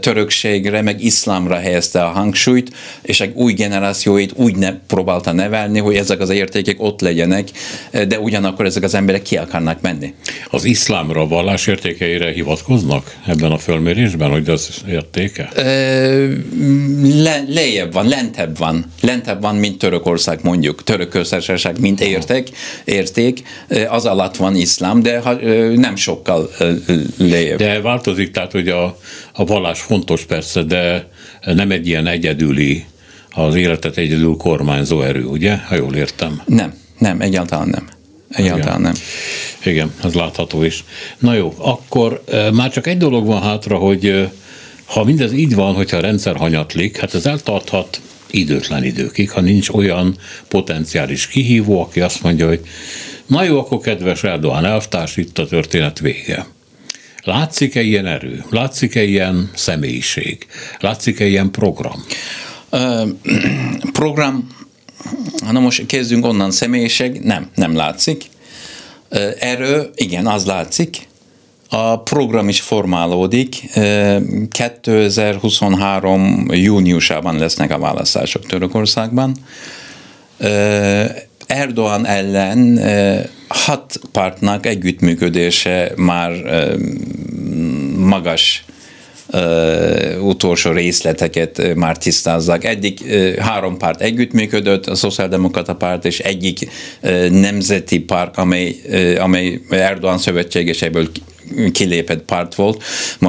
törökségre, 0.00 0.82
meg 0.82 1.04
iszlámra 1.04 1.56
helyezte 1.56 2.04
a 2.04 2.08
hangsúlyt, 2.08 2.70
és 3.02 3.20
egy 3.20 3.32
új 3.34 3.52
generációit 3.52 4.32
úgy 4.34 4.56
ne, 4.56 4.72
próbálta 4.86 5.32
nevelni, 5.32 5.78
hogy 5.78 5.96
ezek 5.96 6.20
az 6.20 6.30
értékek 6.30 6.76
ott 6.78 7.00
legyenek, 7.00 7.48
de 8.08 8.18
ugyanakkor 8.18 8.64
ezek 8.64 8.82
az 8.82 8.94
emberek 8.94 9.22
ki 9.22 9.36
akarnak 9.36 9.80
menni. 9.80 10.14
Az 10.50 10.64
iszlámra, 10.64 11.26
vallás 11.26 11.66
értékeire 11.66 12.32
hivatkoznak 12.32 13.16
ebben 13.26 13.50
a 13.50 13.58
fölmérésben, 13.58 14.30
hogy 14.30 14.48
az 14.48 14.82
értéke? 14.88 15.48
Le, 17.02 17.44
lejjebb 17.48 17.92
van, 17.92 18.08
lentebb 18.08 18.58
van. 18.58 18.84
Lentebb 19.00 19.40
van, 19.42 19.56
mint 19.56 19.78
Törökország 19.78 20.38
mondjuk. 20.42 20.84
Török 20.84 21.08
köztársaság, 21.08 21.80
mint 21.80 22.00
érték, 22.00 22.48
érték, 22.84 23.42
az 23.88 24.04
alatt 24.04 24.36
van 24.36 24.56
iszlám, 24.56 25.02
de 25.02 25.22
nem 25.74 25.96
sokkal 25.96 26.50
lejjebb. 27.18 27.58
De 27.58 27.80
változik, 27.80 28.30
tehát 28.30 28.52
hogy 28.52 28.68
a, 28.68 28.98
a 29.32 29.44
vallás 29.44 29.80
fontos 29.80 30.24
persze, 30.24 30.62
de 30.62 31.08
nem 31.44 31.70
egy 31.70 31.86
ilyen 31.86 32.06
egyedüli, 32.06 32.84
az 33.30 33.54
életet 33.54 33.96
egyedül 33.96 34.36
kormányzó 34.36 35.02
erő, 35.02 35.24
ugye? 35.24 35.56
Ha 35.56 35.74
jól 35.74 35.94
értem. 35.94 36.42
Nem, 36.46 36.74
nem, 36.98 37.20
egyáltalán 37.20 37.68
nem. 37.68 37.88
Egyáltalán 38.28 38.80
nem. 38.80 38.94
Igen, 39.64 39.92
ez 40.04 40.14
látható 40.14 40.62
is. 40.62 40.84
Na 41.18 41.34
jó, 41.34 41.54
akkor 41.56 42.24
már 42.52 42.70
csak 42.70 42.86
egy 42.86 42.96
dolog 42.96 43.26
van 43.26 43.42
hátra, 43.42 43.76
hogy 43.76 44.28
ha 44.84 45.04
mindez 45.04 45.32
így 45.32 45.54
van, 45.54 45.74
hogyha 45.74 45.96
a 45.96 46.00
rendszer 46.00 46.36
hanyatlik, 46.36 46.96
hát 46.96 47.14
ez 47.14 47.26
eltarthat 47.26 48.00
időtlen 48.30 48.84
időkig, 48.84 49.30
ha 49.30 49.40
nincs 49.40 49.68
olyan 49.68 50.16
potenciális 50.48 51.26
kihívó, 51.26 51.80
aki 51.80 52.00
azt 52.00 52.22
mondja, 52.22 52.46
hogy 52.46 52.60
na 53.26 53.44
jó, 53.44 53.58
akkor 53.58 53.80
kedves 53.80 54.22
Erdoğan 54.22 54.64
elvtárs, 54.64 55.16
itt 55.16 55.38
a 55.38 55.46
történet 55.46 55.98
vége. 55.98 56.46
Látszik-e 57.24 57.80
ilyen 57.80 58.06
erő? 58.06 58.44
Látszik-e 58.50 59.02
ilyen 59.02 59.50
személyiség? 59.54 60.46
Látszik-e 60.80 61.26
ilyen 61.26 61.50
program? 61.50 62.04
Program, 63.92 64.46
na 65.50 65.60
most 65.60 65.86
kezdünk 65.86 66.26
onnan 66.26 66.50
személyiség, 66.50 67.20
nem, 67.20 67.50
nem 67.54 67.76
látszik. 67.76 68.24
Erő, 69.38 69.90
igen, 69.94 70.26
az 70.26 70.44
látszik. 70.44 71.08
A 71.68 72.02
program 72.02 72.48
is 72.48 72.60
formálódik. 72.60 73.70
2023. 74.50 76.46
júniusában 76.50 77.38
lesznek 77.38 77.70
a 77.70 77.78
választások 77.78 78.46
Törökországban. 78.46 79.36
Erdoğan 81.46 82.06
ellen 82.06 82.78
hat 83.52 84.00
pártnak 84.12 84.66
együttműködése 84.66 85.92
már 85.96 86.32
magas 87.96 88.64
utolsó 90.20 90.70
részleteket 90.70 91.74
már 91.74 91.98
tisztázzák. 91.98 92.64
Eddig 92.64 92.98
három 93.38 93.76
párt 93.78 94.00
együttműködött, 94.00 94.86
a 94.86 94.94
Szociáldemokrata 94.94 95.74
párt 95.74 96.04
és 96.04 96.18
egyik 96.18 96.70
nemzeti 97.30 98.00
párt, 98.00 98.36
amely, 98.36 98.76
amely 99.18 99.60
Erdogan 99.70 100.18
szövetségeseiből 100.18 101.08
kilépett 101.72 102.22
párt 102.22 102.54
volt, 102.54 102.82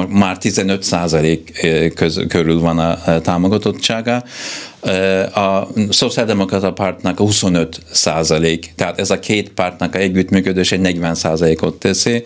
már 0.08 0.38
15 0.38 0.82
százalék 0.82 1.66
körül 2.28 2.60
van 2.60 2.78
a 2.78 3.20
támogatottsága. 3.20 4.24
A 5.34 5.68
Szociáldemokrata 5.90 6.72
pártnak 6.72 7.18
25 7.18 7.80
százalék, 7.90 8.72
tehát 8.76 8.98
ez 8.98 9.10
a 9.10 9.18
két 9.18 9.50
pártnak 9.50 9.94
a 9.94 9.98
együttműködése 9.98 10.76
40 10.76 11.14
százalékot 11.14 11.78
teszi. 11.78 12.24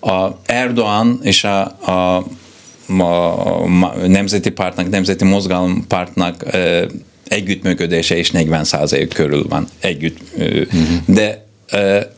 A 0.00 0.28
Erdogan 0.46 1.20
és 1.22 1.44
a, 1.44 1.60
a 1.90 2.24
a 2.98 4.06
nemzeti 4.06 4.50
pártnak, 4.50 4.90
nemzeti 4.90 5.24
mozgalompártnak 5.24 6.44
együttműködése 7.28 8.18
is 8.18 8.30
40 8.30 8.64
körül 9.14 9.46
van 9.48 9.66
együtt. 9.80 10.18
Uh-huh. 10.36 10.68
De 11.06 11.44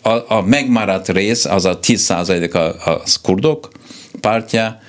a, 0.03 0.11
a 0.11 0.42
megmaradt 0.46 1.09
rész, 1.09 1.44
az 1.44 1.64
a 1.64 1.78
10 1.80 2.00
százalék 2.00 2.55
a, 2.55 2.66
a 2.66 3.03
kurdok 3.22 3.70
pártja, 4.20 4.80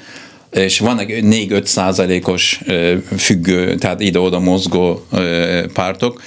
és 0.52 0.80
van 0.80 1.00
egy 1.00 1.24
4-5 1.50 1.66
százalékos 1.66 2.62
függő, 3.18 3.76
tehát 3.76 4.02
ide-oda 4.02 4.40
mozgó 4.40 5.06
pártok. 5.74 6.22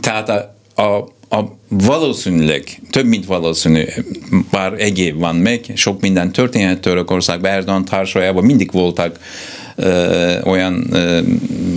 Tehát 0.00 0.28
a, 0.28 0.54
a 0.82 1.12
a 1.34 1.56
valószínűleg, 1.68 2.80
több 2.90 3.06
mint 3.06 3.26
valószínű, 3.26 3.84
bár 4.50 4.72
egy 4.72 4.98
év 4.98 5.16
van 5.16 5.36
meg, 5.36 5.64
sok 5.74 6.00
minden 6.00 6.32
történhet 6.32 6.80
Törökországban, 6.80 7.50
Erdogan 7.50 7.84
társaságban 7.84 8.44
mindig 8.44 8.72
voltak 8.72 9.18
olyan 10.44 10.96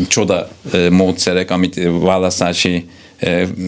csoda 0.07 0.49
módszerek, 0.89 1.51
amit 1.51 1.79
választási 1.99 2.89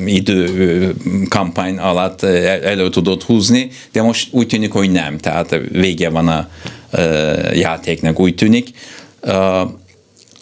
idő 0.05 0.93
kampány 1.29 1.77
alatt 1.77 2.23
elő 2.23 2.89
tudott 2.89 3.23
húzni, 3.23 3.69
de 3.91 4.01
most 4.01 4.27
úgy 4.31 4.47
tűnik, 4.47 4.71
hogy 4.71 4.91
nem, 4.91 5.17
tehát 5.17 5.59
vége 5.71 6.09
van 6.09 6.27
a 6.27 6.49
játéknak, 7.53 8.19
úgy 8.19 8.35
tűnik. 8.35 8.69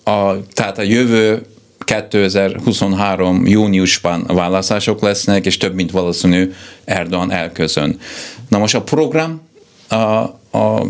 A, 0.03 0.45
tehát 0.53 0.77
a 0.77 0.81
jövő 0.81 1.45
2023. 1.85 3.47
júniusban 3.47 4.23
választások 4.27 5.01
lesznek, 5.01 5.45
és 5.45 5.57
több 5.57 5.75
mint 5.75 5.91
valószínű 5.91 6.53
Erdogan 6.85 7.31
elközön. 7.31 7.99
Na 8.47 8.57
most 8.57 8.75
a 8.75 8.81
program 8.81 9.41
a, 9.87 9.95
a 10.57 10.85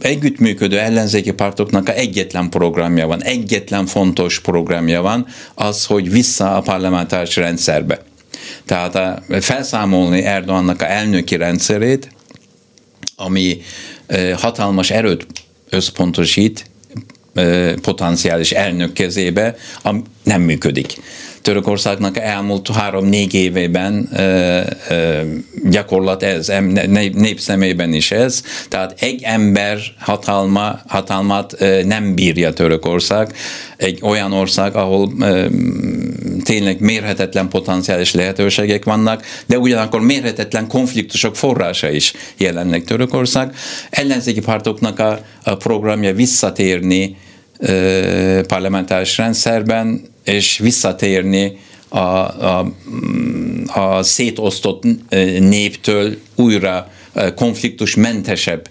együttműködő 0.00 0.78
ellenzéki 0.78 1.30
pártoknak 1.32 1.88
egyetlen 1.88 2.50
programja 2.50 3.06
van, 3.06 3.22
egyetlen 3.22 3.86
fontos 3.86 4.40
programja 4.40 5.02
van, 5.02 5.26
az, 5.54 5.84
hogy 5.84 6.10
vissza 6.10 6.56
a 6.56 6.60
parlamentáris 6.60 7.36
rendszerbe. 7.36 7.98
Tehát 8.64 8.94
a, 8.94 9.22
felszámolni 9.40 10.22
Erdogannak 10.22 10.82
a 10.82 10.90
elnöki 10.90 11.36
rendszerét, 11.36 12.08
ami 13.16 13.60
hatalmas 14.36 14.90
erőt 14.90 15.26
összpontosít 15.70 16.70
potenciális 17.80 18.52
elnök 18.52 18.92
kezébe, 18.92 19.56
nem 20.30 20.42
működik. 20.42 20.96
Törökországnak 21.42 22.18
elmúlt 22.18 22.68
három-négy 22.68 23.34
évében 23.34 24.08
gyakorlat 25.64 26.22
ez, 26.22 26.52
népszemében 27.12 27.92
is 27.92 28.10
ez, 28.10 28.42
tehát 28.68 28.94
egy 29.00 29.22
ember 29.22 29.78
hatalma, 29.98 30.80
hatalmat 30.86 31.56
nem 31.84 32.14
bírja 32.14 32.52
Törökország, 32.52 33.32
egy 33.76 33.98
olyan 34.02 34.32
ország, 34.32 34.74
ahol 34.74 35.12
tényleg 36.44 36.80
mérhetetlen 36.80 37.48
potenciális 37.48 38.14
lehetőségek 38.14 38.84
vannak, 38.84 39.24
de 39.46 39.58
ugyanakkor 39.58 40.00
mérhetetlen 40.00 40.66
konfliktusok 40.66 41.36
forrása 41.36 41.90
is 41.90 42.12
jelennek 42.36 42.84
Törökország. 42.84 43.54
Ellenzéki 43.90 44.40
pártoknak 44.40 44.98
a, 44.98 45.20
a 45.42 45.54
programja 45.54 46.14
visszatérni 46.14 47.16
parlamentáris 48.46 49.16
rendszerben, 49.16 50.09
és 50.24 50.58
visszatérni 50.58 51.58
a, 51.88 51.98
a, 51.98 52.72
a 53.74 54.02
szétosztott 54.02 54.82
néptől 55.38 56.16
újra 56.34 56.90
konfliktusmentesebb 57.34 58.68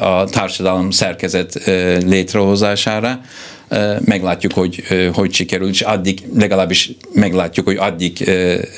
a 0.00 0.24
társadalom 0.24 0.90
szerkezet 0.90 1.60
létrehozására. 2.06 3.20
Meglátjuk, 4.04 4.52
hogy 4.52 4.82
hogy 5.12 5.34
sikerül, 5.34 5.68
és 5.68 5.80
addig 5.80 6.22
legalábbis 6.34 6.90
meglátjuk, 7.12 7.66
hogy 7.66 7.76
addig 7.76 8.30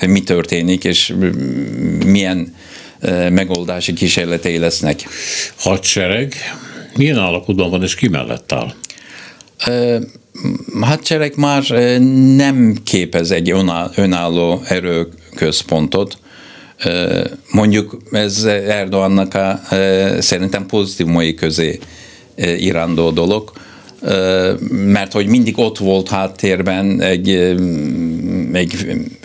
mi 0.07 0.23
történik, 0.23 0.85
és 0.85 1.15
milyen 2.05 2.55
megoldási 3.31 3.93
kísérletei 3.93 4.59
lesznek. 4.59 5.09
Hadsereg 5.57 6.35
milyen 6.97 7.19
állapotban 7.19 7.71
van, 7.71 7.83
és 7.83 7.95
ki 7.95 8.09
mellett 8.09 8.53
áll? 8.53 8.75
Hadsereg 10.81 11.33
már 11.37 11.63
nem 12.37 12.77
képez 12.85 13.31
egy 13.31 13.53
önálló 13.95 14.63
erőközpontot. 14.65 16.19
Mondjuk 17.51 17.97
ez 18.11 18.45
Erdogannak 18.45 19.35
a 19.35 19.61
szerintem 20.21 20.67
pozitívumai 20.67 21.35
közé 21.35 21.79
irándó 22.37 23.11
dolog, 23.11 23.53
mert 24.71 25.13
hogy 25.13 25.27
mindig 25.27 25.59
ott 25.59 25.79
volt 25.79 26.09
háttérben 26.09 27.01
egy, 27.01 27.31
egy 28.53 28.75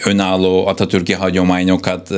önálló 0.06 0.66
atatürki 0.66 1.14
hagyományokat 1.14 2.12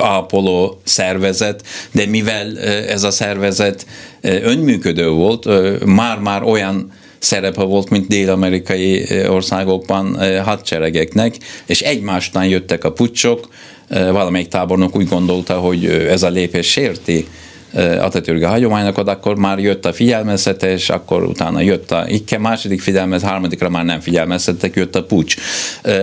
ápoló 0.00 0.80
szervezet, 0.84 1.62
de 1.92 2.06
mivel 2.06 2.58
ez 2.88 3.02
a 3.02 3.10
szervezet 3.10 3.86
önműködő 4.20 5.08
volt, 5.08 5.46
már-már 5.84 6.42
olyan 6.42 6.92
szerepe 7.20 7.62
volt, 7.62 7.90
mint 7.90 8.08
dél-amerikai 8.08 9.06
országokban 9.28 10.16
hadseregeknek, 10.42 11.36
és 11.66 11.80
egymásnál 11.80 12.46
jöttek 12.46 12.84
a 12.84 12.92
pucsok, 12.92 13.48
valamelyik 13.88 14.48
tábornok 14.48 14.96
úgy 14.96 15.08
gondolta, 15.08 15.54
hogy 15.54 15.84
ez 15.84 16.22
a 16.22 16.28
lépés 16.28 16.70
sérti 16.70 17.26
Atatürk 17.74 18.44
hagyományokat, 18.44 19.08
akkor 19.08 19.36
már 19.36 19.58
jött 19.58 19.86
a 19.86 19.92
figyelmeztetés, 19.92 20.88
akkor 20.88 21.22
utána 21.22 21.60
jött 21.60 21.90
a 21.90 22.04
ikke, 22.08 22.38
második 22.38 22.80
figyelmez, 22.80 23.22
harmadikra 23.22 23.68
már 23.68 23.84
nem 23.84 24.00
figyelmeztettek, 24.00 24.74
jött 24.74 24.94
a 24.96 25.04
pucs. 25.04 25.36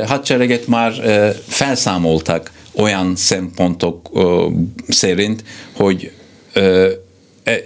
Hadsereget 0.06 0.68
már 0.68 0.94
felszámoltak 1.48 2.52
olyan 2.76 3.16
szempontok 3.16 4.10
szerint, 4.88 5.44
hogy 5.74 6.12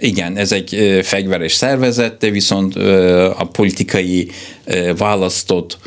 igen, 0.00 0.36
ez 0.36 0.52
egy 0.52 1.00
fegyveres 1.02 1.52
szervezet, 1.52 2.18
de 2.18 2.30
viszont 2.30 2.76
a 3.36 3.48
politikai 3.52 4.30
választott 4.96 5.78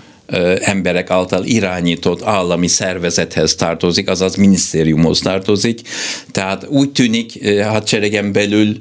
emberek 0.61 1.09
által 1.09 1.43
irányított 1.43 2.23
állami 2.23 2.67
szervezethez 2.67 3.55
tartozik, 3.55 4.09
azaz 4.09 4.35
minisztériumhoz 4.35 5.19
tartozik. 5.19 5.81
Tehát 6.31 6.67
úgy 6.69 6.91
tűnik 6.91 7.49
hadseregen 7.63 8.31
belül 8.31 8.75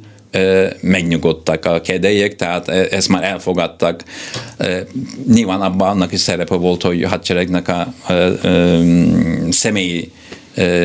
megnyugodtak 0.81 1.65
a 1.65 1.81
kedélyek, 1.81 2.37
tehát 2.37 2.69
ezt 2.69 3.09
már 3.09 3.23
elfogadtak. 3.23 4.05
Nyilván 5.33 5.61
abban 5.61 5.89
annak 5.89 6.13
is 6.13 6.21
szerepe 6.21 6.55
volt, 6.55 6.83
hogy 6.83 7.03
a 7.03 7.09
hadseregnek 7.09 7.69
a, 7.69 7.81
a 7.81 7.93
személyi 9.51 10.13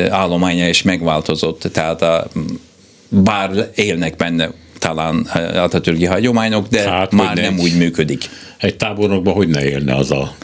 állománya 0.08 0.68
is 0.68 0.82
megváltozott, 0.82 1.68
tehát 1.72 2.02
a 2.02 2.28
bár 3.10 3.70
élnek 3.74 4.16
benne 4.16 4.50
talán 4.78 5.16
Atatürki 5.54 6.04
hagyományok, 6.04 6.68
de 6.68 6.90
hát, 6.90 7.12
már 7.12 7.36
nem 7.36 7.58
úgy 7.58 7.76
működik. 7.76 8.24
Egy 8.58 8.76
tábornokban 8.76 9.34
hogy 9.34 9.48
ne 9.48 9.64
élne 9.64 9.94
az 9.94 10.10
a 10.10 10.34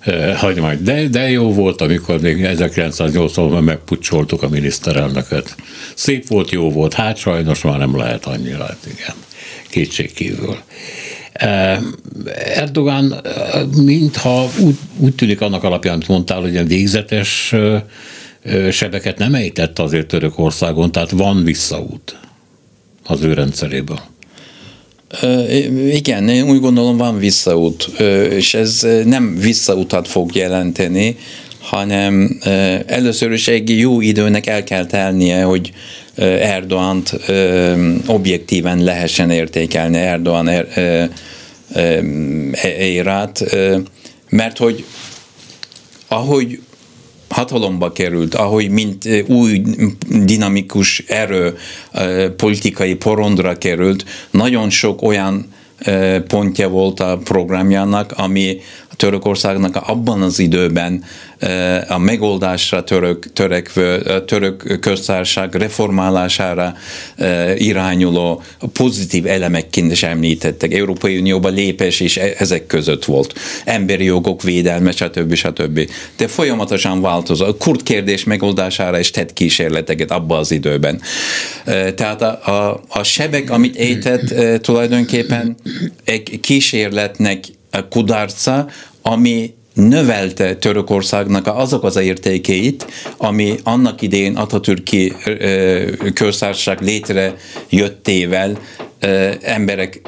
e, 0.00 0.36
hagyomány. 0.36 0.82
De, 0.82 1.08
de 1.08 1.30
jó 1.30 1.52
volt, 1.52 1.80
amikor 1.80 2.20
még 2.20 2.46
1980-ban 2.48 3.64
megpucsoltuk 3.64 4.42
a 4.42 4.48
miniszterelnököt. 4.48 5.54
Szép 5.94 6.28
volt, 6.28 6.50
jó 6.50 6.70
volt, 6.70 6.94
hát 6.94 7.16
sajnos 7.16 7.62
már 7.62 7.78
nem 7.78 7.96
lehet 7.96 8.26
annyira, 8.26 8.64
hát 8.64 8.86
igen, 8.86 9.14
kétség 9.68 10.12
kívül. 10.12 10.56
Erdogan, 12.54 13.20
mintha 13.76 14.50
úgy, 14.58 14.76
úgy 14.96 15.14
tűnik 15.14 15.40
annak 15.40 15.64
alapján, 15.64 15.94
amit 15.94 16.08
mondtál, 16.08 16.40
hogy 16.40 16.52
ilyen 16.52 16.66
végzetes 16.66 17.54
sebeket 18.70 19.18
nem 19.18 19.34
ejtett 19.34 19.78
azért 19.78 20.06
Törökországon, 20.06 20.92
tehát 20.92 21.10
van 21.10 21.44
visszaút 21.44 22.18
az 23.04 23.22
ő 23.22 23.32
rendszeréből. 23.32 24.00
Igen, 25.90 26.28
én 26.28 26.44
úgy 26.44 26.60
gondolom 26.60 26.96
van 26.96 27.18
visszaút, 27.18 27.82
és 28.30 28.54
ez 28.54 28.86
nem 29.04 29.36
visszautat 29.38 30.08
fog 30.08 30.34
jelenteni, 30.34 31.16
hanem 31.60 32.38
először 32.86 33.32
is 33.32 33.48
egy 33.48 33.78
jó 33.78 34.00
időnek 34.00 34.46
el 34.46 34.64
kell 34.64 34.86
telnie, 34.86 35.42
hogy 35.42 35.72
Erdoğant 36.16 37.12
objektíven 38.06 38.84
lehessen 38.84 39.30
értékelni, 39.30 39.98
Erdoğan 39.98 40.66
érát, 42.78 43.44
mert 44.28 44.58
hogy 44.58 44.84
ahogy 46.08 46.60
hatalomba 47.32 47.92
került, 47.92 48.34
ahogy 48.34 48.68
mint 48.70 49.08
új 49.26 49.62
dinamikus 50.08 51.04
erő 51.06 51.56
politikai 52.36 52.94
porondra 52.94 53.58
került, 53.58 54.04
nagyon 54.30 54.70
sok 54.70 55.02
olyan 55.02 55.46
pontja 56.26 56.68
volt 56.68 57.00
a 57.00 57.18
programjának, 57.24 58.12
ami 58.16 58.60
a 58.92 58.96
Törökországnak 58.96 59.76
abban 59.76 60.22
az 60.22 60.38
időben 60.38 61.04
a 61.88 61.98
megoldásra 61.98 62.84
török, 62.84 63.32
törekvő, 63.32 64.02
török 64.26 64.78
köztársaság 64.80 65.54
reformálására 65.54 66.74
irányuló 67.56 68.42
pozitív 68.72 69.26
elemekként 69.26 69.92
is 69.92 70.02
említettek. 70.02 70.72
Európai 70.74 71.18
Unióba 71.18 71.48
lépés 71.48 72.00
is 72.00 72.16
e, 72.16 72.34
ezek 72.38 72.66
között 72.66 73.04
volt. 73.04 73.34
Emberi 73.64 74.04
jogok 74.04 74.42
védelme, 74.42 74.90
stb. 74.90 75.34
stb. 75.34 75.90
De 76.16 76.28
folyamatosan 76.28 77.00
változó. 77.00 77.44
A 77.44 77.56
kurd 77.56 77.82
kérdés 77.82 78.24
megoldására 78.24 78.98
is 78.98 79.10
tett 79.10 79.32
kísérleteket 79.32 80.10
abban 80.10 80.38
az 80.38 80.50
időben. 80.50 81.00
Tehát 81.94 82.22
a, 82.22 82.50
a, 82.50 82.82
a 82.88 83.02
sebek, 83.02 83.50
amit 83.50 83.76
étett 83.76 84.60
tulajdonképpen 84.60 85.56
egy 86.04 86.40
kísérletnek 86.40 87.44
kudarca, 87.90 88.66
ami 89.02 89.54
növelte 89.74 90.54
Törökországnak 90.54 91.46
azok 91.46 91.84
az 91.84 91.96
értékeit, 91.96 92.86
ami 93.16 93.56
annak 93.62 94.02
idején 94.02 94.36
Atatürki 94.36 95.12
köztársaság 96.14 96.80
létrejöttével 96.80 98.58
emberek 99.42 100.00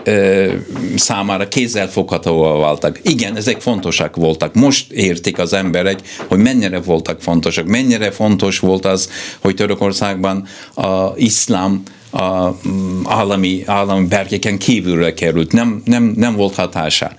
számára 0.97 1.49
kézzelfoghatóvá 1.49 2.51
váltak. 2.51 3.01
Igen, 3.03 3.37
ezek 3.37 3.61
fontosak 3.61 4.17
voltak. 4.17 4.55
Most 4.55 4.93
értik 4.93 5.39
az 5.39 5.53
emberek, 5.53 5.99
hogy 6.29 6.39
mennyire 6.39 6.81
voltak 6.81 7.21
fontosak, 7.21 7.67
mennyire 7.67 8.11
fontos 8.11 8.59
volt 8.59 8.85
az, 8.85 9.11
hogy 9.41 9.55
Törökországban 9.55 10.47
a 10.75 11.17
iszlám 11.17 11.83
a 12.15 12.59
mm, 12.69 13.03
állami, 13.05 13.63
állami 13.67 14.07
berkeken 14.07 14.59
kívülre 14.59 15.15
került, 15.15 15.53
nem, 15.53 15.83
nem, 15.85 16.15
nem 16.17 16.37
volt 16.37 16.55
hatása. 16.55 17.13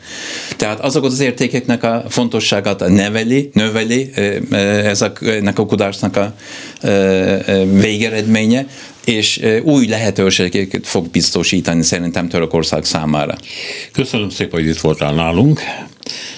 Tehát 0.57 0.79
azokat 0.79 1.11
az 1.11 1.19
értékeknek 1.19 1.83
a 1.83 2.03
fontosságát 2.09 2.79
növeli, 2.79 3.49
növeli 3.53 4.09
ez 4.83 5.01
a, 5.01 5.13
kudarcnak 5.53 6.15
a 6.17 6.35
végeredménye, 7.71 8.65
és 9.05 9.41
új 9.63 9.87
lehetőségeket 9.87 10.87
fog 10.87 11.09
biztosítani 11.09 11.83
szerintem 11.83 12.27
Törökország 12.27 12.85
számára. 12.85 13.35
Köszönöm 13.91 14.29
szépen, 14.29 14.59
hogy 14.59 14.69
itt 14.69 14.79
voltál 14.79 15.13
nálunk. 15.13 15.61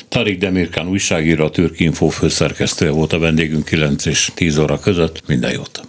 Tarik 0.09 0.39
Demirkán 0.39 0.87
újságíró, 0.87 1.45
a 1.45 1.49
Türk 1.49 1.79
Info 1.79 2.07
főszerkesztője 2.07 2.91
volt 2.91 3.13
a 3.13 3.19
vendégünk 3.19 3.65
9 3.65 4.05
és 4.05 4.31
10 4.33 4.57
óra 4.57 4.79
között. 4.79 5.21
Minden 5.27 5.51
jót! 5.51 5.86